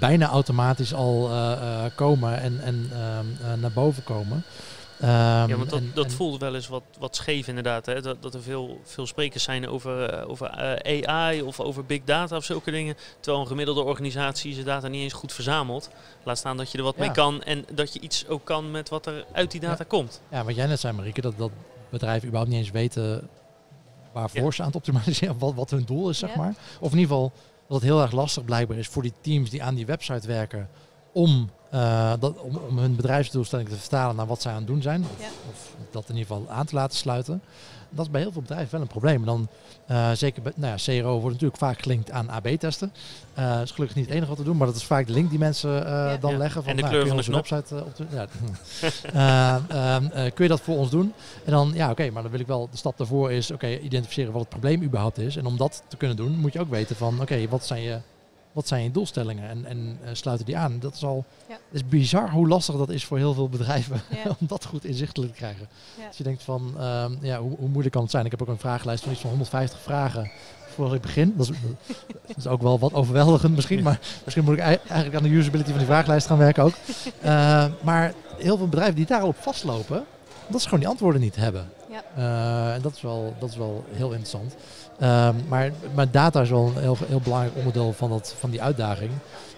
bijna 0.00 0.28
automatisch 0.28 0.94
al 0.94 1.30
eh, 1.30 1.52
eh, 1.52 1.90
komen 1.94 2.40
en, 2.40 2.60
en 2.62 2.90
ehm, 2.92 3.52
eh, 3.52 3.60
naar 3.60 3.72
boven 3.72 4.02
komen. 4.04 4.44
Ehm, 5.00 5.10
Ja, 5.48 5.56
want 5.56 5.70
dat, 5.70 5.78
en- 5.78 5.90
dat 5.94 6.04
en- 6.04 6.10
voelt 6.10 6.40
wel 6.40 6.54
eens 6.54 6.68
wat, 6.68 6.82
wat 6.98 7.16
scheef 7.16 7.48
inderdaad. 7.48 7.86
Hè? 7.86 8.00
Dat, 8.00 8.22
dat 8.22 8.34
er 8.34 8.42
veel, 8.42 8.80
veel 8.84 9.06
sprekers 9.06 9.42
zijn 9.42 9.68
over, 9.68 10.26
over 10.26 10.46
eh, 10.50 11.08
AI 11.08 11.42
of 11.42 11.60
over 11.60 11.84
big 11.84 12.00
data 12.04 12.36
of 12.36 12.44
zulke 12.44 12.70
dingen. 12.70 12.96
Terwijl 13.20 13.42
een 13.42 13.48
gemiddelde 13.50 13.82
organisatie 13.82 14.52
zijn 14.54 14.66
data 14.66 14.88
niet 14.88 15.02
eens 15.02 15.12
goed 15.12 15.32
verzamelt. 15.32 15.90
Laat 16.22 16.38
staan 16.38 16.56
dat 16.56 16.70
je 16.72 16.78
er 16.78 16.84
wat 16.84 16.94
Ja. 16.96 17.00
mee 17.04 17.10
kan 17.10 17.42
en 17.42 17.64
dat 17.72 17.92
je 17.92 18.00
iets 18.00 18.28
ook 18.28 18.44
kan 18.44 18.70
met 18.70 18.88
wat 18.88 19.06
er 19.06 19.24
uit 19.32 19.50
die 19.50 19.60
data 19.60 19.84
komt. 19.84 20.20
Ja, 20.28 20.44
wat 20.44 20.54
jij 20.54 20.66
net 20.66 20.80
zei, 20.80 20.92
Marieke, 20.92 21.20
dat, 21.20 21.34
dat 21.38 21.50
bedrijven 21.90 22.22
überhaupt 22.28 22.50
niet 22.50 22.60
eens 22.60 22.70
weten 22.70 23.28
waarvoor 24.12 24.42
Ja. 24.44 24.50
ze 24.50 24.60
aan 24.60 24.66
het 24.66 24.76
optimaliseren, 24.76 25.38
wat, 25.38 25.54
wat 25.54 25.70
hun 25.70 25.84
doel 25.84 26.08
is, 26.08 26.18
zeg 26.18 26.30
Ja. 26.30 26.36
maar. 26.36 26.54
Of 26.80 26.92
in 26.92 26.98
ieder 26.98 27.14
geval 27.16 27.32
dat 27.74 27.82
heel 27.82 28.02
erg 28.02 28.12
lastig 28.12 28.44
blijkbaar 28.44 28.76
is 28.78 28.88
voor 28.88 29.02
die 29.02 29.12
teams 29.20 29.50
die 29.50 29.62
aan 29.62 29.74
die 29.74 29.86
website 29.86 30.26
werken 30.26 30.68
om, 31.14 31.50
eh, 31.70 32.12
dat, 32.20 32.40
om, 32.40 32.56
om 32.68 32.78
hun 32.78 32.96
bedrijfsdoelstelling 32.96 33.68
te 33.68 33.76
vertalen 33.76 34.16
naar 34.16 34.26
wat 34.26 34.42
zij 34.42 34.50
aan 34.52 34.58
het 34.58 34.66
doen 34.66 34.82
zijn. 34.82 35.02
Of, 35.02 35.20
Ja. 35.20 35.26
of 35.50 35.70
dat 35.90 36.08
in 36.08 36.16
ieder 36.16 36.34
geval 36.36 36.50
aan 36.50 36.66
te 36.66 36.74
laten 36.74 36.96
sluiten. 36.98 37.42
Dat 37.90 38.04
is 38.04 38.10
bij 38.10 38.20
heel 38.20 38.32
veel 38.32 38.40
bedrijven 38.42 38.70
wel 38.70 38.80
een 38.80 38.86
probleem. 38.86 39.16
En 39.20 39.24
dan, 39.24 39.48
eh, 39.86 40.10
zeker 40.12 40.42
bij, 40.42 40.52
nou 40.56 40.76
ja, 40.76 41.00
CRO 41.00 41.10
wordt 41.12 41.32
natuurlijk 41.32 41.58
vaak 41.58 41.82
gelinkt 41.82 42.10
aan 42.10 42.30
AB-testen. 42.30 42.92
dat 43.34 43.62
is 43.62 43.70
gelukkig 43.70 43.96
niet 43.96 44.06
het 44.06 44.14
enige 44.14 44.28
wat 44.28 44.38
we 44.38 44.44
doen, 44.44 44.56
maar 44.56 44.66
dat 44.66 44.76
is 44.76 44.84
vaak 44.84 45.06
de 45.06 45.12
link 45.12 45.30
die 45.30 45.38
mensen 45.38 45.86
eh, 45.86 45.92
Ja. 45.92 46.16
dan 46.16 46.30
Ja. 46.32 46.36
leggen. 46.38 46.62
Van, 46.62 46.70
En 46.70 46.76
de 46.76 46.82
nou, 46.82 46.94
kleur 46.94 47.06
kun 47.06 47.16
je 47.16 47.22
van 47.22 47.32
de 47.32 47.38
website 47.48 47.76
eh, 47.76 47.82
op 47.86 47.96
de, 47.96 48.04
ja, 48.10 48.26
Eh, 49.12 49.94
ehm, 49.94 50.04
eh, 50.06 50.32
kun 50.34 50.44
je 50.44 50.48
dat 50.50 50.60
voor 50.60 50.76
ons 50.76 50.90
doen? 50.90 51.12
En 51.44 51.52
dan, 51.52 51.70
ja, 51.74 51.90
oké, 51.90 52.10
maar 52.10 52.22
dan 52.22 52.30
wil 52.30 52.40
ik 52.40 52.46
wel, 52.46 52.68
de 52.70 52.76
stap 52.76 52.98
daarvoor 52.98 53.32
is, 53.32 53.50
oké, 53.50 53.78
identificeren 53.78 54.32
wat 54.32 54.40
het 54.40 54.50
probleem 54.50 54.82
überhaupt 54.82 55.18
is. 55.18 55.36
En 55.36 55.46
om 55.46 55.56
dat 55.56 55.82
te 55.88 55.96
kunnen 55.96 56.16
doen, 56.16 56.38
moet 56.38 56.52
je 56.52 56.60
ook 56.60 56.70
weten 56.70 56.96
van, 56.96 57.20
oké, 57.20 57.48
wat 57.48 57.66
zijn 57.66 57.82
je, 57.82 57.98
wat 58.54 58.68
zijn 58.68 58.82
je 58.82 58.90
doelstellingen? 58.90 59.48
En, 59.48 59.64
en 59.64 59.98
eh, 60.04 60.10
sluiten 60.12 60.46
die 60.46 60.56
aan. 60.56 60.78
Dat 60.80 60.94
is 60.94 61.04
al, 61.04 61.24
Ja. 61.48 61.56
is 61.70 61.88
bizar 61.88 62.30
hoe 62.30 62.48
lastig 62.48 62.76
dat 62.76 62.88
is 62.90 63.04
voor 63.04 63.18
heel 63.18 63.34
veel 63.34 63.48
bedrijven 63.48 64.00
Ja. 64.24 64.30
om 64.40 64.46
dat 64.46 64.64
goed 64.64 64.84
inzichtelijk 64.84 65.32
te 65.32 65.38
krijgen. 65.38 65.68
Ja. 66.00 66.08
Dus 66.08 66.16
je 66.16 66.24
denkt 66.24 66.42
van, 66.42 66.74
ehm, 66.78 67.12
ja, 67.20 67.38
hoe, 67.40 67.56
hoe 67.58 67.68
moeilijk 67.68 67.92
kan 67.94 68.02
het 68.02 68.10
zijn? 68.10 68.24
Ik 68.24 68.30
heb 68.30 68.42
ook 68.42 68.48
een 68.48 68.58
vragenlijst 68.58 69.02
van 69.02 69.12
iets 69.12 69.20
van 69.20 69.30
150 69.30 69.80
vragen 69.80 70.30
voordat 70.74 70.94
ik 70.94 71.00
begin. 71.00 71.34
Dat 71.36 71.48
is, 71.50 71.56
dat 72.26 72.36
is 72.36 72.46
ook 72.46 72.62
wel 72.62 72.78
wat 72.78 72.92
overweldigend 72.94 73.54
misschien, 73.54 73.82
maar 73.82 74.00
misschien 74.24 74.44
moet 74.44 74.54
ik 74.54 74.60
ei- 74.60 74.78
eigenlijk 74.88 75.16
aan 75.16 75.22
de 75.30 75.36
usability 75.36 75.68
van 75.68 75.78
die 75.78 75.86
vragenlijst 75.86 76.26
gaan 76.26 76.38
werken 76.38 76.62
ook. 76.62 76.74
Eh, 77.20 77.66
maar 77.82 78.14
heel 78.38 78.56
veel 78.56 78.68
bedrijven 78.68 78.94
die 78.94 79.06
daarop 79.06 79.36
vastlopen, 79.40 80.04
dat 80.48 80.60
ze 80.60 80.64
gewoon 80.64 80.80
die 80.80 80.88
antwoorden 80.88 81.20
niet 81.20 81.36
hebben. 81.36 81.68
Ja. 81.90 82.02
Eh, 82.16 82.74
en 82.74 82.82
dat 82.82 82.94
is 82.94 83.00
wel, 83.02 83.34
dat 83.38 83.48
is 83.50 83.56
wel 83.56 83.84
heel 83.92 84.08
interessant. 84.08 84.54
Ehm, 84.98 85.34
maar, 85.48 85.72
maar 85.94 86.10
data 86.10 86.40
is 86.40 86.50
wel 86.50 86.72
een 86.76 86.82
heel, 86.82 86.96
heel 87.06 87.20
belangrijk 87.20 87.56
onderdeel 87.56 87.92
van, 87.92 88.10
dat, 88.10 88.34
van 88.38 88.50
die 88.50 88.62
uitdaging. 88.62 89.10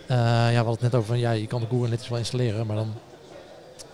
Eh, 0.07 0.17
ja, 0.17 0.49
we 0.49 0.55
hadden 0.55 0.73
het 0.73 0.83
net 0.83 0.95
over 0.95 1.09
van 1.09 1.19
ja, 1.19 1.31
je 1.31 1.47
kan 1.47 1.61
de 1.61 1.67
Google 1.67 1.85
Analytics 1.85 2.09
wel 2.09 2.19
installeren, 2.19 2.67
maar 2.67 2.77
dan 2.77 2.93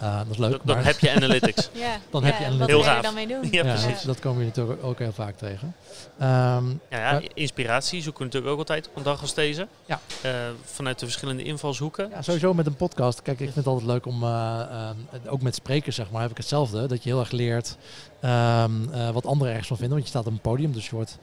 uh, 0.03 0.17
dat 0.19 0.27
is 0.31 0.37
leuk. 0.37 0.51
Dan, 0.51 0.61
dan 0.65 0.77
maar 0.77 0.85
heb 0.85 0.99
je 0.99 1.11
analytics. 1.13 1.69
Ja, 1.75 1.97
Dan 2.11 2.23
ja, 2.25 2.27
heb 2.33 2.51
je 2.53 2.59
wat 2.59 2.69
Heel 2.69 2.83
gaaf. 2.83 3.03
dan 3.03 3.15
mee 3.15 3.27
doen? 3.27 3.43
Ja, 3.43 3.49
ja, 3.51 3.63
precies. 3.63 3.97
dat, 3.97 4.05
dat 4.05 4.19
komen 4.21 4.39
we 4.39 4.45
natuurlijk 4.45 4.85
ook 4.85 4.99
heel 4.99 5.13
vaak 5.13 5.37
tegen. 5.37 5.75
Ehm, 6.19 6.65
Ja, 6.91 7.21
inspiratie 7.35 8.03
zoeken 8.03 8.19
we 8.21 8.25
natuurlijk 8.25 8.53
ook 8.53 8.59
altijd 8.59 8.89
op 8.89 8.97
een 8.97 9.03
dag 9.03 9.21
als 9.21 9.35
deze. 9.35 9.67
Ja. 9.87 10.01
Eh, 10.23 10.31
vanuit 10.65 10.99
de 10.99 11.05
verschillende 11.05 11.43
invalshoeken. 11.43 12.09
Ja, 12.11 12.23
sowieso 12.23 12.55
met 12.55 12.67
een 12.67 12.77
podcast. 12.77 13.23
Kijk, 13.23 13.39
ik 13.39 13.45
vind 13.45 13.57
het 13.57 13.67
altijd 13.67 13.87
leuk 13.87 14.07
om, 14.07 14.23
eh, 14.23 14.61
ehm, 14.71 14.97
ook 15.29 15.43
met 15.43 15.55
sprekers 15.55 15.97
zeg 15.97 16.11
maar, 16.11 16.23
heb 16.23 16.31
ik 16.31 16.37
hetzelfde. 16.37 16.87
Dat 16.87 17.03
je 17.03 17.09
heel 17.11 17.21
erg 17.21 17.31
leert 17.31 17.77
ehm, 18.21 18.71
eh, 18.93 19.11
wat 19.11 19.27
anderen 19.27 19.49
ergens 19.49 19.69
van 19.69 19.77
vinden. 19.77 19.95
Want 19.97 20.11
je 20.11 20.15
staat 20.15 20.27
op 20.27 20.33
een 20.33 20.41
podium, 20.41 20.73
dus 20.73 20.89
je 20.89 20.95
wordt 20.95 21.19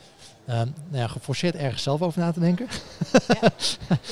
nou 0.56 0.68
ja, 0.92 1.08
geforceerd 1.08 1.56
ergens 1.56 1.84
zelf 1.84 2.02
over 2.02 2.20
na 2.20 2.32
te 2.32 2.40
denken. 2.40 2.68
Ja. 3.42 3.50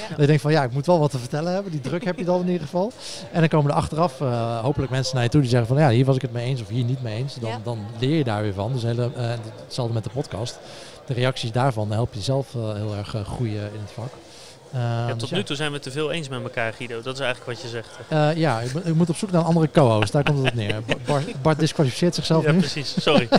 Dat 0.09 0.19
je 0.19 0.25
denkt 0.25 0.41
van 0.41 0.51
ja, 0.51 0.63
ik 0.63 0.71
moet 0.71 0.85
wel 0.85 0.99
wat 0.99 1.11
te 1.11 1.17
vertellen 1.17 1.53
hebben. 1.53 1.71
Die 1.71 1.81
druk 1.81 2.03
heb 2.05 2.17
je 2.17 2.25
dan 2.25 2.39
in 2.41 2.45
ieder 2.47 2.61
geval. 2.61 2.91
En 3.31 3.39
dan 3.39 3.49
komen 3.49 3.71
er 3.71 3.77
achteraf 3.77 4.21
eh, 4.21 4.59
hopelijk 4.59 4.91
mensen 4.91 5.15
naar 5.15 5.23
je 5.23 5.29
toe 5.29 5.41
die 5.41 5.49
zeggen 5.49 5.67
van 5.67 5.77
ja, 5.77 5.89
hier 5.89 6.05
was 6.05 6.15
ik 6.15 6.21
het 6.21 6.31
mee 6.33 6.45
eens 6.45 6.61
of 6.61 6.67
hier 6.67 6.83
niet 6.83 7.01
mee 7.01 7.15
eens. 7.15 7.35
Dan, 7.35 7.49
Ja. 7.49 7.59
dan 7.63 7.79
leer 7.99 8.17
je 8.17 8.23
daar 8.23 8.41
weer 8.41 8.53
van. 8.53 8.73
Dus 8.73 8.83
hele, 8.83 9.09
eh, 9.15 9.29
hetzelfde 9.65 9.93
met 9.93 10.03
de 10.03 10.09
podcast. 10.09 10.59
De 11.05 11.13
reacties 11.13 11.51
daarvan 11.51 11.91
help 11.91 12.13
je 12.13 12.21
zelf 12.21 12.55
eh, 12.55 12.73
heel 12.73 12.95
erg 12.95 13.15
groeien 13.25 13.61
in 13.73 13.79
het 13.81 13.91
vak. 13.93 14.09
Ehm, 14.73 14.81
Ja, 14.83 15.07
dus 15.07 15.17
tot 15.17 15.31
nu 15.31 15.43
toe 15.43 15.55
zijn 15.55 15.67
we 15.69 15.73
het 15.73 15.83
te 15.83 15.91
veel 15.91 16.11
eens 16.11 16.29
met 16.29 16.43
elkaar, 16.43 16.73
Guido. 16.73 17.01
Dat 17.01 17.13
is 17.13 17.19
eigenlijk 17.19 17.51
wat 17.59 17.61
je 17.61 17.67
zegt. 17.69 17.87
eh, 18.07 18.35
ja, 18.35 18.59
ik, 18.59 18.73
moet- 18.73 18.85
ik 18.87 18.95
moet 18.95 19.09
op 19.09 19.15
zoek 19.15 19.31
naar 19.31 19.41
een 19.41 19.47
andere 19.47 19.69
co-host. 19.71 20.11
Daar 20.11 20.23
komt 20.23 20.37
het 20.37 20.47
op 20.47 20.53
neer. 20.53 20.81
Ba- 20.85 20.93
Bart, 21.13 21.41
Bart 21.41 21.59
disqualificeert 21.59 22.15
zichzelf 22.15 22.43
ja, 22.45 22.51
nu. 22.51 22.57
precies. 22.59 22.95
Sorry. 23.01 23.27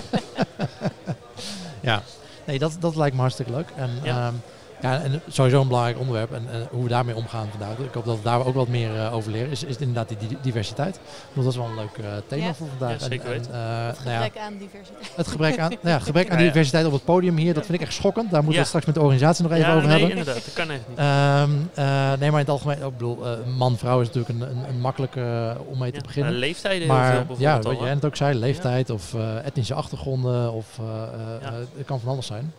Ja, 1.80 2.02
nee, 2.48 2.58
dat, 2.58 2.76
dat 2.80 2.96
lijkt 2.96 3.14
me 3.14 3.20
hartstikke 3.20 3.52
leuk. 3.52 3.68
En, 3.76 3.90
Ja. 4.02 4.14
ja. 4.14 4.32
Ja, 4.80 5.00
en 5.02 5.20
sowieso 5.28 5.60
een 5.60 5.66
belangrijk 5.68 5.98
onderwerp. 5.98 6.32
En, 6.32 6.46
en 6.52 6.66
hoe 6.70 6.82
we 6.82 6.88
daarmee 6.88 7.14
omgaan 7.16 7.48
vandaag. 7.50 7.78
Ik 7.78 7.94
hoop 7.94 8.04
dat 8.04 8.16
we 8.16 8.22
daar 8.22 8.46
ook 8.46 8.54
wat 8.54 8.68
meer 8.68 8.96
eh, 8.96 9.14
over 9.14 9.30
leren. 9.32 9.50
Is, 9.50 9.64
is 9.64 9.76
inderdaad 9.76 10.08
die, 10.08 10.28
di- 10.28 10.36
diversiteit. 10.42 11.00
Bedoel, 11.28 11.44
dat 11.44 11.52
is 11.52 11.58
wel 11.58 11.68
een 11.68 11.74
leuk 11.74 12.04
eh, 12.04 12.12
thema 12.26 12.44
Ja. 12.44 12.54
voor 12.54 12.66
vandaag. 12.78 13.00
Ja, 13.00 13.06
zeker 13.08 13.32
En- 13.32 13.40
eh, 13.52 13.86
Het 13.86 14.04
nou 14.04 14.10
ja, 14.10 14.22
gebrek 14.22 14.42
aan 14.42 14.56
diversiteit. 14.58 15.16
het 15.16 15.28
gebrek 15.28 15.58
aan, 15.58 15.68
nou 15.70 15.88
ja, 15.88 15.98
gebrek 15.98 16.30
aan 16.32 16.38
diversiteit 16.38 16.86
op 16.86 16.92
het 16.92 17.04
podium 17.04 17.36
hier, 17.36 17.54
dat 17.54 17.66
vind 17.66 17.80
ik 17.80 17.86
echt 17.86 17.94
schokkend. 17.94 18.30
Daar 18.30 18.42
moeten 18.44 18.52
we 18.52 18.58
het 18.58 18.66
straks 18.68 18.86
met 18.86 18.94
de 18.94 19.00
organisatie 19.00 19.42
nog 19.42 19.52
even 19.52 19.66
ja, 19.66 19.74
over 19.76 19.88
nee, 19.88 19.98
hebben. 19.98 20.16
inderdaad. 20.18 20.44
Dat 20.44 20.54
kan 20.54 20.70
echt 20.70 20.88
niet. 20.88 20.98
Ehm, 20.98 21.50
eh, 21.74 22.18
nee, 22.20 22.30
maar 22.30 22.40
in 22.40 22.46
het 22.46 22.48
algemeen, 22.48 22.76
ik 22.76 22.92
bedoel, 22.92 23.26
eh, 23.26 23.32
man-vrouw 23.56 24.00
is 24.00 24.06
natuurlijk 24.12 24.34
een, 24.40 24.50
een, 24.50 24.68
een 24.68 24.80
makkelijke 24.80 25.56
om 25.66 25.78
mee 25.78 25.90
te 25.90 25.96
Ja, 25.96 26.02
beginnen. 26.02 26.30
maar 26.32 26.40
leeftijden 26.40 26.78
heel 26.80 26.88
veel 26.88 26.96
Maar 26.96 27.08
bijvoorbeeld 27.08 27.40
ja, 27.40 27.60
wat 27.60 27.78
jij 27.80 27.94
net 27.94 28.04
ook 28.04 28.16
zei, 28.16 28.38
leeftijd 28.38 28.90
of 28.90 29.14
eh, 29.14 29.46
etnische 29.46 29.74
achtergronden 29.74 30.52
of 30.52 30.66
eh, 30.78 30.84
eh, 30.84 31.42
Ja. 31.42 31.46
eh, 31.48 31.52
het 31.76 31.86
kan 31.86 32.00
van 32.00 32.08
alles 32.12 32.26
zijn. 32.26 32.52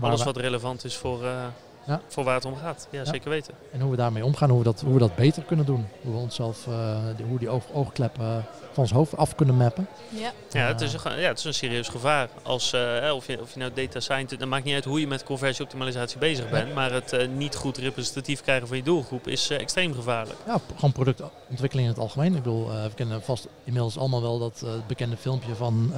Alles 0.00 0.22
wat 0.22 0.36
relevant 0.36 0.84
is 0.84 0.96
voor, 0.96 1.24
eh, 1.24 1.44
Ja. 1.86 2.00
voor 2.08 2.24
waar 2.24 2.34
het 2.34 2.44
om 2.44 2.56
gaat. 2.56 2.88
Ja, 2.90 2.98
Ja. 2.98 3.04
zeker 3.04 3.30
weten. 3.30 3.54
En 3.72 3.80
hoe 3.80 3.90
we 3.90 3.96
daarmee 3.96 4.24
omgaan, 4.24 4.48
hoe 4.50 4.58
we 4.58 4.64
dat, 4.64 4.80
hoe 4.80 4.92
we 4.92 4.98
dat 4.98 5.14
beter 5.14 5.42
kunnen 5.42 5.66
doen. 5.66 5.86
Hoe 6.02 6.12
we 6.12 6.18
onszelf, 6.18 6.66
eh, 6.66 6.96
die, 7.16 7.26
hoe 7.26 7.38
die 7.38 7.48
oog, 7.48 7.64
oogkleppen 7.72 8.24
eh, 8.24 8.36
van 8.72 8.82
ons 8.82 8.92
hoofd 8.92 9.16
af 9.16 9.34
kunnen 9.34 9.54
mappen. 9.56 9.86
Ja, 10.08 10.32
Ja, 10.50 10.66
het 10.66 10.80
is, 10.80 10.92
een, 10.92 11.00
ja, 11.20 11.28
het 11.28 11.38
is 11.38 11.44
een 11.44 11.54
serieus 11.54 11.88
gevaar. 11.88 12.28
Als, 12.42 12.72
eh, 12.72 12.80
hè, 12.80 13.12
of, 13.12 13.26
je, 13.26 13.40
of 13.40 13.52
je 13.52 13.58
nou 13.58 13.72
data 13.74 14.00
scientist, 14.00 14.40
het 14.40 14.48
maakt 14.48 14.64
niet 14.64 14.74
uit 14.74 14.84
hoe 14.84 15.00
je 15.00 15.06
met 15.06 15.24
conversieoptimalisatie 15.24 16.18
bezig 16.18 16.50
bent, 16.50 16.74
maar 16.74 16.92
het 16.92 17.12
eh, 17.12 17.28
niet 17.28 17.54
goed 17.56 17.76
representatief 17.78 18.40
krijgen 18.42 18.68
van 18.68 18.76
je 18.76 18.82
doelgroep 18.82 19.26
is 19.26 19.50
extreem 19.50 19.94
gevaarlijk. 19.94 20.38
Ja, 20.46 20.60
gewoon 20.74 20.92
productontwikkeling 20.92 21.88
in 21.88 21.94
het 21.94 22.02
algemeen. 22.02 22.34
Ik 22.36 22.42
bedoel, 22.42 22.70
eh, 22.70 22.82
we 22.82 22.94
kennen 22.94 23.22
vast 23.22 23.46
inmiddels 23.64 23.98
allemaal 23.98 24.22
wel 24.22 24.38
dat 24.38 24.62
eh, 24.64 24.70
bekende 24.86 25.16
filmpje 25.16 25.54
van 25.54 25.92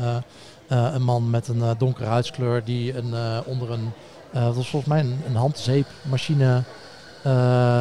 een 0.77 1.03
man 1.03 1.31
met 1.31 1.49
een 1.49 1.63
eh, 1.63 1.71
donkere 1.79 2.09
huidskleur 2.09 2.65
die 2.65 2.97
een, 2.97 3.15
eh, 3.15 3.39
onder 3.45 3.71
een, 3.71 3.93
eh, 4.33 4.45
dat 4.45 4.55
was 4.57 4.69
volgens 4.69 4.93
mij 4.93 5.01
een, 5.01 5.21
een 5.27 5.37
handzeepmachine, 5.37 6.63
eh, 7.23 7.33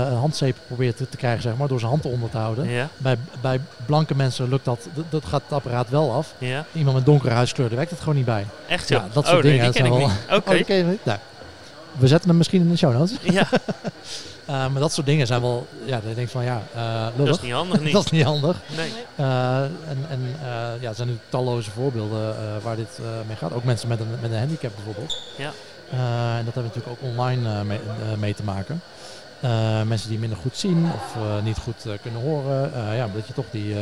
een 0.09 0.17
handzeep 0.17 0.55
probeert 0.67 0.97
te, 0.97 1.09
te 1.09 1.17
krijgen, 1.17 1.41
zeg 1.41 1.57
maar, 1.57 1.67
door 1.67 1.79
zijn 1.79 1.91
hand 1.91 2.05
eronder 2.05 2.29
te 2.29 2.37
houden. 2.37 2.69
Ja, 2.69 2.87
Bij, 2.97 3.17
bij 3.41 3.59
blanke 3.85 4.15
mensen 4.15 4.49
lukt 4.49 4.65
dat, 4.65 4.87
dat, 5.09 5.25
gaat 5.25 5.41
het 5.43 5.53
apparaat 5.53 5.89
wel 5.89 6.11
af. 6.13 6.33
ja. 6.37 6.65
Iemand 6.73 6.95
met 6.95 7.05
donkere 7.05 7.33
huidskleur, 7.33 7.67
daar 7.67 7.77
werkt 7.77 7.91
het 7.91 7.99
gewoon 7.99 8.15
niet 8.15 8.25
bij. 8.25 8.45
Echt 8.67 8.89
Ja, 8.89 8.95
joh? 8.95 9.13
dat 9.13 9.23
oh, 9.23 9.29
soort 9.29 9.43
nee, 9.43 9.71
dingen, 9.71 9.91
niet. 9.99 10.09
Oké. 10.37 10.51
Oh, 10.51 11.13
we 11.97 12.07
zetten 12.07 12.29
hem 12.29 12.37
misschien 12.37 12.61
in 12.61 12.69
de 12.69 12.77
show 12.77 12.93
notes. 12.93 13.17
Ja, 13.21 13.47
Eh, 14.51 14.67
maar 14.67 14.81
dat 14.81 14.93
soort 14.93 15.05
dingen 15.05 15.27
zijn 15.27 15.41
wel, 15.41 15.67
ja, 15.85 15.99
dan 15.99 16.13
denk 16.13 16.27
je 16.27 16.27
van 16.27 16.43
ja, 16.43 16.61
eh 16.75 17.07
dat 17.15 17.27
is 17.27 17.41
niet 17.41 17.51
handig 17.51 17.79
niet. 17.83 17.93
dat 17.93 18.05
is 18.05 18.11
niet 18.11 18.23
handig. 18.23 18.57
Nee. 18.75 18.91
Eh, 19.15 19.63
en 19.63 20.05
en 20.09 20.35
ja, 20.79 20.89
er 20.89 20.95
zijn 20.95 21.07
nu 21.07 21.17
talloze 21.29 21.71
voorbeelden 21.71 22.35
waar 22.61 22.75
dit 22.75 22.99
mee 23.27 23.37
gaat. 23.37 23.53
Ook 23.53 23.63
mensen 23.63 23.87
met 23.87 23.99
een, 23.99 24.07
met 24.21 24.31
een 24.31 24.37
handicap 24.37 24.71
bijvoorbeeld. 24.75 25.21
Ja. 25.37 25.51
En 26.37 26.45
dat 26.45 26.53
hebben 26.53 26.71
we 26.71 26.77
natuurlijk 26.77 26.87
ook 27.03 27.09
online 27.09 27.63
mee, 27.63 27.79
mee 28.17 28.33
te 28.33 28.43
maken. 28.43 28.81
Mensen 29.87 30.09
die 30.09 30.19
minder 30.19 30.37
goed 30.37 30.57
zien 30.57 30.91
of 30.95 31.17
niet 31.43 31.57
goed 31.57 31.85
kunnen 32.01 32.21
horen. 32.21 32.71
Ja, 32.95 33.07
dat 33.13 33.27
je 33.27 33.33
toch 33.33 33.45
die 33.51 33.75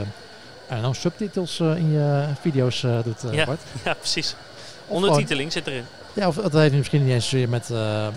know, 0.68 0.94
subtitels 0.94 1.60
in 1.60 1.92
je 1.92 2.26
video's 2.42 2.82
doet, 3.04 3.24
Ja. 3.32 3.46
Bart. 3.46 3.62
Ja, 3.84 3.94
precies. 3.94 4.36
Ondertiteling 4.88 5.52
zit 5.52 5.68
erin. 5.68 5.86
Ja, 6.14 6.28
of 6.28 6.36
dat 6.36 6.54
heeft 6.54 6.74
misschien 6.74 7.04
niet 7.06 7.14
eens 7.14 7.30
zozeer 7.30 7.50
met, 7.50 7.70
eh, 7.72 8.08
eh, 8.08 8.12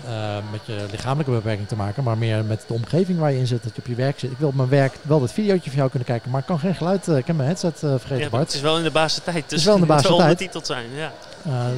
met 0.51 0.59
je 0.65 0.85
lichamelijke 0.91 1.31
beperking 1.31 1.67
te 1.67 1.75
maken, 1.75 2.03
maar 2.03 2.17
meer 2.17 2.45
met 2.45 2.63
de 2.67 2.73
omgeving 2.73 3.19
waar 3.19 3.31
je 3.31 3.37
in 3.39 3.47
zit, 3.47 3.63
dat 3.63 3.75
je 3.75 3.81
op 3.81 3.87
je 3.87 3.95
werk 3.95 4.19
zit. 4.19 4.31
Ik 4.31 4.37
wil 4.37 4.47
op 4.47 4.55
mijn 4.55 4.69
werk 4.69 4.95
wel 5.01 5.19
dat 5.19 5.31
videootje 5.31 5.69
van 5.69 5.77
jou 5.77 5.89
kunnen 5.89 6.07
kijken, 6.07 6.31
maar 6.31 6.39
ik 6.39 6.45
kan 6.45 6.59
geen 6.59 6.75
geluid, 6.75 7.07
eh, 7.07 7.17
ik 7.17 7.27
heb 7.27 7.35
mijn 7.35 7.47
headset 7.47 7.79
vergeten, 7.79 8.17
Ja, 8.17 8.29
Bart. 8.29 8.43
het 8.45 8.53
is 8.53 8.61
wel 8.61 8.77
in 8.77 8.83
de 8.83 8.91
basis 8.91 9.23
tijd. 9.23 9.49
Dus 9.49 9.59
is 9.59 9.65
wel 9.65 9.75
in 9.77 9.85
de 9.85 9.93
het 9.93 10.01
wel 10.01 10.11
tijd. 10.17 10.21
ondertiteld 10.21 10.65
zijn. 10.65 10.85
Ja. 10.95 11.11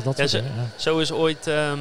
Dat 0.03 0.17
Ja, 0.17 0.27
ze- 0.27 0.37
dingen, 0.37 0.51
ja. 0.55 0.63
Zo 0.75 0.97
is 0.97 1.11
ooit 1.11 1.47
ehm, 1.47 1.79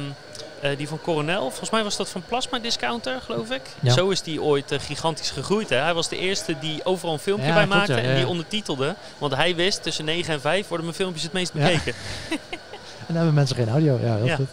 eh, 0.61 0.77
die 0.77 0.87
van 0.87 1.01
Coronel, 1.01 1.41
volgens 1.49 1.69
mij 1.69 1.83
was 1.83 1.95
dat 1.97 2.09
van 2.09 2.23
Plasma 2.27 2.59
Discounter, 2.59 3.21
geloof 3.21 3.49
ik. 3.51 3.61
Ja. 3.79 3.93
Zo 3.93 4.09
is 4.09 4.21
die 4.21 4.41
ooit 4.41 4.75
gigantisch 4.77 5.29
gegroeid. 5.31 5.69
Hè? 5.69 5.75
Hij 5.77 5.93
was 5.93 6.09
de 6.09 6.17
eerste 6.17 6.55
die 6.59 6.85
overal 6.85 7.13
een 7.13 7.19
filmpje 7.19 7.53
bij 7.53 7.67
maakte 7.67 7.93
en 7.93 8.15
die 8.15 8.27
ondertitelde. 8.27 8.95
Want 9.17 9.35
hij 9.35 9.55
wist, 9.55 9.83
tussen 9.83 10.05
9 10.05 10.33
en 10.33 10.41
5 10.41 10.67
worden 10.67 10.85
mijn 10.85 10.97
filmpjes 10.97 11.23
het 11.23 11.33
meest 11.33 11.53
bekeken. 11.53 11.93
En 13.07 13.13
dan 13.13 13.15
hebben 13.15 13.33
mensen 13.33 13.55
geen 13.55 13.69
audio, 13.69 13.99
ja, 14.03 14.15
heel 14.15 14.25
Ja. 14.25 14.35
goed. 14.35 14.47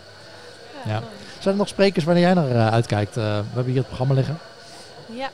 Ja. 0.87 1.03
Zijn 1.39 1.55
er 1.55 1.61
nog 1.61 1.69
sprekers 1.69 2.05
waar 2.05 2.19
jij 2.19 2.35
naar 2.35 2.51
eh, 2.51 2.69
uitkijkt? 2.73 3.17
Eh, 3.17 3.23
we 3.25 3.45
hebben 3.55 3.65
hier 3.65 3.77
het 3.77 3.87
programma 3.87 4.15
liggen. 4.15 4.39
Ja. 5.07 5.31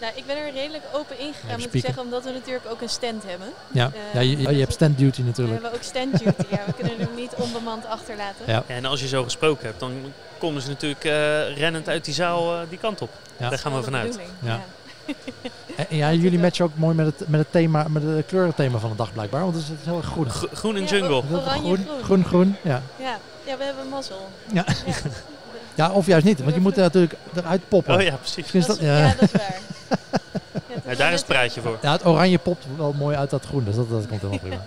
Nou, 0.00 0.12
ik 0.16 0.26
ben 0.26 0.36
er 0.36 0.52
redelijk 0.52 0.82
open 0.92 1.18
ingegaan, 1.18 1.58
moet 1.60 1.74
ik 1.74 1.80
zeggen, 1.80 2.02
omdat 2.02 2.24
we 2.24 2.30
natuurlijk 2.30 2.64
ook 2.70 2.80
een 2.80 2.88
stand 2.88 3.22
hebben. 3.26 3.48
Ja, 3.72 3.90
Eh, 3.94 4.14
ja 4.14 4.20
je, 4.20 4.54
je 4.54 4.60
hebt 4.60 4.72
stand 4.72 4.98
duty 4.98 5.20
We 5.20 5.26
natuurlijk. 5.26 5.62
hebben 5.62 5.78
ook 5.78 5.84
stand 5.84 6.12
duty, 6.18 6.44
ja. 6.50 6.62
We 6.66 6.72
kunnen 6.72 6.98
hem 6.98 7.14
niet 7.16 7.32
onbemand 7.36 7.86
achterlaten. 7.86 8.44
Ja. 8.46 8.62
Ja, 8.68 8.74
en 8.74 8.84
als 8.84 9.00
je 9.00 9.08
zo 9.08 9.22
gesproken 9.24 9.66
hebt, 9.66 9.80
dan 9.80 9.92
komen 10.38 10.62
ze 10.62 10.68
natuurlijk 10.68 11.04
eh, 11.04 11.56
rennend 11.56 11.88
uit 11.88 12.04
die 12.04 12.14
zaal 12.14 12.52
die 12.68 12.78
kant 12.78 13.00
op. 13.02 13.10
Ja. 13.36 13.48
Daar 13.48 13.58
gaan 13.58 13.74
we 13.74 13.82
vanuit. 13.82 14.18
Ja. 14.42 14.60
En, 15.76 15.86
en 15.90 15.96
ja, 15.96 16.12
jullie 16.12 16.38
matchen 16.38 16.64
ook 16.64 16.70
mooi 16.74 16.94
met 16.94 17.06
het, 17.06 17.28
met 17.28 17.40
het 17.40 17.52
thema, 17.52 17.86
met 17.88 18.02
het 18.02 18.26
kleurenthema 18.26 18.78
van 18.78 18.90
de 18.90 18.96
dag 18.96 19.12
blijkbaar, 19.12 19.40
want 19.42 19.54
het 19.54 19.62
is, 19.62 19.68
het 19.68 19.78
is 19.80 19.84
heel 19.86 19.96
erg 19.96 20.06
groen. 20.06 20.30
Gro- 20.30 20.48
groen 20.52 20.76
en 20.76 20.84
jungle. 20.84 21.22
Oranje, 21.32 21.60
groen, 21.60 21.76
groen. 21.86 22.02
groen, 22.02 22.24
groen, 22.24 22.56
ja. 22.62 22.82
Ja. 22.96 23.18
ja, 23.46 23.56
we 23.56 23.64
hebben 23.64 23.88
mazzel. 23.88 24.28
Ja. 24.52 24.64
Ja. 24.86 24.92
Ja, 25.76 25.90
of 25.90 26.06
juist 26.06 26.24
niet, 26.24 26.42
want 26.42 26.54
je 26.54 26.60
moet 26.60 26.76
er 26.76 26.82
natuurlijk 26.82 27.14
eruit 27.34 27.68
poppen. 27.68 27.94
Oh 27.94 28.02
ja, 28.02 28.16
precies. 28.16 28.52
Is 28.52 28.66
Dat 28.66 28.76
is- 28.78 28.86
ja. 28.86 28.98
ja, 28.98 29.14
dat 29.20 29.22
is 29.22 29.32
waar. 29.32 29.58
Ja, 30.88 30.94
daar 30.94 31.12
is 31.12 31.18
het 31.18 31.28
praatje 31.28 31.60
voor. 31.60 31.78
Ja, 31.82 31.92
het 31.92 32.06
oranje 32.06 32.38
popt 32.38 32.64
wel 32.76 32.92
mooi 32.98 33.16
uit 33.16 33.30
dat 33.30 33.44
groen, 33.44 33.64
dus 33.64 33.74
dat, 33.74 33.90
dat 33.90 34.06
komt 34.06 34.20
helemaal 34.20 34.38
prima. 34.38 34.62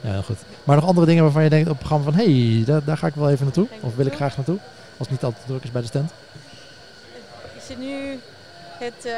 Ja, 0.00 0.22
goed. 0.22 0.36
Maar 0.64 0.76
nog 0.76 0.86
andere 0.86 1.06
dingen 1.06 1.22
waarvan 1.22 1.42
je 1.42 1.48
denkt 1.50 1.70
op 1.70 1.78
het 1.78 1.88
programma 1.88 2.10
van, 2.12 2.20
hé, 2.24 2.52
hey, 2.54 2.64
daar, 2.64 2.84
daar 2.84 2.96
ga 2.96 3.06
ik 3.06 3.14
wel 3.14 3.30
even 3.30 3.44
naartoe. 3.44 3.66
Of 3.80 3.96
wil 3.96 4.06
ik 4.06 4.14
graag 4.14 4.36
naartoe. 4.36 4.58
Als 4.96 5.08
het 5.08 5.10
niet 5.10 5.22
altijd 5.24 5.46
druk 5.46 5.64
is 5.64 5.70
bij 5.70 5.80
de 5.82 5.86
stand. 5.88 6.10
Ik 7.54 7.62
zit 7.66 7.78
nu 7.78 8.20
het, 8.78 9.04
eh, 9.04 9.12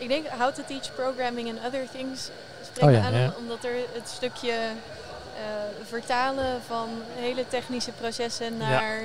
ik 0.00 0.08
denk 0.08 0.26
How 0.28 0.54
to 0.54 0.62
Teach 0.66 0.94
Programming 0.94 1.48
and 1.48 1.66
Other 1.66 1.86
Things 1.92 2.28
spreekt 2.62 2.86
Oh 2.86 2.92
ja, 2.92 3.00
aan, 3.06 3.14
ja. 3.14 3.32
omdat 3.38 3.64
er 3.64 3.74
het 3.92 4.08
stukje 4.08 4.52
eh, 4.52 5.86
vertalen 5.88 6.60
van 6.66 6.88
hele 7.16 7.48
technische 7.48 7.90
processen 7.90 8.56
naar 8.56 9.02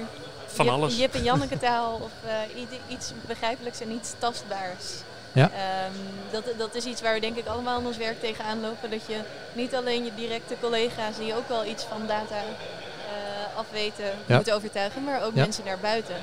Van 0.48 0.66
Jip, 0.66 0.74
alles. 0.74 0.98
Jip 0.98 1.14
en 1.16 1.24
Janneke 1.24 1.58
taal 1.68 1.94
of 1.94 2.12
eh, 2.26 2.62
iets 2.88 3.12
begrijpelijks 3.28 3.80
en 3.80 3.92
iets 3.92 4.14
tastbaars. 4.18 4.86
Ja. 5.32 5.50
Ehm, 5.52 5.92
dat, 6.32 6.44
dat 6.58 6.76
is 6.76 6.86
iets 6.86 7.02
waar 7.02 7.14
we 7.14 7.20
denk 7.20 7.38
ik 7.38 7.48
allemaal 7.48 7.80
in 7.80 7.86
ons 7.86 7.98
werk 7.98 8.20
tegenaan 8.20 8.62
lopen. 8.62 8.90
Dat 8.90 9.06
je 9.08 9.20
niet 9.54 9.76
alleen 9.76 10.04
je 10.06 10.12
directe 10.16 10.56
collega's 10.62 11.18
die 11.18 11.36
ook 11.36 11.48
wel 11.48 11.66
iets 11.66 11.84
van 11.84 12.08
data 12.08 12.36
eh, 12.36 13.58
afweten 13.58 14.06
Ja. 14.26 14.36
moet 14.36 14.52
overtuigen, 14.52 15.04
maar 15.04 15.24
ook 15.24 15.34
mensen 15.34 15.66
daarbuiten. 15.66 16.16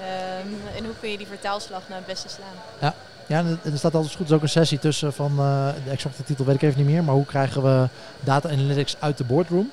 Ehm, 0.00 0.76
en 0.76 0.84
hoe 0.84 0.94
kun 1.00 1.10
je 1.10 1.16
die 1.18 1.26
vertaalslag 1.26 1.80
nou 1.88 1.94
het 1.94 2.06
beste 2.06 2.28
slaan? 2.28 2.56
Ja, 2.80 2.94
en 3.26 3.60
er 3.64 3.78
staat 3.78 3.94
altijd 3.94 4.14
goed 4.14 4.26
is 4.26 4.32
ook 4.32 4.42
een 4.42 4.48
sessie 4.48 4.78
tussen 4.78 5.12
van, 5.12 5.30
eh, 5.38 5.68
de 5.84 5.90
exacte 5.90 6.24
titel 6.24 6.44
weet 6.44 6.54
ik 6.54 6.62
even 6.62 6.78
niet 6.78 6.88
meer, 6.88 7.04
maar 7.04 7.14
hoe 7.14 7.24
krijgen 7.24 7.62
we 7.62 7.88
data 8.20 8.48
analytics 8.48 8.96
uit 8.98 9.18
de 9.18 9.24
boardroom? 9.24 9.70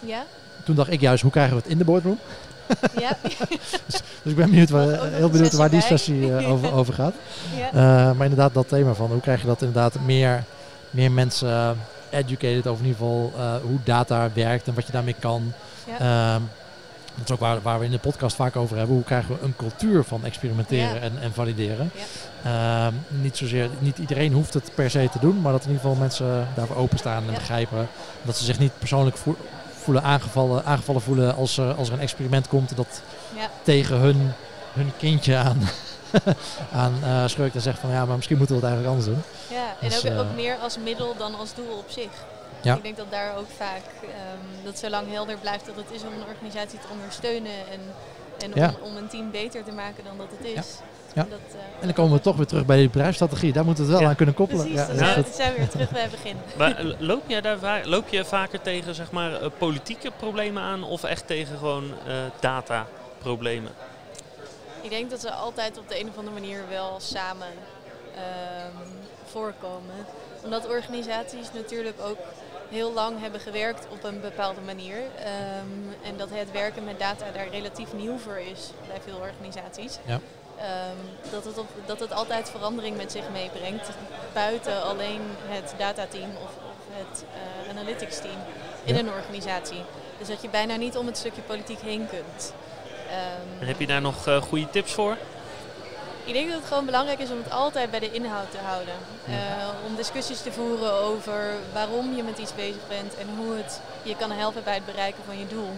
Ja? 0.00 0.24
Toen 0.64 0.74
dacht 0.74 0.90
ik 0.90 1.00
juist, 1.00 1.22
hoe 1.22 1.30
krijgen 1.30 1.56
we 1.56 1.62
het 1.62 1.70
in 1.70 1.78
de 1.78 1.84
boardroom? 1.84 2.18
Ja? 3.00 3.16
Dus 4.22 4.32
ik 4.32 4.36
ben 4.36 4.50
benieuwd, 4.50 4.70
waar, 4.70 5.12
heel 5.12 5.28
benieuwd 5.28 5.52
waar 5.52 5.70
die 5.70 5.80
sessie 5.80 6.36
eh, 6.36 6.48
over, 6.52 6.72
over 6.72 6.94
gaat. 6.94 7.14
ja. 7.56 7.66
Eh, 7.66 8.16
maar 8.16 8.26
inderdaad, 8.26 8.54
dat 8.54 8.68
thema 8.68 8.94
van 8.94 9.10
hoe 9.10 9.20
krijg 9.20 9.40
je 9.40 9.46
dat 9.46 9.62
inderdaad 9.62 10.00
meer, 10.04 10.44
meer 10.90 11.12
mensen 11.12 11.78
educated 12.10 12.66
over 12.66 12.84
in 12.84 12.90
ieder 12.90 13.06
geval 13.06 13.32
hoe 13.62 13.78
data 13.84 14.30
werkt 14.34 14.66
en 14.66 14.74
wat 14.74 14.86
je 14.86 14.92
daarmee 14.92 15.16
kan. 15.18 15.52
Ja. 15.98 16.34
Ehm, 16.34 16.42
dat 17.14 17.24
is 17.24 17.30
ook 17.30 17.40
waar, 17.40 17.62
waar 17.62 17.78
we 17.78 17.84
in 17.84 17.90
de 17.90 17.98
podcast 17.98 18.36
vaak 18.36 18.56
over 18.56 18.76
hebben. 18.76 18.94
Hoe 18.94 19.04
krijgen 19.04 19.34
we 19.38 19.44
een 19.44 19.56
cultuur 19.56 20.04
van 20.04 20.24
experimenteren 20.24 20.94
Ja. 20.94 21.00
en, 21.00 21.12
en 21.20 21.32
valideren? 21.32 21.90
Ehm, 22.44 22.92
niet 23.08 23.36
zozeer, 23.36 23.68
niet 23.78 23.98
iedereen 23.98 24.32
hoeft 24.32 24.54
het 24.54 24.70
per 24.74 24.90
se 24.90 25.08
te 25.12 25.18
doen, 25.18 25.40
maar 25.40 25.52
dat 25.52 25.62
in 25.64 25.68
ieder 25.70 25.82
geval 25.82 25.98
mensen 25.98 26.48
daarvoor 26.54 26.76
openstaan 26.76 27.22
en 27.22 27.30
Ja. 27.32 27.38
begrijpen. 27.38 27.88
Dat 28.22 28.36
ze 28.36 28.44
zich 28.44 28.58
niet 28.58 28.78
persoonlijk 28.78 29.16
voe- 29.16 29.34
voelen 29.82 30.02
aangevallen, 30.02 30.64
aangevallen 30.64 31.02
voelen 31.02 31.36
als, 31.36 31.58
er- 31.58 31.74
als 31.74 31.88
er 31.88 31.94
een 31.94 32.00
experiment 32.00 32.48
komt 32.48 32.76
dat 32.76 33.02
Ja. 33.36 33.50
tegen 33.62 33.96
hun, 33.96 34.32
hun 34.72 34.92
kindje 34.98 35.36
aan, 35.36 35.58
aan 36.72 36.94
eh 37.04 37.22
schurkt 37.26 37.54
en 37.54 37.60
zegt 37.60 37.78
van 37.78 37.90
ja, 37.90 38.04
maar 38.04 38.16
misschien 38.16 38.38
moeten 38.38 38.56
we 38.56 38.66
het 38.66 38.70
eigenlijk 38.70 39.00
anders 39.00 39.16
doen. 39.16 39.24
ja. 39.58 39.64
En 39.80 39.88
Dus, 39.88 39.98
ook, 39.98 40.12
eh, 40.12 40.18
ook 40.20 40.34
meer 40.34 40.56
als 40.62 40.76
middel 40.84 41.14
dan 41.18 41.34
als 41.38 41.54
doel 41.54 41.76
op 41.78 41.84
zich. 41.90 42.10
Ja. 42.64 42.74
Ik 42.76 42.82
denk 42.82 42.96
dat 42.96 43.10
daar 43.10 43.36
ook 43.36 43.50
vaak, 43.56 43.82
ehm, 44.02 44.64
dat 44.64 44.78
zolang 44.78 45.10
helder 45.12 45.36
blijft 45.36 45.66
dat 45.66 45.76
het 45.76 45.90
is 45.90 46.02
om 46.02 46.12
een 46.12 46.26
organisatie 46.34 46.78
te 46.78 46.86
ondersteunen 46.92 47.52
en, 47.52 47.80
en 48.38 48.52
om, 48.54 48.60
Ja. 48.60 48.74
om 48.82 48.96
een 48.96 49.08
team 49.08 49.30
beter 49.30 49.64
te 49.64 49.72
maken 49.72 50.04
dan 50.04 50.16
dat 50.18 50.26
het 50.38 50.46
is. 50.46 50.78
Ja. 51.14 51.26
Dat, 51.30 51.38
eh, 51.52 51.58
En 51.80 51.86
dan 51.86 51.92
komen 51.92 52.12
we 52.16 52.20
toch 52.20 52.36
weer 52.36 52.46
terug 52.46 52.66
bij 52.66 52.76
die 52.76 52.90
bedrijfsstrategie. 52.90 53.52
Daar 53.52 53.64
moeten 53.64 53.84
we 53.84 53.88
het 53.90 53.98
wel 53.98 54.06
Ja. 54.08 54.10
aan 54.12 54.16
kunnen 54.16 54.34
koppelen. 54.34 54.66
Precies, 54.66 54.86
dan 54.86 54.96
zijn, 54.96 55.24
goed. 55.24 55.34
zijn 55.34 55.52
we 55.52 55.58
weer 55.58 55.68
terug 55.68 55.90
bij 55.90 56.02
het 56.02 56.10
begin. 56.10 56.36
Maar 56.58 56.76
eh, 56.78 56.84
loop, 56.98 57.22
jij 57.26 57.40
daar, 57.40 57.86
loop 57.86 58.08
je 58.08 58.24
vaker 58.24 58.60
tegen 58.60 58.94
zeg 58.94 59.10
maar, 59.10 59.42
eh, 59.42 59.50
politieke 59.58 60.10
problemen 60.10 60.62
aan 60.62 60.84
of 60.84 61.02
echt 61.04 61.26
tegen 61.26 61.58
gewoon 61.58 61.92
eh 62.06 62.14
dataproblemen? 62.40 63.72
Ik 64.80 64.90
denk 64.90 65.10
dat 65.10 65.20
ze 65.20 65.30
altijd 65.30 65.78
op 65.78 65.88
de 65.88 66.00
een 66.00 66.08
of 66.08 66.16
andere 66.18 66.40
manier 66.40 66.60
wel 66.68 66.96
samen 67.00 67.46
ehm, 68.14 68.86
voorkomen. 69.30 70.06
Omdat 70.42 70.66
organisaties 70.68 71.52
natuurlijk 71.54 71.96
ook 72.02 72.18
heel 72.74 72.92
lang 72.92 73.20
hebben 73.20 73.40
gewerkt 73.40 73.86
op 73.90 74.04
een 74.04 74.20
bepaalde 74.20 74.60
manier. 74.60 74.96
Ehm, 75.18 76.08
en 76.08 76.16
dat 76.16 76.28
het 76.32 76.50
werken 76.52 76.84
met 76.84 76.98
data 76.98 77.24
daar 77.34 77.48
relatief 77.48 77.92
nieuw 77.92 78.18
voor 78.18 78.38
is 78.38 78.70
bij 78.88 79.00
veel 79.04 79.16
organisaties. 79.18 79.98
Ja. 80.06 80.20
Ehm, 80.58 81.30
dat, 81.30 81.44
het 81.44 81.58
op, 81.58 81.66
dat 81.86 82.00
het 82.00 82.12
altijd 82.12 82.50
verandering 82.50 82.96
met 82.96 83.12
zich 83.12 83.24
meebrengt. 83.32 83.88
Buiten 84.32 84.82
alleen 84.82 85.20
het 85.46 85.74
datateam 85.78 86.30
of, 86.30 86.50
of 86.70 86.76
het 86.90 87.24
eh, 87.34 87.70
analytics 87.70 88.16
team 88.20 88.38
in 88.84 88.94
Ja. 88.94 89.00
een 89.00 89.08
organisatie. 89.12 89.82
Dus 90.18 90.28
dat 90.28 90.42
je 90.42 90.48
bijna 90.48 90.76
niet 90.76 90.96
om 90.96 91.06
het 91.06 91.16
stukje 91.18 91.42
politiek 91.42 91.80
heen 91.80 92.06
kunt. 92.08 92.52
Ehm, 93.10 93.60
En 93.60 93.66
heb 93.66 93.80
je 93.80 93.86
daar 93.86 94.00
nog 94.00 94.26
eh, 94.26 94.42
goede 94.42 94.70
tips 94.70 94.92
voor? 94.92 95.16
Ik 96.24 96.32
denk 96.32 96.48
dat 96.48 96.58
het 96.58 96.68
gewoon 96.68 96.84
belangrijk 96.84 97.18
is 97.18 97.30
om 97.30 97.38
het 97.42 97.52
altijd 97.52 97.90
bij 97.90 98.00
de 98.00 98.12
inhoud 98.12 98.50
te 98.50 98.58
houden. 98.62 98.94
Eh, 99.26 99.34
om 99.86 99.96
discussies 99.96 100.40
te 100.40 100.52
voeren 100.52 100.92
over 100.92 101.40
waarom 101.72 102.16
je 102.16 102.22
met 102.22 102.38
iets 102.38 102.54
bezig 102.54 102.82
bent 102.88 103.14
en 103.16 103.28
hoe 103.36 103.56
het 103.56 103.80
je 104.02 104.16
kan 104.16 104.30
helpen 104.30 104.64
bij 104.64 104.74
het 104.74 104.86
bereiken 104.86 105.22
van 105.26 105.38
je 105.38 105.46
doel. 105.46 105.72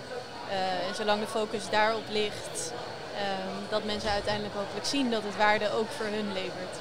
Eh, 0.51 0.89
en 0.89 0.95
zolang 0.95 1.21
de 1.21 1.27
focus 1.27 1.63
daarop 1.71 2.07
ligt, 2.11 2.73
ehm, 3.17 3.57
dat 3.69 3.85
mensen 3.85 4.11
uiteindelijk 4.11 4.55
hopelijk 4.55 4.87
zien 4.87 5.11
dat 5.11 5.23
het 5.23 5.37
waarde 5.37 5.69
ook 5.79 5.91
voor 5.97 6.07
hun 6.07 6.33
levert. 6.33 6.75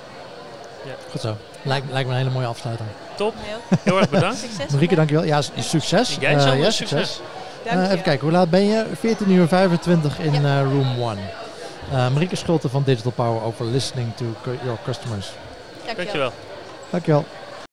Goed 1.11 1.21
zo. 1.21 1.37
Lijkt, 1.61 1.91
lijkt 1.91 2.07
me 2.07 2.13
een 2.13 2.19
hele 2.21 2.33
mooie 2.33 2.45
afsluiting. 2.45 2.89
Top, 3.15 3.33
ook. 3.55 3.79
heel 3.83 3.97
erg 3.97 4.09
bedankt. 4.09 4.37
Succes. 4.37 4.71
Marieke, 4.71 4.95
dankjewel. 4.95 5.23
Ja, 5.23 5.41
succes. 5.59 6.17
Jij 6.19 6.35
Eh, 6.35 6.41
zo, 6.41 6.53
ja, 6.53 6.69
succes. 6.69 7.19
Eh, 7.63 7.83
even 7.83 8.01
kijken, 8.01 8.19
hoe 8.19 8.31
laat 8.31 8.49
ben 8.49 8.65
je? 8.65 8.85
14 8.99 9.31
uur 9.31 9.47
25 9.47 10.19
in 10.19 10.45
eh, 10.45 10.61
room 10.61 11.01
1. 11.01 11.17
Eh 11.91 12.09
Marieke 12.09 12.35
Schulte 12.35 12.69
van 12.69 12.83
Digital 12.83 13.11
Power 13.11 13.41
over 13.41 13.65
listening 13.65 14.15
to 14.15 14.25
your 14.63 14.77
customers. 14.85 15.31
Dankjewel. 15.85 16.05
Dankjewel. 16.05 16.31
Dankjewel. 16.89 17.25